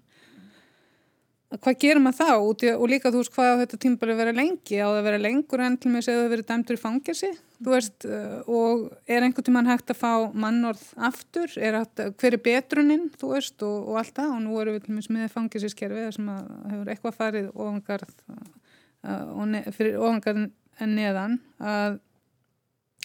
hvað 1.60 1.78
gerir 1.82 2.00
maður 2.02 2.18
þá? 2.18 2.72
Og 2.76 2.84
líka 2.90 3.12
þú 3.12 3.22
veist 3.22 3.34
hvað 3.34 3.62
þetta 3.62 3.80
tímbali 3.84 4.16
vera 4.18 4.34
lengi? 4.36 4.78
Á 4.80 4.86
það 4.88 4.98
að 5.00 5.08
vera 5.08 5.22
lengur 5.22 5.64
en 5.64 5.78
til 5.80 5.92
mig 5.92 6.06
að 6.06 6.20
það 6.20 6.30
verið 6.34 6.48
dæmdur 6.52 6.78
í 6.78 6.82
fangilsi 6.82 7.32
þú 7.62 7.74
veist 7.74 8.06
uh, 8.08 8.38
og 8.50 8.86
er 9.06 9.26
einhvern 9.26 9.46
tíman 9.46 9.68
hægt 9.70 9.92
að 9.92 10.00
fá 10.00 10.12
mannorð 10.44 10.86
aftur? 11.08 11.52
Er 11.60 11.78
hægt, 11.80 12.04
hver 12.22 12.38
er 12.38 12.42
betruninn 12.46 13.04
þú 13.20 13.34
veist 13.34 13.66
og, 13.66 13.90
og 13.92 14.00
allt 14.02 14.16
það? 14.16 14.32
Og 14.36 14.40
nú 14.46 14.56
erum 14.62 14.78
við 14.78 14.86
til 14.86 14.96
mig 14.96 15.10
með 15.12 15.34
fangilsiskerfi 15.36 16.06
sem 16.16 16.32
að 16.32 16.48
hefur 16.72 16.94
eitthvað 16.94 17.18
farið 17.20 17.52
ofangarð 17.52 18.16
uh, 18.32 19.60
fyrir 19.76 20.00
ofangarð 20.00 20.48
en 20.82 20.96
neðan 20.96 21.38
að 21.60 22.00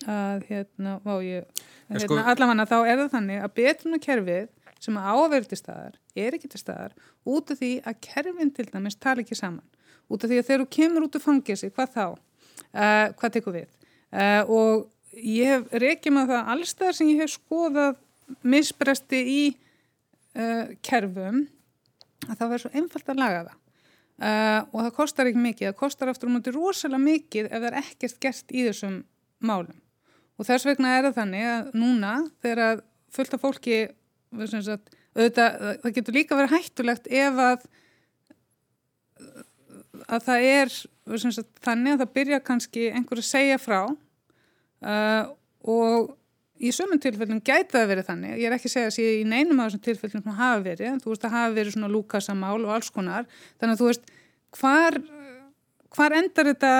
að 0.05 0.43
hérna, 0.51 0.99
ég 1.25 1.45
hérna, 1.89 2.01
sko- 2.03 2.17
allavega 2.21 2.65
þá 2.69 2.77
er 2.83 2.99
það 2.99 3.13
þannig 3.15 3.39
að 3.41 3.53
betrunarkerfið 3.57 4.49
sem 4.83 4.99
á 5.01 5.09
að 5.09 5.31
vera 5.33 5.49
til 5.49 5.57
staðar 5.57 5.95
er 6.19 6.37
ekki 6.37 6.49
til 6.51 6.61
staðar 6.61 6.95
út 7.27 7.51
af 7.53 7.59
því 7.61 7.71
að 7.87 7.99
kerfin 8.07 8.53
til 8.55 8.67
dæmis 8.71 8.97
tala 8.99 9.23
ekki 9.23 9.37
saman. 9.37 9.65
Út 10.07 10.23
af 10.23 10.31
því 10.31 10.39
að 10.39 10.47
þegar 10.47 10.63
þú 10.63 10.69
kemur 10.77 11.07
út 11.07 11.17
af 11.19 11.25
fangesi 11.25 11.69
hvað 11.73 11.93
þá, 11.95 12.05
uh, 12.07 13.07
hvað 13.19 13.35
tekur 13.35 13.57
við? 13.57 13.69
Uh, 14.07 14.43
og 14.47 15.21
ég 15.21 15.53
hef 15.53 15.77
reykjum 15.83 16.21
að 16.21 16.33
það 16.33 16.51
allstæðar 16.55 16.97
sem 16.97 17.11
ég 17.11 17.23
hef 17.23 17.33
skoðað 17.35 18.01
misbresti 18.47 19.21
í 19.31 19.41
uh, 19.51 20.75
kerfum 20.85 21.45
að 22.27 22.35
það 22.35 22.47
verður 22.47 22.63
svo 22.65 22.73
einfalt 22.73 23.11
að 23.13 23.23
laga 23.23 23.47
það. 23.47 23.63
Og 24.17 24.79
það 24.81 24.93
kostar 24.95 25.27
ekki 25.29 25.41
mikið, 25.43 25.67
það 25.67 25.75
kostar 25.77 26.09
aftur 26.09 26.31
um 26.31 26.39
þetta 26.39 26.51
rosalega 26.55 27.03
mikið 27.03 27.49
ef 27.51 27.59
það 27.59 27.67
er 27.67 27.75
ekkert 27.83 28.15
gert 28.23 28.49
í 28.49 28.63
þessum 28.65 28.95
málum. 29.45 29.75
Og 30.41 30.47
þess 30.47 30.65
vegna 30.65 30.95
er 30.95 31.05
það 31.05 31.19
þannig 31.19 31.45
að 31.51 31.69
núna 31.77 32.13
þegar 32.41 32.81
fullt 33.13 33.35
af 33.37 33.43
fólki 33.43 33.77
sagt, 34.65 34.96
auðvitað, 35.17 35.57
það 35.83 35.95
getur 35.97 36.17
líka 36.17 36.37
verið 36.37 36.55
hættulegt 36.55 37.09
ef 37.09 37.41
að 37.41 37.67
að 40.07 40.27
það 40.27 40.45
er 40.51 40.71
sagt, 40.71 41.49
þannig 41.63 41.95
að 41.95 42.03
það 42.03 42.13
byrja 42.19 42.43
kannski 42.45 42.85
einhver 42.93 43.21
að 43.21 43.27
segja 43.27 43.57
frá 43.61 43.79
uh, 43.87 45.23
og 45.67 46.13
í 46.57 46.71
sömum 46.73 46.99
tilfellum 47.01 47.41
gæti 47.45 47.75
það 47.75 47.89
verið 47.91 48.07
þannig, 48.07 48.37
ég 48.41 48.49
er 48.49 48.55
ekki 48.55 48.69
að 48.69 48.73
segja 48.73 48.89
að 48.89 48.95
sé 48.95 49.07
í 49.19 49.25
neinum 49.27 49.59
af 49.61 49.69
þessum 49.69 49.83
tilfellum 49.85 50.23
sem 50.23 50.37
hafa 50.39 50.63
verið, 50.65 50.87
en 50.89 51.01
þú 51.03 51.11
veist 51.11 51.27
að 51.27 51.35
hafa 51.35 51.53
verið 51.57 51.75
svona 51.75 51.91
lúkasamál 51.93 52.57
og 52.63 52.73
alls 52.73 52.89
konar, 52.93 53.27
þannig 53.59 53.75
að 53.75 53.81
þú 53.81 53.89
veist 53.91 54.09
hvar, 54.57 54.97
hvar 55.97 56.17
endar 56.17 56.49
þetta 56.51 56.73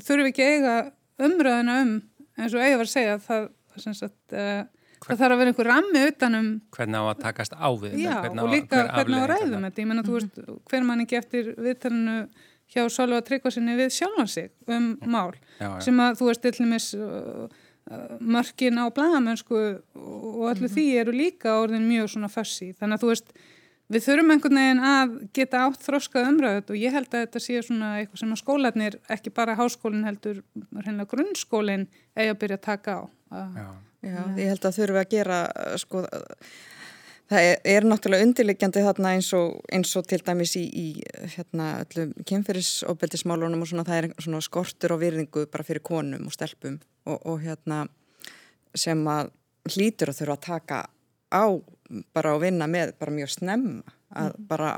þurfum 0.00 0.24
við 0.24 0.32
ekki 0.32 0.48
eiga 0.48 0.74
umröðina 1.20 1.78
um, 1.84 1.94
eins 2.40 2.56
og 2.56 2.64
eiga 2.64 2.80
var 2.80 2.88
að 2.88 2.94
segja 2.94 3.16
það, 3.22 3.48
það, 3.74 3.96
sagt, 4.00 4.18
uh, 4.34 4.62
það 5.06 5.22
þarf 5.22 5.34
að 5.34 5.40
vera 5.40 5.52
einhver 5.52 5.68
rammi 5.70 6.04
utanum 6.10 6.48
hvernig 6.76 7.00
á 7.00 7.04
að 7.08 7.22
takast 7.24 7.56
á 7.56 7.68
við 7.80 7.96
Já, 8.02 8.12
hvernig 8.20 8.44
og 8.44 8.52
líka 8.52 8.76
hver 8.76 8.90
hvernig 8.98 9.16
á 9.16 9.22
að 9.24 9.30
ræðum 9.32 9.66
þetta, 9.68 9.82
ég 9.82 9.90
menna 9.90 10.06
þú 10.06 10.16
veist 10.18 10.40
hver 10.70 10.86
mann 10.88 11.04
ekki 11.04 11.18
eftir 11.20 11.52
viðtalinu 11.56 12.16
hjá 12.70 12.84
Sólva 12.92 13.22
Tryggvarsinni 13.26 13.74
við 13.78 13.94
sjálfan 13.96 14.30
sig 14.30 14.50
um 14.70 14.92
mál, 15.10 15.32
Já, 15.58 15.66
já. 15.66 15.80
sem 15.88 16.02
að 16.04 16.20
þú 16.20 16.28
veist 16.30 16.44
til 16.44 16.52
dæmis 16.58 16.90
uh, 16.94 17.48
uh, 17.90 18.12
mörkin 18.20 18.78
á 18.78 18.86
blæðamennsku 18.94 19.62
og 19.96 20.44
allir 20.52 20.70
því 20.70 20.86
eru 21.02 21.16
líka 21.16 21.56
orðin 21.62 21.88
mjög 21.88 22.12
svona 22.14 22.30
fassi, 22.30 22.70
þannig 22.78 23.00
að 23.00 23.02
þú 23.02 23.10
veist 23.14 23.34
við 23.90 24.06
þurfum 24.06 24.30
einhvern 24.36 24.60
veginn 24.60 24.84
að 24.86 25.14
geta 25.34 25.64
átt 25.66 25.82
þroskað 25.82 26.28
umræðut 26.30 26.70
og 26.70 26.78
ég 26.78 26.94
held 26.94 27.10
að 27.10 27.24
þetta 27.24 27.42
sé 27.42 27.62
svona 27.66 27.88
eitthvað 27.98 28.22
sem 28.22 28.34
að 28.36 28.42
skólanir, 28.44 28.98
ekki 29.10 29.32
bara 29.34 29.58
háskólinn 29.58 30.06
heldur, 30.06 30.44
að 34.02 34.08
að 34.08 34.20
að, 34.20 34.36
Já. 34.36 34.40
Ég 34.40 34.48
held 34.48 34.64
að 34.64 34.78
við 34.78 35.00
að 35.00 35.10
gera 35.10 35.38
sko, 35.76 36.02
það 37.30 37.46
er, 37.46 37.58
er 37.64 37.86
náttúrulega 37.86 38.26
undirliggjandi 38.26 38.84
þarna 38.86 39.14
eins 39.16 39.32
og, 39.36 39.60
eins 39.72 39.92
og 39.96 40.06
til 40.08 40.20
dæmis 40.24 40.56
í, 40.56 40.64
í 40.64 40.86
hérna, 41.36 41.84
öllum 41.84 42.14
kynferðisofbeldismálunum 42.26 43.60
og 43.60 43.70
svona 43.70 43.84
það 43.84 43.98
er 43.98 44.08
svona 44.18 44.40
skortur 44.44 44.96
og 44.96 45.02
virðingu 45.04 45.46
bara 45.52 45.66
fyrir 45.66 45.84
konum 45.84 46.26
og 46.26 46.32
stelpum 46.32 46.80
og, 47.04 47.18
og 47.26 47.44
hérna 47.44 47.84
sem 48.74 49.00
að 49.10 49.32
hlýtur 49.68 50.10
að 50.10 50.22
þurfa 50.22 50.36
að 50.38 50.46
taka 50.48 50.82
á 51.30 51.44
bara 52.14 52.34
að 52.34 52.44
vinna 52.46 52.68
með 52.70 52.94
bara 52.98 53.14
mjög 53.14 53.34
snemma 53.34 53.96
að 54.10 54.36
bara 54.50 54.70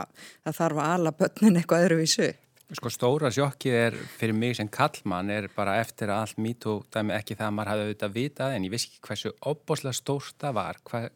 það 0.44 0.56
þarf 0.58 0.80
að 0.82 0.94
ala 0.96 1.12
börnin 1.16 1.58
eitthvað 1.60 1.86
öðruvísu 1.86 2.32
Sko 2.72 2.88
stóra 2.88 3.28
sjokkið 3.28 3.74
er 3.76 3.96
fyrir 4.16 4.36
mig 4.36 4.56
sem 4.56 4.68
kallmann 4.72 5.28
er 5.30 5.50
bara 5.52 5.74
eftir 5.82 6.08
að 6.08 6.22
allt 6.22 6.66
og 6.72 6.86
dæmi 6.94 7.12
ekki 7.12 7.36
það 7.36 7.46
að 7.46 7.56
maður 7.56 7.70
hafði 7.72 7.86
auðvitað 7.86 8.14
vitað 8.16 8.54
en 8.56 8.64
ég 8.64 8.72
vissi 8.72 8.88
ekki 8.88 9.02
hversu 9.08 9.32
opboslega 9.50 9.98
stórt 9.98 10.36
það 10.40 10.54
var 10.56 10.78
hvað, 10.88 11.08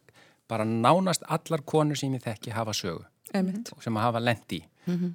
bara 0.49 0.67
nánast 0.69 1.25
allar 1.25 1.65
konur 1.65 1.97
sem 1.97 2.13
ég 2.13 2.25
þekki 2.27 2.53
hafa 2.53 2.75
sögu. 2.77 3.07
Einmitt. 3.35 3.73
sem 3.83 3.97
að 3.97 4.05
hafa 4.07 4.21
lendi 4.23 4.61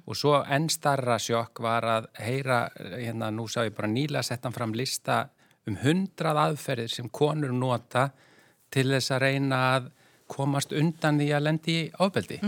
og 0.04 0.16
svo 0.18 0.34
enn 0.52 0.68
starra 0.68 1.16
sjokk 1.22 1.62
var 1.64 1.86
að 1.88 2.08
heyra, 2.20 2.66
hérna 2.76 3.30
nú 3.32 3.46
sá 3.48 3.62
ég 3.64 3.72
bara 3.72 3.88
nýlega 3.88 4.22
settan 4.26 4.52
fram 4.52 4.74
lista 4.76 5.30
um 5.66 5.78
hundrað 5.80 6.40
aðferðir 6.42 6.92
sem 6.92 7.08
konur 7.08 7.54
nota 7.56 8.10
til 8.72 8.90
þess 8.90 9.14
að 9.14 9.22
reyna 9.24 9.60
að 9.76 9.88
komast 10.32 10.74
undan 10.76 11.20
því 11.20 11.30
að 11.32 11.44
lendi 11.46 11.76
í 11.78 11.90
ofbeldi 12.04 12.40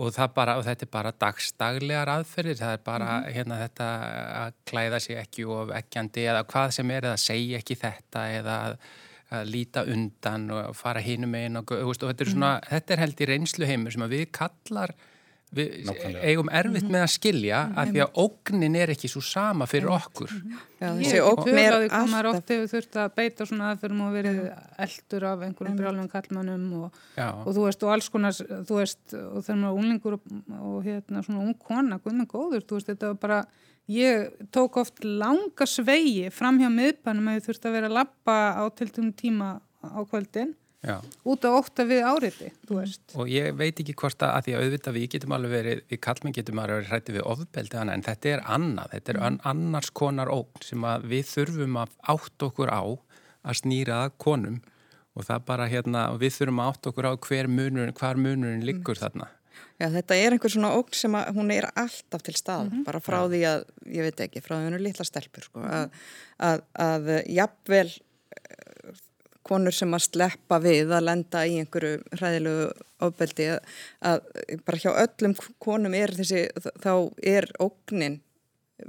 og, 0.00 0.16
bara, 0.34 0.56
og 0.56 0.64
þetta 0.64 0.86
er 0.86 0.92
bara 0.92 1.12
dagstaglegar 1.20 2.10
aðferðir, 2.14 2.58
það 2.60 2.74
er 2.76 2.82
bara 2.86 3.18
hérna 3.28 3.60
þetta 3.60 3.90
að 4.40 4.56
klæða 4.70 5.00
sig 5.04 5.20
ekki 5.20 5.44
of 5.44 5.74
ekkjandi 5.76 6.26
eða 6.32 6.46
hvað 6.48 6.74
sem 6.78 6.92
er 6.94 7.08
eða 7.10 7.20
segja 7.20 7.60
ekki 7.60 7.76
þetta 7.82 8.24
eða 8.38 8.56
að, 8.64 8.76
að 9.36 9.52
líta 9.54 9.84
undan 9.92 10.48
og 10.56 10.74
fara 10.78 11.04
hinum 11.04 11.36
einn 11.38 11.60
og, 11.60 11.74
og, 11.76 11.92
og 11.92 12.08
þetta 12.08 12.26
er 12.26 12.32
svona, 12.32 12.52
þetta 12.70 12.96
er 12.96 13.04
held 13.04 13.20
í 13.20 13.30
reynslu 13.30 13.68
heimur 13.68 13.96
sem 13.96 14.06
að 14.06 14.16
við 14.16 14.26
kallar 14.40 14.96
við 15.50 15.70
Nákvæmlega. 15.88 16.22
eigum 16.30 16.50
erfitt 16.60 16.86
með 16.86 17.04
að 17.04 17.12
skilja 17.14 17.60
að 17.74 17.88
því 17.90 18.02
að 18.04 18.18
ógnin 18.22 18.76
er 18.78 18.92
ekki 18.94 19.08
svo 19.10 19.22
sama 19.24 19.66
fyrir 19.70 19.90
okkur. 19.96 20.34
Já, 20.80 20.86
Ég 20.86 21.00
þessi 21.00 21.16
er 21.18 21.24
ógn 21.26 21.40
ekki 21.40 21.50
er 21.50 21.70
tölaði 21.70 21.88
hvað 21.90 22.12
maður 22.12 22.28
alltaf 22.30 22.40
oft 22.40 22.52
hefur 22.54 22.70
þurft 22.74 22.98
að 23.02 23.08
beita 23.16 23.46
svona 23.48 23.70
aðferðum 23.72 24.04
og 24.06 24.12
verið 24.14 24.38
eldur 24.86 25.26
af 25.30 25.42
einhverjum 25.46 25.80
brjálfum 25.80 26.12
kallmannum 26.14 26.68
og, 26.80 27.00
og 27.18 27.50
þú 27.50 27.64
veist 27.66 27.82
og 27.82 27.94
alls 27.96 28.10
konar, 28.14 28.38
þú 28.68 28.78
veist 28.78 29.16
og 29.18 29.40
þegar 29.48 29.58
maður 29.64 29.72
er 29.72 29.80
unglingur 29.82 30.18
og, 30.18 30.30
og 30.60 30.78
hérna 30.86 31.24
svona 31.26 31.42
ung 31.42 31.58
kona, 31.58 31.98
guðminn 32.04 32.30
góður, 32.30 32.62
þú 32.64 32.78
veist 32.78 32.92
þetta 32.92 33.10
var 33.10 33.20
bara, 33.26 33.40
ég 33.90 34.46
tók 34.54 34.78
oft 34.84 35.02
langa 35.04 35.66
svegi 35.66 36.30
fram 36.30 36.62
hjá 36.62 36.70
miðbænum 36.70 37.32
að 37.32 37.40
ég 37.40 37.48
þurfti 37.48 37.68
að 37.70 37.76
vera 37.80 37.90
að 37.90 37.98
lappa 37.98 38.38
á 38.54 38.64
tiltum 38.78 39.10
tíma 39.18 39.56
á 39.82 39.98
kvöldin 40.06 40.54
Já. 40.80 40.96
út 41.28 41.44
á 41.44 41.50
ótta 41.52 41.84
við 41.84 42.06
áriti, 42.08 42.46
þú 42.64 42.78
veist. 42.78 43.02
Og 43.20 43.28
ég 43.28 43.52
veit 43.52 43.82
ekki 43.82 43.92
hvort 44.00 44.22
að, 44.24 44.30
að 44.32 44.46
því 44.46 44.52
að 44.54 44.62
auðvitað 44.64 44.96
við 44.96 45.06
getum 45.14 45.34
alveg 45.36 45.52
verið, 45.52 45.82
við 45.90 46.00
kallmenn 46.06 46.36
getum 46.38 46.60
alveg 46.62 46.78
verið 46.78 46.92
hrætti 46.94 47.16
við 47.16 47.26
ofbeldi 47.28 47.80
en 47.82 48.04
þetta 48.06 48.30
er 48.30 48.44
annað, 48.56 48.94
þetta 48.94 49.12
er 49.12 49.18
mm. 49.20 49.40
annars 49.52 49.90
konar 50.00 50.32
ógn 50.32 50.64
sem 50.64 50.86
að 50.88 51.04
við 51.10 51.26
þurfum 51.34 51.76
að 51.82 51.92
átt 52.14 52.46
okkur 52.48 52.72
á 52.72 52.82
að 52.86 53.60
snýra 53.60 54.04
að 54.06 54.16
konum. 54.24 54.56
Og 55.18 55.26
það 55.26 55.44
bara 55.50 55.68
hérna, 55.68 56.06
við 56.16 56.32
þurfum 56.38 56.62
að 56.62 56.72
átt 56.72 56.90
okkur 56.92 57.10
á 57.10 57.12
hver 57.28 57.50
munurinn, 57.50 57.96
hvar 58.00 58.20
munurinn 58.20 58.64
liggur 58.64 58.96
þarna. 58.96 59.28
Já, 59.80 59.88
þetta 59.92 60.16
er 60.16 60.36
einhver 60.36 60.52
svona 60.52 60.74
ógn 60.76 60.96
sem 60.96 61.14
að 61.16 61.34
hún 61.36 61.52
er 61.52 61.66
alltaf 61.72 62.24
til 62.24 62.36
stað, 62.36 62.72
bara 62.86 63.00
frá 63.04 63.18
því 63.28 63.40
að, 63.48 63.64
ég 63.88 64.06
veit 64.06 64.20
ekki, 64.24 64.40
frá 64.44 64.54
því 64.54 64.60
að 64.60 64.66
hún 64.68 64.76
er 64.78 64.84
litla 64.84 65.06
stelpur, 65.08 65.46
sko, 65.48 65.64
að, 65.64 65.98
að, 66.46 66.64
að 66.84 67.10
jafnvel 67.32 67.88
konur 69.46 69.74
sem 69.74 69.94
að 69.96 70.06
sleppa 70.06 70.58
við 70.62 70.92
að 70.94 71.06
lenda 71.08 71.44
í 71.48 71.58
einhverju 71.60 72.00
hræðilegu 72.18 72.66
ofbeldi, 73.06 73.46
að, 74.04 74.26
bara 74.66 74.80
hjá 74.82 74.90
öllum 74.92 75.36
konum 75.62 75.96
er 75.96 76.12
þessi, 76.18 76.44
þá 76.82 76.92
er 77.24 77.48
ógnin 77.62 78.20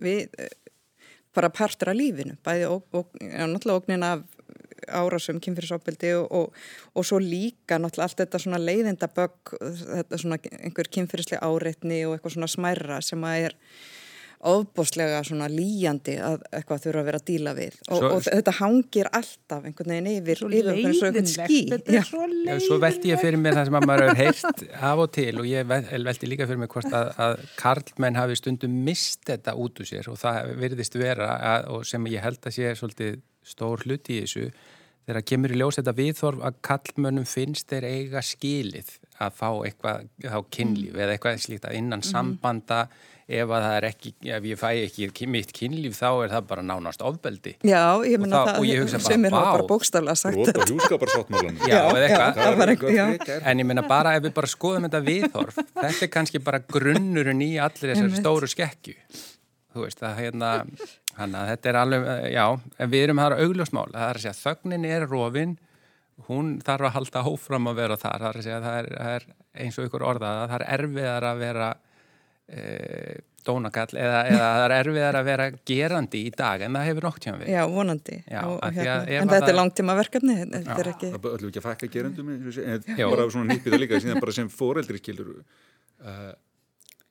við, 0.01 0.27
bara 1.35 1.51
partur 1.53 1.93
af 1.93 1.97
lífinu, 1.97 2.35
bæði 2.43 2.67
óg, 2.67 2.83
óg, 2.91 3.15
já, 3.21 3.45
náttúrulega 3.47 3.79
ógnin 3.79 4.07
af 4.07 4.25
árásum, 4.91 5.39
kynfyrirsofbeldi 5.43 6.13
og, 6.17 6.27
og, 6.31 6.61
og 6.97 7.07
svo 7.07 7.19
líka 7.21 7.77
náttúrulega 7.79 8.09
allt 8.09 8.23
þetta 8.23 8.41
svona 8.41 8.59
leiðindabögg, 8.61 9.55
þetta 9.79 10.19
svona 10.19 10.39
einhver 10.59 10.89
kynfyrirslega 10.91 11.47
áreitni 11.47 12.03
og 12.07 12.15
eitthvað 12.17 12.35
svona 12.35 12.51
smærra 12.51 13.01
sem 13.05 13.27
að 13.27 13.47
er 13.47 13.57
ofbóstlega 14.47 15.19
svona 15.27 15.47
líjandi 15.51 16.15
að 16.23 16.41
eitthvað 16.57 16.81
þurfa 16.85 17.01
að 17.01 17.07
vera 17.09 17.19
að 17.21 17.25
díla 17.27 17.53
við. 17.57 17.75
Og, 17.91 17.99
Svo- 18.01 18.11
og 18.15 18.23
þetta 18.25 18.53
hangir 18.57 19.09
alltaf 19.13 19.67
einhvern 19.69 19.93
veginn 19.93 20.09
yfir, 20.15 20.41
svo 20.41 20.49
yfir 20.49 20.71
einhvern 20.73 21.19
þetta 21.29 21.93
Já. 21.93 22.01
er 22.01 22.07
svo 22.09 22.71
svo 22.71 22.79
veldi 22.81 23.11
ég 23.13 23.21
fyrir 23.21 23.37
mér 23.41 23.57
það 23.59 23.69
sem 23.69 23.77
að 23.81 23.87
maður 23.91 24.07
hefur 24.09 24.21
heyrt 24.23 24.63
af 24.81 25.03
og 25.05 25.11
til 25.11 25.39
og 25.39 25.45
ég 25.45 25.67
vel- 25.69 26.05
veldi 26.09 26.29
líka 26.31 26.47
fyrir 26.49 26.61
mér 26.63 26.71
hvort 26.73 26.91
að, 26.97 27.13
að 27.27 27.45
karlmenn 27.61 28.15
hafi 28.19 28.35
stundum 28.39 28.77
mist 28.85 29.21
þetta 29.27 29.53
út 29.55 29.79
úr 29.83 29.89
sér 29.91 30.09
og 30.11 30.17
það 30.21 30.53
virðist 30.61 30.97
vera 30.97 31.29
að, 31.37 31.69
og 31.75 31.85
sem 31.85 32.05
ég 32.11 32.21
held 32.25 32.41
að 32.41 32.55
sé 32.57 32.73
svolítið 32.79 33.21
stór 33.43 33.83
hluti 33.85 34.17
í 34.17 34.25
þessu 34.25 34.47
þegar 35.07 35.25
kemur 35.25 35.51
í 35.53 35.57
ljós 35.59 35.79
þetta 35.79 35.95
viðþorf 35.97 36.43
að 36.45 36.59
kallmönnum 36.67 37.25
finnst 37.25 37.67
þeir 37.71 37.87
eiga 37.89 38.21
skilið 38.21 38.91
að 39.21 39.33
fá 39.37 39.49
eitthvað 39.65 40.03
þá 40.23 40.37
kynlíf 40.53 40.95
eða 40.97 41.15
eitthvað 41.17 41.41
slíkt 41.45 41.65
að 41.69 41.77
innan 41.79 42.03
sambanda 42.05 42.83
ef 43.31 43.51
að 43.55 43.63
það 43.65 43.75
er 43.77 43.85
ekki, 43.87 44.11
ef 44.35 44.45
ég 44.49 44.59
fæ 44.59 44.69
ekki 45.07 45.27
mitt 45.31 45.51
kynlíf 45.55 45.95
þá 45.99 46.07
er 46.25 46.31
það 46.33 46.47
bara 46.51 46.63
nánast 46.67 47.01
ofbeldi. 47.07 47.53
Já, 47.63 47.81
ég 48.03 48.17
Og 48.17 48.23
menna 48.25 48.41
þá- 48.41 48.49
það, 48.51 48.59
og 48.59 48.65
ég 48.67 48.81
hugsa 48.83 48.97
bara, 48.99 49.07
sem 49.07 49.25
er 49.25 49.35
bara 49.35 49.65
bókstaflega 49.71 50.15
sagt 50.19 50.35
Rót 50.37 50.59
á 50.59 50.63
hjúskaparsáttmálanum. 50.67 51.59
Já, 51.67 51.81
eða 51.91 52.07
eitthvað. 52.07 53.19
það. 53.25 53.47
En 53.51 53.57
ég 53.63 53.65
meina 53.71 53.83
bara 53.87 54.15
ef 54.17 54.23
við 54.27 54.33
bara 54.33 54.47
skoðum 54.47 54.87
þetta 54.89 55.03
viðhorf, 55.07 55.55
þetta 55.75 56.03
er 56.07 56.11
kannski 56.17 56.43
bara 56.43 56.59
grunnurinn 56.59 57.41
í 57.45 57.51
allir 57.61 57.93
þessari 57.93 58.09
Einmitt. 58.11 58.23
stóru 58.23 58.47
skekkju. 58.51 58.95
Þú 59.71 59.85
veist 59.85 60.01
að 60.03 60.17
hérna, 60.19 60.49
hana, 61.15 61.45
þetta 61.53 61.69
er 61.71 61.77
alveg, 61.79 62.07
já, 62.33 62.45
en 62.79 62.89
við 62.91 63.03
erum 63.07 63.21
þar 63.23 63.37
augljósmál. 63.39 63.87
Það 63.93 64.09
er 64.09 64.17
að 64.19 64.25
segja, 64.25 64.39
þögnin 64.43 64.85
er 64.89 65.05
rofin, 65.07 65.53
hún 66.27 66.49
þarf 66.61 66.89
að 66.89 66.95
halda 66.97 67.23
hófram 67.23 67.69
að 67.71 67.75
vera 67.79 67.95
þar. 67.97 68.19
Það 68.19 68.27
er 68.33 68.39
að 68.41 68.43
segja, 68.49 68.59
það 68.65 68.79
er, 68.81 68.89
það 68.97 69.15
er 69.15 69.25
eins 69.63 69.79
og 69.79 69.87
ykkur 69.87 70.03
orðað, 70.11 70.41
það 70.51 70.57
er 70.59 70.65
erfiðar 70.75 71.27
að 71.31 71.39
vera 71.45 71.69
dónakall 73.45 73.97
eða, 73.97 74.19
eða 74.29 74.47
það 74.53 74.63
er 74.65 74.73
erfiðar 74.77 75.17
að 75.17 75.27
vera 75.29 75.45
gerandi 75.71 76.19
í 76.27 76.31
dag 76.35 76.61
en 76.65 76.75
það 76.77 76.87
hefur 76.89 77.07
nokt 77.07 77.25
hjá 77.25 77.33
við. 77.39 77.49
Já, 77.53 77.61
vonandi. 77.71 78.17
Já, 78.27 78.41
og, 78.45 78.57
að 78.61 78.77
ef 78.91 79.21
en 79.21 79.31
að 79.31 79.33
þetta 79.33 79.39
það- 79.39 79.53
er 79.53 79.57
langtíma 79.57 79.95
verkefni, 79.97 80.35
þetta 80.41 80.77
er 80.83 80.89
ekki... 80.91 81.11
Það 81.15 81.23
við 81.45 81.49
ekki 81.51 81.61
að 81.61 81.67
fækka 81.67 81.89
og 82.45 82.55
sé, 82.57 82.65
en 82.75 83.01
Jó. 83.01 83.07
bara 83.15 83.27
svona 83.33 83.55
nýppið 83.55 83.75
það 83.75 83.83
líka 83.83 84.01
síðan 84.03 84.23
bara 84.25 84.35
sem 84.37 84.51
foreldri 84.53 85.01
skilur 85.01 85.31
uh, 85.41 86.33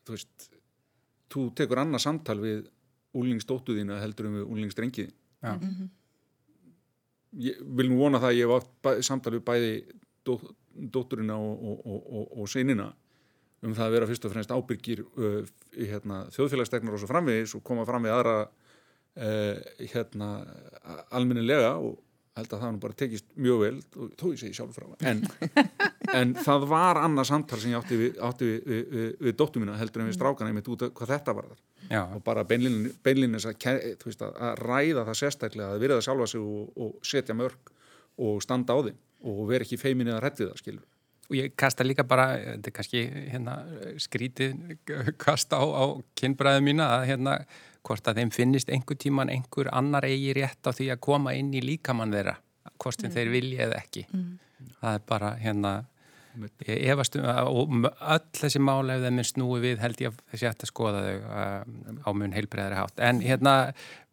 þú 0.06 0.16
veist 0.16 0.50
þú 1.30 1.46
tekur 1.58 1.82
annað 1.82 2.04
samtal 2.06 2.38
við 2.42 2.62
úlingsdóttuðina 3.20 3.98
heldur 4.04 4.30
um 4.30 4.38
við 4.38 4.54
úlingsdrengiðin 4.54 5.14
Já. 5.40 5.52
ég 7.40 7.60
vil 7.78 7.90
nú 7.90 7.98
vona 8.04 8.20
það 8.22 8.32
að 8.32 8.38
ég 8.38 8.50
hef 8.50 8.86
átt 8.86 9.04
samtal 9.06 9.34
við 9.38 9.44
bæði 9.50 9.72
dó, 10.26 10.36
dótturina 10.94 11.38
og, 11.38 11.54
og, 11.58 11.84
og, 11.86 12.00
og, 12.20 12.34
og 12.42 12.50
sinina 12.50 12.90
um 13.66 13.74
það 13.76 13.86
að 13.86 13.96
vera 13.96 14.08
fyrst 14.08 14.26
og 14.26 14.34
fremst 14.34 14.52
ábyrgir 14.54 15.02
uh, 15.04 15.40
hérna, 15.76 16.22
þjóðfélagstegnar 16.34 16.96
og 16.96 17.02
svo 17.02 17.10
framvegis 17.10 17.56
og 17.58 17.64
koma 17.66 17.86
fram 17.88 18.06
við 18.06 18.16
aðra 18.16 18.36
uh, 18.46 19.66
hérna 19.92 20.30
almennilega 21.10 21.74
og 21.80 21.98
held 22.38 22.54
að 22.54 22.62
það 22.62 22.72
nú 22.72 22.80
bara 22.82 22.96
tekist 22.96 23.26
mjög 23.36 23.58
vel 23.64 23.72
og 23.80 24.12
þó 24.18 24.24
ég 24.30 24.40
segi 24.40 24.56
sjálf 24.56 24.76
frá. 24.76 24.86
En, 25.10 25.22
en 26.20 26.34
það 26.38 26.66
var 26.70 27.00
annað 27.02 27.28
samtal 27.32 27.58
sem 27.60 27.74
ég 27.74 27.80
átti 27.80 27.98
við, 27.98 28.20
átti 28.26 28.48
við, 28.48 28.60
við, 28.70 28.84
við, 28.94 29.10
við 29.26 29.36
dóttur 29.40 29.64
mína 29.64 29.76
heldur 29.80 30.04
en 30.04 30.10
við 30.10 30.16
strákana 30.16 30.52
einmitt 30.52 30.70
út 30.70 30.86
af 30.86 30.94
hvað 30.96 31.12
þetta 31.16 31.36
var 31.36 31.50
þar 31.50 31.60
Já, 31.90 32.00
og 32.06 32.22
bara 32.24 32.46
beinlínis 32.46 33.48
að, 33.50 33.66
að, 33.66 34.24
að 34.30 34.62
ræða 34.62 35.06
það 35.08 35.20
sérstaklega 35.24 35.74
að 35.74 35.84
virða 35.84 36.04
sjálfa 36.06 36.30
sig 36.30 36.44
og, 36.44 36.70
og 36.78 37.10
setja 37.10 37.36
mörg 37.36 37.74
og 38.20 38.40
standa 38.44 38.76
á 38.76 38.80
þeim 38.86 39.00
og 39.30 39.42
vera 39.50 39.66
ekki 39.66 39.80
feimin 39.80 40.08
eða 40.12 40.22
hrættið 40.22 40.52
það 40.52 40.62
skilur 40.62 40.86
Og 41.30 41.36
ég 41.38 41.52
kasta 41.58 41.86
líka 41.86 42.02
bara, 42.02 42.32
þetta 42.42 42.70
er 42.70 42.74
kannski 42.74 43.02
hérna, 43.30 43.56
skrítið 44.02 44.56
kasta 45.22 45.60
á, 45.62 45.64
á 45.64 45.84
kynbræðu 46.18 46.64
mína 46.66 46.88
að 46.96 47.04
hérna, 47.12 47.36
hvort 47.86 48.10
að 48.10 48.18
þeim 48.20 48.32
finnist 48.34 48.72
einhver 48.74 48.98
tíman 48.98 49.30
einhver 49.30 49.70
annar 49.72 50.04
eigi 50.08 50.34
rétt 50.36 50.66
á 50.66 50.74
því 50.74 50.90
að 50.90 51.02
koma 51.06 51.36
inn 51.38 51.52
í 51.54 51.62
líkamann 51.64 52.12
þeirra, 52.16 52.34
hvort 52.82 53.00
sem 53.00 53.14
þeir 53.14 53.30
vilja 53.32 53.68
eða 53.68 53.78
ekki. 53.78 54.04
Það 54.80 54.98
er 54.98 55.06
bara 55.08 55.30
hérna, 55.40 55.72
ég 56.66 56.84
efast 56.92 57.16
um 57.18 57.24
að 57.26 57.88
öll 58.14 58.18
þessi 58.38 58.60
mála 58.62 58.94
ef 58.96 59.02
þeim 59.06 59.18
er 59.22 59.26
snúi 59.28 59.58
við 59.64 59.80
held 59.82 60.02
ég 60.04 60.12
að 60.12 60.20
þessi 60.32 60.46
ætti 60.50 60.66
að 60.66 60.70
skoða 60.70 61.00
þau 61.06 61.16
uh, 61.26 62.04
á 62.06 62.10
mun 62.14 62.36
heilbreyðari 62.36 62.78
hátt. 62.78 63.02
En 63.02 63.18
hérna, 63.24 63.54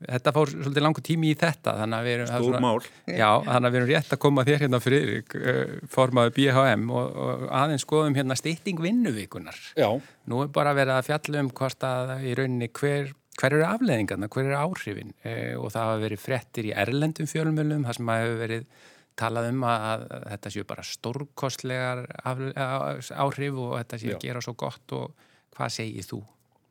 þetta 0.02 0.34
fór 0.36 0.52
svolítið 0.54 0.86
langur 0.88 1.06
tími 1.06 1.30
í 1.32 1.38
þetta, 1.38 1.76
þannig 1.82 2.00
að 2.00 2.08
við 2.10 2.16
erum... 2.16 2.32
það 2.32 2.40
er 2.40 2.44
stór 2.44 2.56
svona- 2.56 2.64
mál 2.66 3.20
Já, 3.22 3.30
þannig 3.46 3.70
að 3.70 3.76
við 3.76 3.80
erum 3.82 3.92
rétt 3.94 4.16
að 4.18 4.22
koma 4.26 4.48
þér 4.50 4.66
hérna 4.66 4.82
Friðrik, 4.88 5.38
uh, 5.38 5.78
formaður 5.94 6.36
BHM 6.40 6.90
og, 6.90 7.22
og 7.28 7.46
aðeins 7.62 7.88
skoðum 7.88 8.18
hérna 8.18 8.40
stýtting 8.42 8.82
vinnuvíkunar. 8.88 9.62
já, 9.78 9.90
Nú 10.28 10.42
er 10.44 10.52
bara 10.58 10.76
verið 10.78 10.98
að 10.98 11.08
fjalla 11.12 11.46
um 11.46 11.54
hvort 11.62 11.88
að 11.88 12.14
í 12.28 12.36
rauninni 12.36 12.72
hver, 12.82 13.14
hver 13.38 13.54
eru 13.60 13.66
afleðingarna, 13.70 14.28
hver 14.34 14.50
eru 14.50 14.58
áhrifin 14.66 15.14
uh, 15.22 15.56
og 15.62 15.70
það 15.72 15.82
hafa 15.86 16.04
verið 16.08 16.24
frettir 16.26 16.68
í 16.72 16.76
erlendum 16.76 17.30
fjölmjölum, 17.30 17.86
það 17.88 18.00
sem 18.02 18.12
hafa 18.16 18.38
verið 18.42 18.70
talað 19.18 19.52
um 19.52 19.64
að, 19.68 20.06
að 20.14 20.26
þetta 20.32 20.54
séu 20.54 20.68
bara 20.70 20.86
stórkostlegar 20.86 22.04
áhrif 22.24 23.62
og 23.64 23.78
þetta 23.80 24.02
séu 24.02 24.16
að 24.16 24.26
gera 24.26 24.44
svo 24.46 24.54
gott 24.60 24.96
og 24.98 25.28
hvað 25.58 25.74
segir 25.80 26.08
þú? 26.08 26.22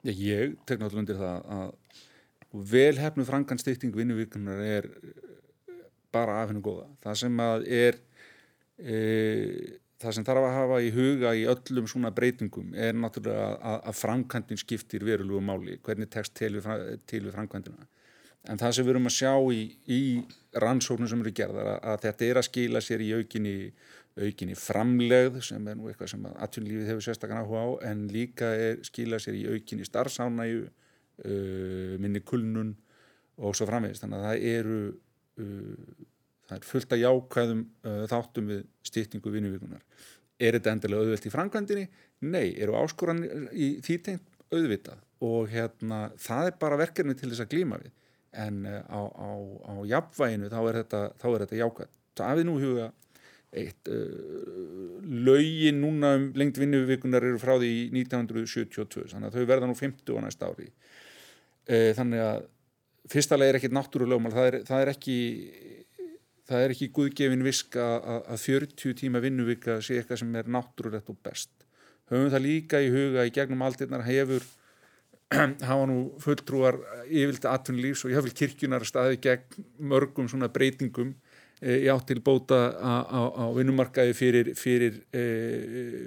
Ég 0.07 0.55
tek 0.69 0.79
náttúrulega 0.79 1.03
undir 1.03 1.19
það 1.21 1.49
að 1.57 2.67
velhefnu 2.73 3.27
frangan 3.27 3.61
stýtting 3.61 3.97
vinnuvíkunar 3.97 4.63
er 4.63 4.87
bara 6.15 6.41
af 6.43 6.53
hennu 6.53 6.63
góða. 6.65 6.87
Það 7.03 7.19
sem 7.23 7.43
að 7.43 7.67
er 7.77 7.99
e, 8.79 9.01
það 10.01 10.17
sem 10.17 10.27
þarf 10.29 10.47
að 10.47 10.57
hafa 10.57 10.79
í 10.85 10.93
huga 10.95 11.35
í 11.37 11.45
öllum 11.51 11.89
svona 11.91 12.13
breytingum 12.15 12.73
er 12.79 12.97
náttúrulega 12.97 13.51
að, 13.57 13.79
að 13.91 13.99
framkvæmdin 14.01 14.63
skiptir 14.63 15.05
verulegu 15.07 15.43
máli, 15.45 15.79
hvernig 15.85 16.11
tekst 16.13 16.37
til 16.39 16.55
við, 16.59 16.69
til 17.09 17.25
við 17.27 17.35
framkvæmdina. 17.37 17.89
En 18.47 18.61
það 18.61 18.75
sem 18.77 18.87
við 18.87 18.95
erum 18.95 19.09
að 19.11 19.17
sjá 19.17 19.33
í, 19.53 19.61
í 19.91 20.01
rannsóknum 20.63 21.11
sem 21.11 21.23
eru 21.25 21.33
gerðar 21.37 21.71
að, 21.75 21.79
að 21.93 22.03
þetta 22.07 22.27
er 22.27 22.41
að 22.41 22.49
skila 22.49 22.83
sér 22.85 23.03
í 23.03 23.13
aukinni, 23.17 23.55
aukinni 24.23 24.57
framlegð 24.61 25.41
sem 25.49 25.71
er 25.71 25.79
nú 25.79 25.91
eitthvað 25.91 26.13
sem 26.15 26.27
að 26.29 26.37
atvinnlífið 26.47 26.91
hefur 26.93 27.07
sérstaklega 27.07 27.43
áhuga 27.43 27.65
á 27.67 27.69
en 27.91 28.05
líka 28.13 28.53
er 28.55 28.83
skila 28.87 29.21
sér 29.23 29.39
í 29.41 29.47
aukinni 29.51 29.89
starfsánæju, 29.89 30.67
uh, 31.27 31.97
minni 32.03 32.23
kulnun 32.27 32.77
og 33.37 33.57
svo 33.59 33.69
framvegist. 33.69 34.05
Þannig 34.05 34.23
að 34.23 34.29
það 34.29 34.47
eru 34.53 34.79
uh, 34.87 36.07
það 36.47 36.57
er 36.61 36.71
fullt 36.71 36.95
af 36.95 37.03
jákvæðum 37.03 37.67
uh, 37.67 38.05
þáttum 38.15 38.55
við 38.55 38.65
stýtningu 38.93 39.35
vinnuvíkunar. 39.35 39.85
Er 40.37 40.57
þetta 40.59 40.77
endilega 40.77 41.03
auðvelt 41.03 41.27
í 41.27 41.33
framkvæmdini? 41.33 41.85
Nei, 42.29 42.55
eru 42.61 42.77
áskoran 42.79 43.25
í 43.53 43.77
því 43.85 44.01
tengt 44.07 44.33
auðvitað 44.53 45.03
og 45.27 45.49
hérna, 45.51 46.11
það 46.21 46.51
er 46.51 46.59
bara 46.61 46.79
verkefni 46.79 47.17
til 47.17 47.31
þess 47.33 47.43
að 47.43 47.55
glíma 47.55 47.79
við 47.81 47.95
en 48.45 48.63
uh, 48.69 48.81
á, 48.87 49.01
á, 49.01 49.31
á 49.71 49.75
jafnvæginu 49.89 50.53
þá 50.53 50.61
er 50.63 50.79
þetta, 50.83 51.03
þetta 51.23 51.61
jákvæð. 51.63 51.93
Það 52.17 52.33
hafið 52.33 52.49
nú 52.49 52.57
huga 52.61 52.93
eitt 53.57 53.89
uh, 53.89 54.99
lögin 55.03 55.81
núna 55.81 56.15
um 56.19 56.27
lengt 56.37 56.59
vinnuvikunar 56.61 57.25
eru 57.25 57.41
frá 57.41 57.55
því 57.57 57.71
í 57.71 57.85
1972 58.03 59.07
þannig 59.13 59.31
að 59.31 59.39
þau 59.39 59.49
verða 59.53 59.71
nú 59.71 59.77
50 59.79 60.19
á 60.19 60.21
næsta 60.25 60.51
ári 60.51 60.69
uh, 60.69 61.93
þannig 61.97 62.25
að 62.27 62.45
fyrsta 63.13 63.39
leið 63.39 63.53
er 63.53 63.61
ekkit 63.61 63.77
náttúrulögmál 63.77 64.35
það 64.35 64.59
það 64.67 64.83
er 64.83 64.93
ekki 64.93 65.19
það 66.47 66.65
er 66.65 66.75
ekki 66.75 66.91
guðgefin 66.95 67.47
viska 67.47 67.87
að, 67.97 68.21
að 68.35 68.43
40 68.45 68.99
tíma 69.01 69.23
vinnuvika 69.23 69.79
sé 69.83 70.01
eitthvað 70.01 70.23
sem 70.23 70.37
er 70.39 70.51
náttúrulegt 70.51 71.11
og 71.13 71.21
best 71.23 71.67
höfum 72.11 72.31
það 72.35 72.47
líka 72.47 72.83
í 72.83 72.93
huga 72.93 73.27
í 73.27 73.35
gegnum 73.35 73.65
aldirnar 73.67 74.05
hefur 74.07 74.45
hafa 75.69 75.87
nú 75.91 75.97
fulltrúar 76.23 76.79
yfirlt 77.07 77.49
atvinnulífs 77.51 78.05
og 78.07 78.13
jáfnvel 78.15 78.35
kirkjunar 78.37 78.85
staði 78.87 79.19
gegn 79.25 79.67
mörgum 79.91 80.29
svona 80.31 80.49
breytingum 80.53 81.17
e, 81.59 81.81
í 81.83 81.89
átt 81.91 82.07
til 82.13 82.21
bóta 82.23 82.61
á, 82.79 83.51
vinnumarkaði 83.57 84.15
fyrir, 84.15 84.53
fyrir, 84.59 85.01
e, 85.11 85.25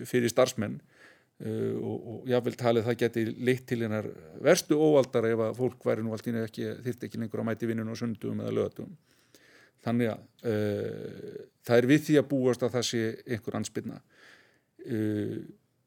fyrir 0.08 0.32
starfsmenn 0.32 0.80
e, 0.80 1.52
og, 1.52 2.00
og 2.00 2.32
jáfnvel 2.32 2.58
talið 2.64 2.88
það 2.88 3.00
geti 3.04 3.28
leitt 3.36 3.68
til 3.68 3.82
hennar 3.84 4.08
verstu 4.46 4.80
óvaldar 4.80 5.28
ef 5.34 5.46
að 5.50 5.60
fólk 5.60 5.92
væri 5.92 6.08
nú 6.08 6.16
allt 6.16 6.32
í 6.32 6.36
einu 6.36 6.48
ekki, 6.48 6.72
þyrfti 6.88 7.12
ekki 7.12 7.24
lengur 7.26 7.44
að 7.44 7.52
mæti 7.52 7.72
vinnun 7.74 7.92
á 7.92 7.96
sundum 8.00 8.40
eða 8.40 8.56
lögatum. 8.56 8.98
Þannig 9.84 10.14
að 10.16 10.52
e, 10.52 10.58
það 11.68 11.78
er 11.82 11.92
við 11.92 12.06
því 12.08 12.22
að 12.22 12.30
búast 12.32 12.64
að 12.64 12.76
það 12.80 12.92
sé 12.94 13.08
einhver 13.28 13.60
anspilna. 13.60 14.04
E, 14.80 15.00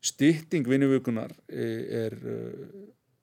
stytting 0.05 0.68
vinnuvíkunar 0.68 1.33
e, 1.49 1.68
er 2.03 2.24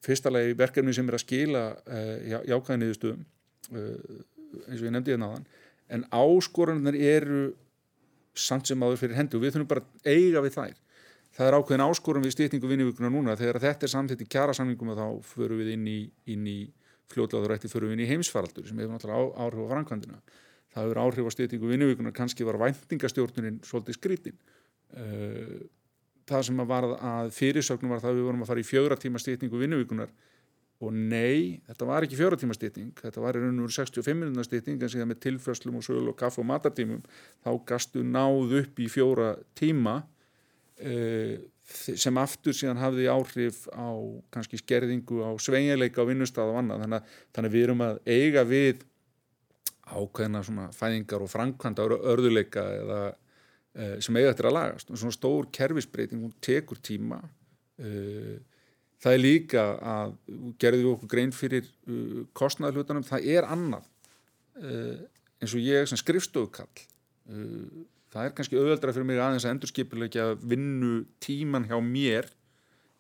fyrsta 0.05 0.31
lagi 0.31 0.57
verkefni 0.57 0.93
sem 0.95 1.07
er 1.09 1.17
að 1.17 1.25
skila 1.25 1.63
e, 1.85 2.03
já, 2.31 2.37
jákvæðinniðustöðum 2.53 3.23
e, 3.23 3.87
eins 4.67 4.79
og 4.79 4.85
ég 4.87 4.93
nefndi 4.95 5.15
hérna 5.15 5.31
áðan 5.33 5.49
en 5.89 6.05
áskoranir 6.13 6.97
eru 6.99 7.41
samt 8.37 8.69
sem 8.69 8.83
áður 8.83 9.01
fyrir 9.01 9.17
hendi 9.19 9.37
og 9.37 9.43
við 9.43 9.55
þurfum 9.55 9.69
bara 9.69 9.83
að 9.83 10.11
eiga 10.13 10.43
við 10.45 10.55
þær. 10.55 10.75
Það 11.35 11.47
er 11.47 11.57
ákveðin 11.59 11.85
áskorun 11.85 12.25
við 12.25 12.35
stýtningu 12.35 12.69
vinnuvíkunar 12.69 13.13
núna 13.13 13.35
þegar 13.37 13.61
þetta 13.63 13.85
er 13.85 13.91
samtitt 13.93 14.21
í 14.23 14.27
kjara 14.29 14.55
samningum 14.57 14.93
og 14.93 14.99
þá 14.99 15.33
förum 15.33 15.61
við 15.61 15.73
inn 15.75 15.87
í, 15.89 15.99
í 16.29 16.57
fljóðláður 17.09 17.55
eftir 17.55 17.73
förum 17.73 17.91
við 17.91 17.97
inn 17.97 18.05
í 18.05 18.09
heimsfaraldur 18.09 18.67
sem 18.69 18.79
hefur 18.81 18.95
náttúrulega 18.95 19.45
áhrif 19.45 19.65
á 19.65 19.71
framkvæmdina. 19.73 20.21
Það 20.73 20.87
hefur 20.87 21.01
áhrif 21.03 21.29
á 21.29 21.31
stýtningu 21.35 21.71
vinnuvíkunar 21.71 22.15
kannski 22.17 22.47
var 22.47 22.59
væntingastjórnunin 22.61 23.61
svolítið 23.65 23.97
skrítin. 23.97 24.39
Uh, 24.89 25.61
það 26.29 26.47
sem 26.47 26.63
að 26.63 26.71
var 26.71 26.89
að 26.95 27.31
fyrirsögnum 27.35 27.93
var 27.93 28.03
það 28.03 28.13
að 28.13 28.19
við 28.19 28.27
vorum 28.29 28.43
að 28.45 28.51
fara 28.51 28.63
í 28.63 28.67
fjögra 28.67 28.99
tíma 28.99 29.21
stýtningu 29.21 29.61
vinnuvíkunar 29.61 30.13
og 30.79 30.95
nei, 30.95 31.59
þetta 31.67 31.87
var 31.89 32.05
ekki 32.05 32.15
fjóra 32.15 32.37
tíma 32.39 32.55
stýtning, 32.55 32.93
þetta 32.95 33.19
var 33.19 33.35
í 33.35 33.41
raun 33.43 33.57
og 33.59 33.65
veru 33.65 33.75
65 33.75 34.15
minúna 34.15 34.45
stýtning 34.47 34.79
en 34.79 34.91
síðan 34.91 35.09
með 35.11 35.21
tilfröslum 35.25 35.79
og 35.81 35.83
söl 35.83 36.05
og 36.07 36.15
kaff 36.19 36.39
og 36.39 36.47
matartímum 36.47 37.01
þá 37.43 37.49
gastu 37.67 38.03
náð 38.07 38.55
upp 38.61 38.79
í 38.79 38.87
fjóra 38.91 39.33
tíma 39.59 39.97
uh, 40.79 41.35
sem 41.69 42.19
aftur 42.21 42.55
síðan 42.55 42.79
hafði 42.81 43.09
áhrif 43.11 43.65
á 43.75 43.91
kannski 44.33 44.61
skerðingu 44.61 45.19
á 45.21 45.31
sveigjanleika 45.41 46.01
á 46.01 46.09
vinnustaf 46.09 46.49
og 46.49 46.61
annað. 46.63 46.85
Þannig 46.85 46.97
að, 46.97 47.17
þannig 47.35 47.51
að 47.51 47.57
við 47.57 47.65
erum 47.67 47.83
að 47.85 47.99
eiga 48.07 48.45
við 48.47 48.85
ákveðna 49.89 50.41
svona 50.45 50.69
fæðingar 50.73 51.25
og 51.25 51.31
framkvæmda 51.33 51.85
örðuleika 51.99 52.65
eða 52.79 53.01
sem 54.03 54.17
eiga 54.19 54.33
eftir 54.33 54.49
að 54.49 54.55
lagast. 54.57 54.89
Og 54.91 54.99
svona 54.99 55.15
stór 55.15 55.49
kerfisbreyting, 55.55 56.23
hún 56.23 56.33
tekur 56.43 56.81
tíma. 56.83 57.21
Uh, 57.79 58.39
það 58.99 59.15
er 59.15 59.23
líka 59.23 59.65
að 59.79 60.17
gerðu 60.59 60.83
við 60.83 60.91
okkur 60.95 61.11
grein 61.13 61.35
fyrir 61.35 61.69
uh, 61.87 62.25
kostnæðalhutanum, 62.37 63.07
það 63.07 63.29
er 63.37 63.49
annað 63.49 63.87
eins 64.59 65.53
og 65.55 65.61
ég 65.63 65.85
sem 65.87 65.95
skrifstofukall. 65.95 66.81
Það 68.11 68.25
er 68.25 68.33
kannski 68.35 68.57
auðveldra 68.59 68.91
fyrir 68.91 69.07
mig 69.07 69.21
aðeins 69.23 69.45
að 69.45 69.53
endurskipilegja 69.53 70.25
vinnu 70.41 71.05
tíman 71.23 71.67
hjá 71.69 71.77
mér 71.79 72.27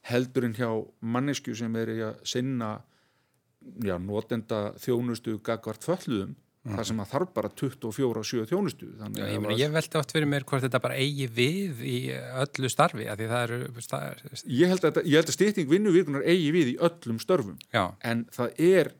heldur 0.07 0.47
en 0.47 0.55
hjá 0.55 0.69
mannesku 1.01 1.55
sem 1.57 1.75
er 1.81 1.91
að 1.97 2.21
sinna 2.31 2.69
já, 3.83 3.97
notenda 3.99 4.69
þjónustu 4.79 5.35
gagvart 5.43 5.83
fölluðum 5.83 6.37
mm. 6.65 6.75
þar 6.75 6.87
sem 6.89 7.01
að 7.03 7.11
þarf 7.13 7.33
bara 7.35 7.51
24-7 7.61 8.45
þjónustu 8.51 8.89
já, 8.91 9.09
ég, 9.31 9.41
meni, 9.43 9.57
ég 9.59 9.73
veldi 9.73 9.99
oft 9.99 10.15
fyrir 10.15 10.29
mér 10.29 10.45
hvort 10.49 10.65
þetta 10.65 10.81
bara 10.83 10.99
eigi 10.99 11.27
við 11.39 11.83
í 11.83 11.97
öllu 12.43 12.71
starfi 12.71 13.09
eru, 13.09 13.59
ég 14.45 14.73
held 14.73 14.89
að, 14.89 15.03
að 15.03 15.35
stýtting 15.35 15.69
vinnuvíkunar 15.71 16.25
eigi 16.27 16.49
við 16.55 16.73
í 16.73 16.79
öllum 16.89 17.21
störfum 17.23 17.59
já. 17.71 17.85
en 18.03 18.25
það 18.35 18.65
er 18.69 18.91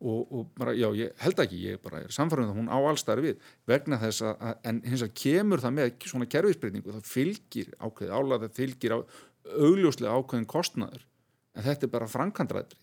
og, 0.00 0.20
og 0.32 0.52
bara, 0.56 0.74
já, 0.76 0.88
ég 0.96 1.16
held 1.20 1.42
ekki, 1.44 1.62
ég 1.70 1.80
bara 1.84 2.04
er 2.04 2.14
samfarið 2.14 2.48
um 2.48 2.52
að 2.54 2.60
hún 2.60 2.70
á 2.72 2.78
allstarfi 2.78 3.26
við 3.26 3.48
vegna 3.68 3.98
þess 4.00 4.24
að, 4.30 4.54
en 4.70 4.82
hins 4.86 5.04
að 5.04 5.16
kemur 5.20 5.62
það 5.62 5.76
með 5.76 6.06
svona 6.08 6.28
kerfisbreytingu, 6.30 6.94
það 6.96 7.10
fylgir 7.10 7.74
ákveði 7.76 8.14
álag, 8.14 8.46
það 8.46 8.60
fylgir 8.62 8.94
á, 8.96 8.98
augljóslega 9.50 10.14
ákveðin 10.16 10.48
kostnaður 10.48 11.04
en 11.56 11.66
þetta 11.66 11.86
er 11.86 11.92
bara 11.92 12.08
frankandræðri 12.08 12.80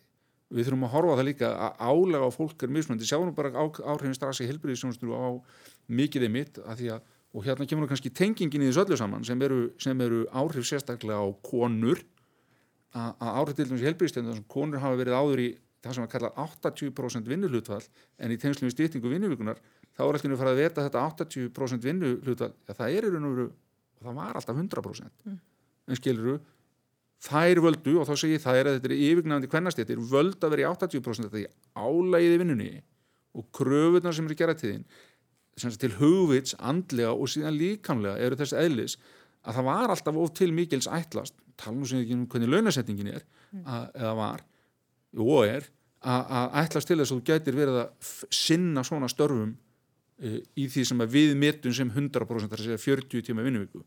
við 0.53 0.67
þurfum 0.67 0.87
að 0.87 0.93
horfa 0.95 1.17
það 1.19 1.27
líka 1.27 1.51
að 1.67 1.81
álega 1.83 2.27
á 2.27 2.31
fólk 2.31 2.63
er 2.63 2.71
mismunandi, 2.71 3.07
sjáum 3.07 3.33
bara 3.35 3.51
áhrifin 3.57 4.15
strax 4.15 4.41
í 4.43 4.49
helbriðisjónstru 4.49 5.11
á 5.11 5.35
mikiðið 5.91 6.33
mitt 6.33 6.59
að 6.63 6.83
að, 6.95 7.01
og 7.35 7.47
hérna 7.47 7.67
kemur 7.67 7.89
kannski 7.91 8.13
tengingin 8.15 8.63
í 8.63 8.69
þessu 8.69 8.85
öllu 8.85 8.99
saman 8.99 9.27
sem 9.27 9.41
eru, 9.43 9.71
sem 9.83 9.99
eru 10.01 10.23
áhrif 10.31 10.67
sérstaklega 10.69 11.19
á 11.19 11.27
konur. 11.43 12.03
Að, 12.95 13.11
að 13.19 13.39
áhrif 13.41 13.57
til 13.57 13.67
dæmis 13.67 13.83
í 13.83 13.89
helbriðistöndum 13.89 14.37
sem 14.37 14.47
konur 14.47 14.79
hafa 14.81 14.99
verið 15.01 15.17
áður 15.19 15.43
í 15.43 15.49
það 15.83 15.97
sem 15.97 16.05
að 16.05 16.13
kalla 16.13 16.31
80% 16.43 17.29
vinnuhlutfall 17.29 17.83
en 18.23 18.33
í 18.33 18.37
tengslu 18.41 18.67
við 18.67 18.75
stýtningu 18.75 19.11
vinnuvíkunar 19.11 19.59
þá 19.97 20.03
er 20.05 20.17
alltaf 20.17 20.39
fara 20.39 20.53
að 20.53 20.61
veta 20.61 20.85
þetta 20.85 21.03
80% 21.11 21.87
vinnuhlutfall, 21.87 22.53
ja, 22.67 22.73
það 22.73 22.95
er 22.95 23.07
í 23.07 23.11
raun 23.13 23.27
og 23.27 23.35
veru 23.35 23.47
og 23.47 24.07
það 24.07 24.17
var 24.19 24.39
alltaf 24.39 24.61
100% 24.61 25.27
mm. 25.27 25.37
en 25.87 25.99
skiluru 25.99 26.37
þær 27.23 27.61
völdu 27.65 27.97
og 28.01 28.07
þá 28.07 28.13
segir 28.21 28.43
er 28.61 28.69
að 28.69 28.77
þetta 28.77 28.89
er 28.91 28.97
þetta 29.81 29.95
er 29.95 30.05
völd 30.11 30.43
að 30.43 30.53
vera 30.53 30.63
í 30.63 30.69
80% 30.69 31.29
þetta 31.31 31.43
er 31.43 31.53
álægiði 31.73 32.39
vinnunni 32.43 32.71
og 33.37 33.47
kröfunar 33.53 34.15
sem 34.15 34.27
eru 34.27 34.37
gerað 34.37 34.61
til 34.61 34.73
þín 34.75 35.77
til 35.81 35.93
hugvits, 35.97 36.53
andlega 36.59 37.15
og 37.15 37.31
síðan 37.33 37.57
líkamlega 37.57 38.21
eru 38.21 38.37
þess 38.37 38.53
eðlis 38.53 38.97
að 39.47 39.57
það 39.57 39.67
var 39.71 39.93
alltaf 39.93 40.19
of 40.21 40.33
til 40.37 40.51
mikils 40.53 40.89
ætlast 40.91 41.33
tala 41.57 41.79
nú 41.79 41.87
sem 41.89 42.03
ekki 42.03 42.13
um 42.13 42.27
hvernig 42.29 42.51
launasetningin 42.53 43.09
er 43.15 43.23
mm. 43.25 43.63
að, 43.65 43.87
eða 43.97 44.13
var 44.19 44.43
og 45.17 45.47
er 45.47 45.69
að 46.07 46.59
ætlast 46.61 46.91
til 46.91 46.99
þess 46.99 47.13
að 47.13 47.17
þú 47.17 47.27
gætir 47.31 47.57
verið 47.57 47.79
að 47.81 48.11
sinna 48.37 48.83
svona 48.85 49.09
störfum 49.09 49.55
í 50.17 50.65
því 50.65 50.83
sem 50.89 51.01
við 51.13 51.35
metum 51.37 51.73
sem 51.75 51.89
100% 51.93 52.49
þar 52.49 52.61
að 52.61 52.65
segja 52.65 52.81
40 52.81 53.25
tíma 53.27 53.45
vinnuvíku 53.45 53.83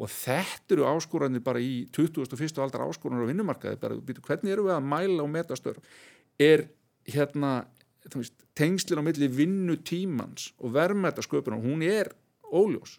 og 0.00 0.10
þetta 0.10 0.74
eru 0.74 0.86
áskoranir 0.88 1.44
bara 1.44 1.60
í 1.62 1.84
2001. 1.94 2.56
aldar 2.62 2.86
áskoranir 2.88 3.28
á 3.28 3.30
vinnumarkaði. 3.30 3.78
Bara, 3.82 3.98
hvernig 4.00 4.54
eru 4.54 4.66
við 4.66 4.74
að 4.74 4.88
mæla 4.90 5.22
og 5.22 5.30
meta 5.30 5.58
störf? 5.58 5.84
Er 6.40 6.66
hérna 7.06 7.52
veist, 8.16 8.34
tengslinn 8.58 9.04
á 9.04 9.06
milli 9.06 9.28
vinnutímans 9.30 10.50
og 10.58 10.74
verðmætasköpuna, 10.74 11.60
hún 11.62 11.84
er 11.86 12.10
óljós. 12.50 12.98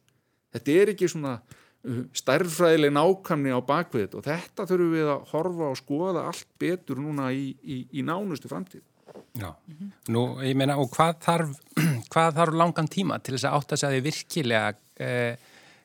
Þetta 0.55 0.77
er 0.79 0.93
ekki 0.93 1.09
svona 1.11 1.36
uh, 1.41 2.01
stærðfræðileg 2.15 2.95
nákvæmni 2.95 3.51
á 3.51 3.59
bakvið 3.65 4.15
og 4.21 4.27
þetta 4.29 4.69
þurfum 4.69 4.95
við 4.95 5.11
að 5.11 5.29
horfa 5.33 5.71
og 5.73 5.79
skoða 5.81 6.27
allt 6.29 6.47
betur 6.61 7.01
núna 7.01 7.31
í, 7.36 7.49
í, 7.59 7.81
í 7.91 8.05
nánustu 8.07 8.51
framtíð 8.51 8.86
Já, 9.35 9.51
mm 9.67 9.75
-hmm. 9.75 9.89
nú 10.07 10.21
ég 10.41 10.55
meina 10.55 10.77
og 10.77 10.89
hvað 10.89 11.19
þarf, 11.21 11.49
hvað 12.11 12.35
þarf 12.35 12.53
langan 12.53 12.87
tíma 12.87 13.19
til 13.19 13.35
þess 13.35 13.45
að 13.45 13.55
átta 13.57 13.77
sig 13.77 13.89
að 13.89 13.95
þið 13.95 14.03
virkilega 14.03 14.73
eh, 14.99 15.35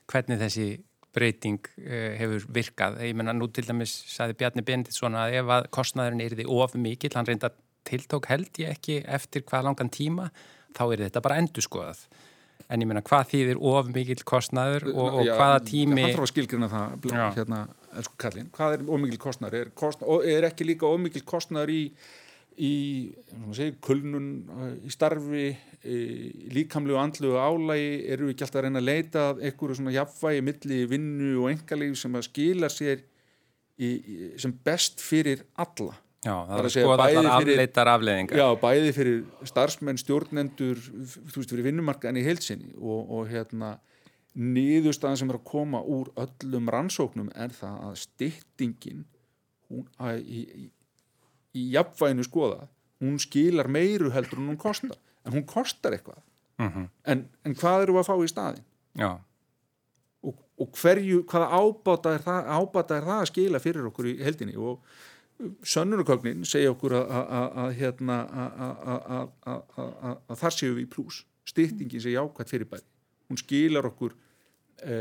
hvernig 0.07 0.39
þessi 0.39 0.81
breyting 1.15 1.61
uh, 1.79 2.15
hefur 2.21 2.47
virkað. 2.55 3.01
Ég 3.03 3.17
menna 3.19 3.35
nú 3.37 3.49
til 3.51 3.67
dæmis 3.67 3.93
saði 4.11 4.37
Bjarni 4.39 4.63
Benditsson 4.67 5.19
að 5.19 5.41
ef 5.41 5.53
að 5.57 5.69
kostnæðurinn 5.75 6.25
er 6.25 6.37
því 6.39 6.47
of 6.55 6.77
mikill, 6.79 7.13
hann 7.17 7.29
reynda 7.29 7.51
tiltók 7.89 8.29
held 8.31 8.61
ég 8.63 8.75
ekki 8.77 9.01
eftir 9.09 9.45
hvað 9.49 9.71
langan 9.71 9.91
tíma, 9.91 10.29
þá 10.77 10.85
er 10.93 11.05
þetta 11.07 11.25
bara 11.25 11.41
endur 11.43 11.67
skoðað. 11.67 12.05
En 12.71 12.85
ég 12.85 12.87
menna 12.87 13.03
hvað 13.03 13.33
þýðir 13.33 13.61
of 13.73 13.91
mikill 13.91 14.23
kostnæður 14.23 14.91
og, 14.93 15.07
og 15.09 15.27
Já, 15.27 15.35
hvaða 15.35 15.61
tími... 15.67 16.05
Það 16.05 16.13
þarf 16.13 16.27
að 16.27 16.33
skilgjuna 16.33 16.69
það, 16.71 16.97
hérna, 17.41 17.61
hvað 18.55 18.77
er 18.77 18.85
of 18.87 19.01
mikill 19.03 19.23
kostnæður? 19.25 19.57
Er, 19.65 19.73
kostnæður, 19.83 20.29
er 20.31 20.47
ekki 20.53 20.69
líka 20.69 20.87
of 20.87 21.01
mikill 21.03 21.25
kostnæður 21.27 21.73
í 21.75 21.81
í 22.61 22.75
segi, 23.57 23.77
kulnun 23.85 24.27
í 24.85 24.93
starfi 24.93 25.47
líkamlu 26.53 26.97
og 26.97 27.03
andlu 27.05 27.33
og 27.35 27.41
álægi 27.41 27.93
eru 28.13 28.29
við 28.29 28.35
ekki 28.35 28.47
alltaf 28.47 28.61
að 28.61 28.67
reyna 28.67 28.83
að 28.83 28.89
leita 28.89 29.25
eitthvað 29.39 29.79
svona 29.79 29.95
jafnvægi 29.95 30.45
milli 30.49 30.81
vinnu 30.91 31.33
og 31.41 31.51
engalíf 31.55 31.97
sem 32.01 32.19
að 32.19 32.27
skila 32.29 32.71
sér 32.73 33.05
í, 33.81 33.91
sem 34.41 34.55
best 34.65 35.01
fyrir 35.01 35.47
alla. 35.61 35.97
Já, 36.21 36.35
það 36.35 36.59
er 36.59 36.67
að 36.69 37.03
allar 37.07 37.29
afleitar 37.39 37.91
afleiðingar. 37.95 38.41
Já, 38.43 38.49
bæði 38.61 38.91
fyrir 38.93 39.47
starfsmenn, 39.49 40.01
stjórnendur 40.03 40.83
þú 40.85 41.39
veist, 41.39 41.55
fyrir 41.55 41.65
vinnumarkaðin 41.71 42.21
í 42.21 42.27
heilsinni 42.27 42.75
og, 42.77 43.07
og 43.09 43.31
hérna 43.31 43.79
niðurstaðan 44.37 45.23
sem 45.23 45.33
er 45.33 45.41
að 45.41 45.49
koma 45.49 45.81
úr 45.81 46.13
öllum 46.21 46.69
rannsóknum 46.71 47.33
er 47.33 47.57
það 47.57 47.81
að 47.89 47.97
styttingin 48.03 49.01
hún, 49.71 49.89
að, 49.97 50.21
í, 50.21 50.45
í 50.67 50.69
jafnvæginu 51.55 52.27
skoða 52.27 52.69
hún 53.01 53.19
skilar 53.19 53.69
meiru 53.69 54.11
heldur 54.15 54.39
en 54.39 54.53
hún 54.53 54.61
kostar 54.61 54.99
en 55.25 55.33
hún 55.33 55.47
kostar 55.47 55.97
eitthvað. 55.97 56.23
Uh 56.59 56.65
mhm. 56.65 56.79
-huh. 56.79 56.89
en, 57.05 57.29
en 57.45 57.55
hvað 57.55 57.83
eru 57.83 57.99
að 57.99 58.09
fá 58.09 58.15
í 58.25 58.29
staðin 58.29 58.65
og, 60.23 60.35
og 60.59 60.69
hverju 60.73 61.23
hvaða 61.25 61.49
ábata 61.49 62.15
er, 62.15 62.23
það, 62.23 62.45
ábata 62.47 62.97
er 62.97 63.03
það 63.03 63.21
að 63.21 63.31
skila 63.33 63.59
fyrir 63.59 63.87
okkur 63.87 64.07
í 64.07 64.23
heldinni 64.23 64.57
og 64.57 64.85
sönnunarkögnin 65.65 66.45
segja 66.45 66.71
okkur 66.71 66.93
að 66.93 67.73
hérna 67.73 68.17
að 70.29 70.37
þar 70.37 70.53
séu 70.53 70.75
við 70.75 70.85
í 70.85 70.91
plús. 70.91 71.25
Styrtingin 71.45 72.01
segja 72.01 72.21
ákvæmt 72.21 72.51
fyrir 72.51 72.69
bæði 72.69 72.85
hún 73.31 73.39
skilar 73.39 73.87
okkur 73.91 74.17
e, 74.83 74.97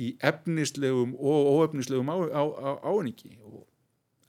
í 0.00 0.14
efnislegum 0.24 1.14
og 1.18 1.50
óefnislegum 1.58 2.10
áenningi 2.10 3.36
og 3.44 3.66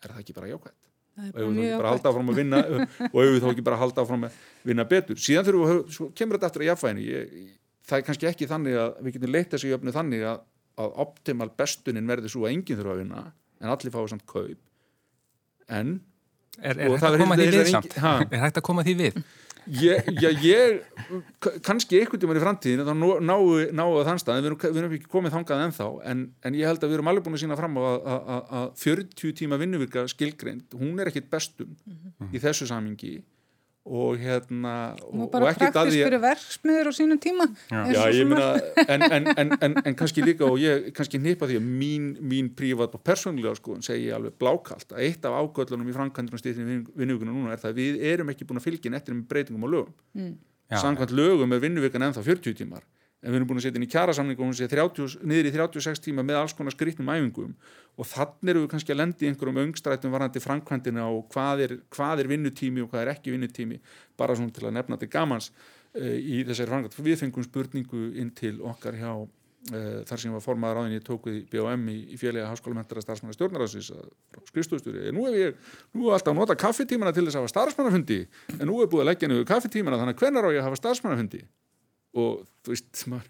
er 0.04 0.12
það 0.12 0.22
ekki 0.24 0.36
bara 0.36 0.52
jákvæmt 0.52 0.79
og 1.20 1.40
ef 1.40 1.50
við 1.50 1.60
þá 1.60 1.64
ekki 1.70 1.78
bara 1.80 1.94
halda 1.94 2.12
áfram 2.12 2.32
að 2.34 2.42
vinna 2.42 2.62
og 3.14 3.20
ef 3.24 3.32
við 3.34 3.40
þá 3.44 3.50
ekki 3.52 3.66
bara 3.70 3.80
halda 3.84 4.06
áfram 4.06 4.28
að 4.28 4.38
vinna 4.70 4.86
betur? 4.90 5.20
Síðan 5.20 5.48
þurfum 5.48 5.72
við, 5.72 5.82
svo 5.96 6.10
kemur 6.16 6.40
þetta 6.40 6.50
eftir 6.52 6.66
að 6.66 6.72
jafnvæginu. 6.72 7.48
Það 7.90 7.98
er 7.98 8.06
kannski 8.10 8.30
ekki 8.30 8.50
þannig 8.50 8.80
að 8.80 9.00
við 9.06 9.18
getum 9.18 9.34
leitt 9.34 9.54
þessi 9.56 9.72
jöfnu 9.72 9.96
þannig 9.96 10.26
að, 10.30 10.44
að 10.84 11.00
optimal 11.06 11.50
bestunin 11.60 12.10
verður 12.10 12.34
svo 12.36 12.46
að 12.46 12.54
enginn 12.56 12.80
þurfa 12.80 12.96
að 12.96 13.02
vinna 13.04 13.24
en 13.60 13.74
allir 13.74 13.96
fáið 13.96 14.12
samt 14.14 14.28
kaup. 14.30 14.62
En 15.70 15.98
Er, 16.60 16.76
er, 16.76 16.92
hægt 16.92 17.04
engin, 17.72 18.34
er 18.36 18.42
hægt 18.44 18.58
að 18.60 18.64
koma 18.68 18.84
því 18.84 18.94
við? 19.00 19.20
Ég, 19.70 20.08
já, 20.18 20.30
ég, 20.42 20.80
kannski 21.66 22.00
einhvern 22.00 22.22
tíma 22.22 22.36
í 22.38 22.42
framtíðin 22.42 22.88
þá 22.88 22.94
náu, 23.22 23.42
náu 23.76 23.90
að 24.00 24.08
þann 24.08 24.22
stað, 24.22 24.40
við 24.42 24.50
erum, 24.50 24.62
við 24.64 24.80
erum 24.82 24.96
ekki 24.98 25.12
komið 25.14 25.36
þangað 25.36 25.64
ennþá, 25.68 25.90
en, 26.10 26.24
en 26.48 26.58
ég 26.58 26.70
held 26.70 26.82
að 26.82 26.90
við 26.90 26.98
erum 26.98 27.12
alveg 27.12 27.26
búin 27.28 27.38
að 27.38 27.44
sína 27.44 27.58
fram 27.60 27.78
á 27.78 27.82
að, 27.86 28.00
að, 28.16 28.54
að 28.60 28.70
40 28.84 29.36
tíma 29.42 29.60
vinnuvika 29.62 30.06
skilgreind, 30.10 30.78
hún 30.80 31.04
er 31.04 31.12
ekkit 31.12 31.30
bestum 31.30 31.76
mm 31.76 32.00
-hmm. 32.00 32.32
í 32.34 32.42
þessu 32.42 32.70
samingi 32.72 33.14
og 33.90 34.20
hérna 34.22 34.74
og, 35.02 35.24
og 35.26 35.32
bara 35.34 35.54
praktisk 35.58 35.98
fyrir 35.98 36.22
verksmiður 36.22 36.90
á 36.90 36.94
sínum 36.94 37.20
tíma 37.22 37.48
já, 37.72 37.80
já 37.90 38.02
ég 38.14 38.30
meina 38.30 38.50
en, 38.86 39.06
en, 39.10 39.54
en, 39.66 39.74
en 39.82 39.98
kannski 39.98 40.24
líka 40.26 40.46
og 40.46 40.60
ég 40.62 40.92
kannski 40.96 41.22
nýpa 41.22 41.50
því 41.50 41.58
að 41.58 41.72
mín, 41.82 42.12
mín 42.22 42.52
prívat 42.56 42.94
og 42.94 43.04
persónlega 43.06 43.56
sko 43.58 43.80
segi 43.86 44.12
ég 44.12 44.18
alveg 44.18 44.38
blákalt 44.42 44.94
að 44.94 45.02
eitt 45.08 45.26
af 45.26 45.40
ágöllunum 45.42 45.90
í 45.90 45.98
framkvæmdunum 45.98 46.44
stýttin 46.44 46.86
vinnuvíkuna 46.94 47.34
núna 47.34 47.56
er 47.56 47.64
það 47.64 47.74
að 47.74 47.82
við 47.82 48.06
erum 48.14 48.32
ekki 48.34 48.48
búin 48.50 48.62
að 48.62 48.70
fylgja 48.70 48.94
nettir 48.94 49.18
með 49.18 49.28
breytingum 49.34 49.66
á 49.66 49.70
lögum. 49.74 49.98
Mm. 50.14 50.38
samkvæmt 50.70 51.16
lögum 51.18 51.54
er 51.54 51.64
vinnuvíkan 51.66 52.06
ennþá 52.10 52.26
40 52.26 52.58
tímar 52.62 52.86
en 53.20 53.34
við 53.34 53.40
erum 53.40 53.50
búin 53.50 53.60
að 53.60 53.66
setja 53.66 53.80
inn 53.80 53.86
í 53.86 53.92
kjærasamning 53.92 54.40
og 54.40 54.48
hún 54.48 54.56
sé 54.56 54.68
30, 54.72 55.18
niður 55.28 55.50
í 55.50 55.52
36 55.56 56.04
tíma 56.06 56.24
með 56.24 56.38
alls 56.40 56.54
konar 56.56 56.76
skrítnum 56.76 57.10
æfingum. 57.12 57.56
Og 58.00 58.08
þannig 58.08 58.54
eru 58.54 58.62
við 58.64 58.72
kannski 58.72 58.94
að 58.96 59.02
lendi 59.02 59.28
einhverjum 59.28 59.60
öngstrætum 59.66 60.14
varandi 60.16 60.44
framkvæmdina 60.44 61.04
og 61.12 61.26
hvað 61.34 61.66
er, 61.66 61.74
hvað 61.92 62.24
er 62.24 62.32
vinnutími 62.32 62.86
og 62.86 62.94
hvað 62.94 63.04
er 63.04 63.12
ekki 63.18 63.34
vinnutími. 63.36 63.82
Bara 64.20 64.38
svona 64.40 64.56
til 64.56 64.70
að 64.70 64.78
nefna 64.78 64.96
til 65.02 65.12
gamans 65.12 65.52
uh, 65.52 66.16
í 66.16 66.46
þessari 66.48 66.72
framkvæmd. 66.72 66.96
Við 67.10 67.20
fengum 67.26 67.48
spurningu 67.50 68.06
inn 68.24 68.32
til 68.40 68.56
okkar 68.64 68.96
hjá 68.96 69.12
uh, 69.20 69.28
þar 70.08 70.24
sem 70.24 70.40
var 70.40 70.46
formaður 70.48 70.86
áðin 70.86 70.96
ég 71.02 71.04
tók 71.12 71.28
við 71.28 71.42
í 71.42 71.46
BOM 71.52 71.88
í, 71.92 72.00
í 72.16 72.24
félagi 72.24 72.48
háskólamendara 72.48 73.04
starfsmanna 73.04 73.36
stjórnarásins 73.36 73.92
skrifstofstjóri, 74.48 75.12
nú 75.12 75.28
hef 75.28 75.36
ég 75.36 75.60
nú 76.00 76.16
alltaf 76.16 76.38
nota 76.38 76.56
kaffetímana 76.56 77.12
til 77.12 77.28
þess 77.28 77.36
að 77.36 77.44
hafa 77.44 77.52
starfsmannafundi. 77.58 78.24
En 78.56 78.72
nú 78.72 78.80
og 82.18 82.46
þú 82.66 82.74
veist, 82.74 83.04
maður 83.12 83.28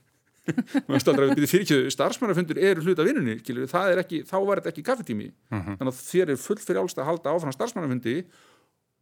maður 0.90 1.04
staldra 1.04 1.26
að 1.26 1.32
við 1.32 1.40
byrjum 1.40 1.52
fyrirkjöðu 1.54 1.90
starfsmannafundur 1.94 2.62
eru 2.70 2.86
hluta 2.86 3.06
vinnunni, 3.06 3.36
það 3.70 3.92
er 3.94 4.04
ekki 4.04 4.22
þá 4.28 4.38
var 4.38 4.62
þetta 4.62 4.72
ekki 4.74 4.86
kaffetími, 4.88 5.28
uh 5.30 5.58
-huh. 5.58 5.76
þannig 5.82 5.92
að 5.94 6.06
þér 6.06 6.32
er 6.34 6.40
full 6.46 6.62
fyrir 6.62 6.82
álst 6.82 7.02
að 7.02 7.10
halda 7.12 7.36
áfram 7.36 7.56
starfsmannafundi. 7.56 8.24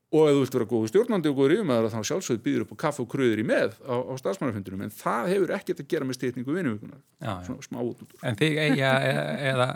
Og 0.07 0.29
ef 0.29 0.35
þú 0.37 0.39
vilt 0.39 0.53
vera 0.55 0.65
góðu 0.71 0.87
stjórnandi 0.87 1.27
og 1.27 1.35
góður 1.35 1.53
yfirmæður 1.57 1.91
þá 1.91 1.99
sjálfsögðu 2.07 2.43
býður 2.45 2.61
upp 2.63 2.69
á 2.71 2.77
kaffe 2.79 3.01
og 3.03 3.09
kröður 3.11 3.41
í 3.41 3.43
með 3.43 3.73
á, 3.83 3.95
á 4.07 4.13
starfsmannafundunum 4.15 4.85
en 4.85 4.93
það 4.95 5.31
hefur 5.33 5.51
ekkert 5.57 5.81
að 5.83 5.89
gera 5.91 6.07
með 6.07 6.15
styrningu 6.15 6.55
vinnuvíkunar 6.55 7.01
svona 7.43 7.65
smá 7.65 7.81
út 7.83 8.05
út 8.05 8.15
En 8.23 8.39
þig 8.39 8.55
eiga 8.55 8.93
eða 9.51 9.67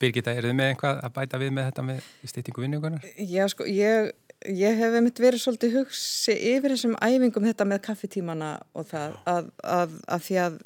Birgitta, 0.00 0.32
er 0.32 0.46
þið 0.46 0.54
með 0.56 0.70
einhvað 0.72 1.02
að 1.04 1.14
bæta 1.18 1.40
við 1.42 1.50
með 1.56 1.66
þetta 1.68 1.82
með 1.88 2.06
styrningu 2.32 2.62
vinnuvíkunar? 2.64 3.08
Já 3.18 3.42
sko, 3.50 3.66
ég, 3.66 4.12
ég 4.48 4.78
hef 4.80 4.96
einmitt 4.96 5.20
verið 5.20 5.42
svolítið 5.42 5.78
hugsi 5.80 6.34
yfir 6.54 6.74
þessum 6.74 6.96
æfingum 7.04 7.46
þetta 7.48 7.66
með 7.68 7.82
kaffetímana 7.88 8.50
og 8.72 8.88
það 8.88 9.16
að, 9.28 9.50
að, 9.64 9.96
að 10.08 10.26
því 10.26 10.38
að 10.44 10.60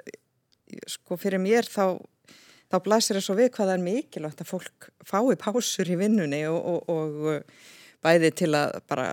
sko 0.90 1.18
fyrir 1.20 1.42
mér 1.42 1.66
þá 1.66 1.98
þá 2.70 2.78
blæsir 2.84 3.18
það 3.18 3.26
svo 3.26 3.36
við 3.38 3.50
hvað 3.54 3.70
það 3.70 3.76
er 3.76 3.84
mikilvægt 3.84 4.42
að 4.42 4.50
fólk 4.50 4.88
fái 5.06 5.36
pásur 5.40 5.90
í 5.90 5.98
vinnunni 5.98 6.42
og, 6.50 6.58
og, 6.72 6.90
og 6.90 8.02
bæði 8.04 8.30
til 8.40 8.50
að 8.58 8.78
bara 8.90 9.08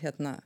hérna 0.00 0.36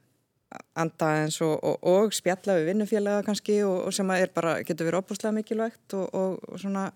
anda 0.79 1.13
eins 1.21 1.39
og, 1.47 1.55
og, 1.63 1.79
og 1.87 2.15
spjalla 2.15 2.59
við 2.59 2.73
vinnufélaga 2.73 3.25
kannski 3.27 3.61
og, 3.67 3.91
sem 3.95 4.11
að 4.11 4.25
er 4.25 4.35
bara, 4.35 4.57
getur 4.67 4.89
verið 4.89 5.05
opuslega 5.05 5.35
mikilvægt 5.37 5.95
og 5.95 6.41
svona. 6.59 6.91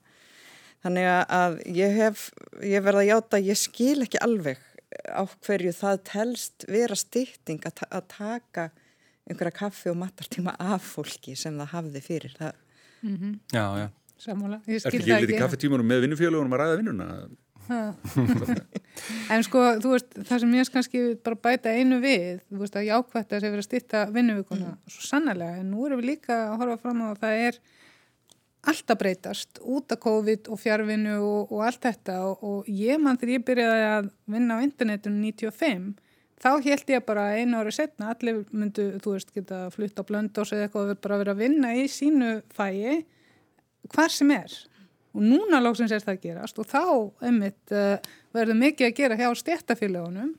Þannig 0.85 1.07
að 1.09 1.55
ég 1.73 1.95
hef 1.97 2.25
ég 2.61 2.83
verða 2.85 3.05
að 3.05 3.11
játa, 3.13 3.41
ég 3.41 3.57
skil 3.57 4.05
ekki 4.05 4.21
alveg 4.21 4.59
á 5.11 5.23
hverju 5.47 5.75
það 5.77 6.01
telst 6.11 6.67
vera 6.71 6.97
stýtting 6.99 7.65
að, 7.69 7.85
að 7.91 8.09
taka 8.15 8.69
einhverja 9.25 9.57
kaffi 9.57 9.93
og 9.93 9.99
matartíma 10.01 10.57
af 10.61 10.85
fólki 10.95 11.37
sem 11.39 11.57
það 11.61 11.73
hafði 11.73 12.05
fyrir 12.05 12.35
það 12.39 12.53
mm 13.03 13.17
-hmm. 13.17 13.39
Já, 13.53 13.67
já 13.83 13.89
Sammála, 14.19 14.61
ég 14.67 14.81
skil 14.81 14.91
það 14.91 14.95
ekki 14.95 15.11
Er 15.11 15.17
ekki 15.17 15.27
litið 15.27 15.43
kaffetímanum 15.43 15.87
með 15.87 16.05
vinnufélagunum 16.05 16.53
að 16.55 16.61
ræða 16.61 16.77
vinnuna? 16.77 17.07
en 19.33 19.45
sko, 19.47 19.63
þú 19.81 19.95
veist, 19.95 20.11
það 20.29 20.43
sem 20.43 20.55
ég 20.59 20.73
kannski 20.75 21.03
bara 21.25 21.39
bæta 21.47 21.73
einu 21.73 22.01
við, 22.03 22.43
þú 22.51 22.61
veist 22.61 22.77
að 22.77 22.89
jákvæmt 22.91 23.25
að 23.25 23.31
það 23.31 23.41
sé 23.41 23.53
verið 23.55 23.63
að 23.63 23.69
stýtta 23.69 24.03
vinnuvíkuna 24.15 24.69
mm. 24.69 24.93
svo 24.95 25.07
sannlega, 25.09 25.57
en 25.61 25.71
nú 25.73 25.87
erum 25.87 26.03
við 26.03 26.11
líka 26.13 26.37
að 26.51 26.57
horfa 26.61 26.77
fram 26.83 27.01
á 27.01 27.07
að 27.09 27.23
það 27.23 27.45
er 27.47 27.61
alltaf 28.71 28.99
breytast 29.01 29.61
út 29.61 29.93
af 29.93 30.01
COVID 30.03 30.49
og 30.53 30.61
fjárvinnu 30.61 31.17
og, 31.21 31.53
og 31.53 31.65
allt 31.67 31.83
þetta. 31.85 32.19
Og, 32.29 32.43
og 32.45 32.69
ég 32.71 33.01
mann 33.03 33.19
þegar 33.21 33.37
ég 33.37 33.47
byrjaði 33.49 33.87
að 33.91 34.11
vinna 34.35 34.59
á 34.59 34.65
internetinu 34.65 35.33
95 35.33 35.95
þá 36.45 36.51
held 36.67 36.93
ég 36.93 37.07
bara 37.07 37.31
einu 37.39 37.61
ári 37.61 37.73
setna 37.73 38.13
allir 38.13 38.43
myndu, 38.53 38.91
þú 39.01 39.17
veist, 39.17 39.33
geta 39.35 39.65
flutt 39.73 40.01
á 40.01 40.05
blöndós 40.05 40.53
eða 40.53 40.69
eitthvað 40.69 40.95
og 40.95 41.03
bara 41.07 41.21
vera 41.23 41.35
að 41.37 41.43
vinna 41.45 41.73
í 41.79 41.87
sínu 41.89 42.37
fæi 42.55 43.05
hvar 43.95 44.13
sem 44.13 44.33
er. 44.35 44.55
Og 45.15 45.23
núna 45.23 45.61
lóksins 45.63 45.93
er 45.95 46.03
það 46.03 46.17
að 46.17 46.25
gerast 46.25 46.59
og 46.59 46.69
þá 46.69 46.83
einmitt 47.25 47.75
uh, 47.75 47.97
verður 48.35 48.59
mikið 48.61 48.89
að 48.89 48.97
gera 48.99 49.19
hjá 49.21 49.29
stjættafélagunum 49.41 50.33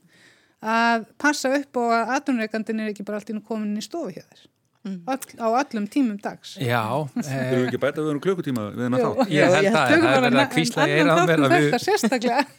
að 0.65 1.05
passa 1.21 1.51
upp 1.55 1.79
og 1.79 1.93
að 1.93 2.11
aðunreikandin 2.17 2.81
er 2.83 2.91
ekki 2.91 3.05
bara 3.07 3.21
allt 3.21 3.31
í 3.31 3.37
nú 3.37 3.43
komin 3.45 3.77
í 3.79 3.85
stofu 3.85 4.13
hjá 4.15 4.23
þér 4.25 4.43
mm. 4.85 4.97
All, 5.09 5.19
á 5.41 5.47
allum 5.61 5.87
tímum 5.91 6.19
dags 6.21 6.55
Já 6.61 6.83
Við 7.15 7.31
erum 7.31 7.65
ekki 7.65 7.81
bætað 7.81 7.99
að 7.99 8.05
við 8.05 8.11
erum 8.13 8.23
klukkutíma 8.25 8.67
við 8.75 8.85
erum 8.85 8.97
að 8.97 9.05
þá 9.05 9.33
Ég 9.35 9.55
held 9.55 9.69
að 9.71 9.75
það 9.75 9.95
er 9.95 10.25
verið 10.27 10.41
að 10.43 10.51
kvísla 10.55 10.87
ég 10.91 11.01
er 11.01 11.11
að 11.15 11.23
vera 11.31 11.51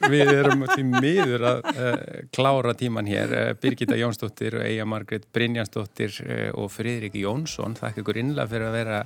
Við 0.16 0.34
erum 0.34 0.66
til 0.72 0.86
miður 0.90 1.46
að 1.52 1.70
uh, 1.72 1.94
klára 2.36 2.76
tíman 2.78 3.10
hér 3.10 3.36
uh, 3.36 3.46
Birgitta 3.62 3.98
Jónsdóttir 4.00 4.58
og 4.60 4.66
Eija 4.66 4.88
Margret 4.88 5.26
Brynjansdóttir 5.32 6.20
uh, 6.26 6.50
og 6.60 6.70
Fridrik 6.74 7.16
Jónsson 7.20 7.78
þakka 7.78 8.02
ykkur 8.02 8.20
innlega 8.22 8.50
fyrir 8.50 8.70
að 8.70 8.78
vera 8.80 9.00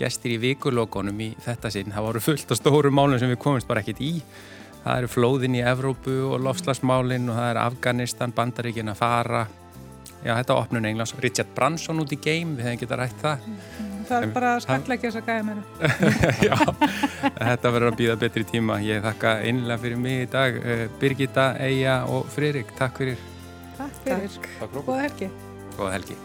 gestir 0.00 0.36
í 0.36 0.40
vikulókonum 0.42 1.20
í 1.22 1.30
þetta 1.44 1.70
sinn. 1.72 1.92
Það 1.92 2.08
voru 2.08 2.24
fullt 2.24 2.52
af 2.54 2.60
stóru 2.60 2.92
málum 2.94 3.20
sem 3.20 3.32
við 3.32 3.40
komumst 3.42 3.68
bara 3.68 3.82
ekkert 3.84 4.02
í. 4.02 4.14
Það 4.82 4.98
eru 4.98 5.10
flóðin 5.12 5.58
í 5.58 5.64
Evrópu 5.72 6.14
og 6.32 6.40
lofslagsmálinn 6.42 7.28
og 7.30 7.38
það 7.38 7.50
er 7.52 7.60
Afganistan, 7.62 8.34
Bandaríkin 8.34 8.90
að 8.90 9.02
fara. 9.02 9.44
Já, 10.22 10.36
þetta 10.36 10.54
er 10.54 10.58
opnun 10.60 10.86
Englands. 10.86 11.14
Richard 11.22 11.50
Branson 11.56 12.02
út 12.02 12.12
í 12.14 12.18
geim, 12.22 12.54
við 12.58 12.68
hefum 12.68 12.82
getað 12.84 13.02
rætt 13.02 13.22
það. 13.24 13.48
Það 14.08 14.26
er 14.26 14.32
bara 14.34 14.54
að 14.56 14.62
skalla 14.64 14.96
ekki 14.96 15.08
þess 15.08 15.20
að 15.20 15.28
gæða 15.30 15.44
mér. 15.48 15.60
Já, 16.48 16.56
þetta 17.38 17.72
verður 17.76 17.88
að 17.90 18.00
býða 18.02 18.18
betri 18.22 18.46
tíma. 18.52 18.80
Ég 18.86 19.04
þakka 19.06 19.36
einlega 19.46 19.82
fyrir 19.84 20.02
mig 20.02 20.26
í 20.26 20.32
dag. 20.34 20.58
Eh, 20.62 20.84
Birgitta, 21.02 21.52
Eija 21.62 22.02
og 22.10 22.28
Fririk, 22.34 22.74
takk 22.78 23.00
fyrir. 23.02 23.24
Takk 23.78 24.04
fyrir. 24.04 24.42
Takk. 24.58 24.76
Góða 24.82 25.00
helgi. 25.06 25.32
Góða 25.78 25.96
helgi. 25.96 26.20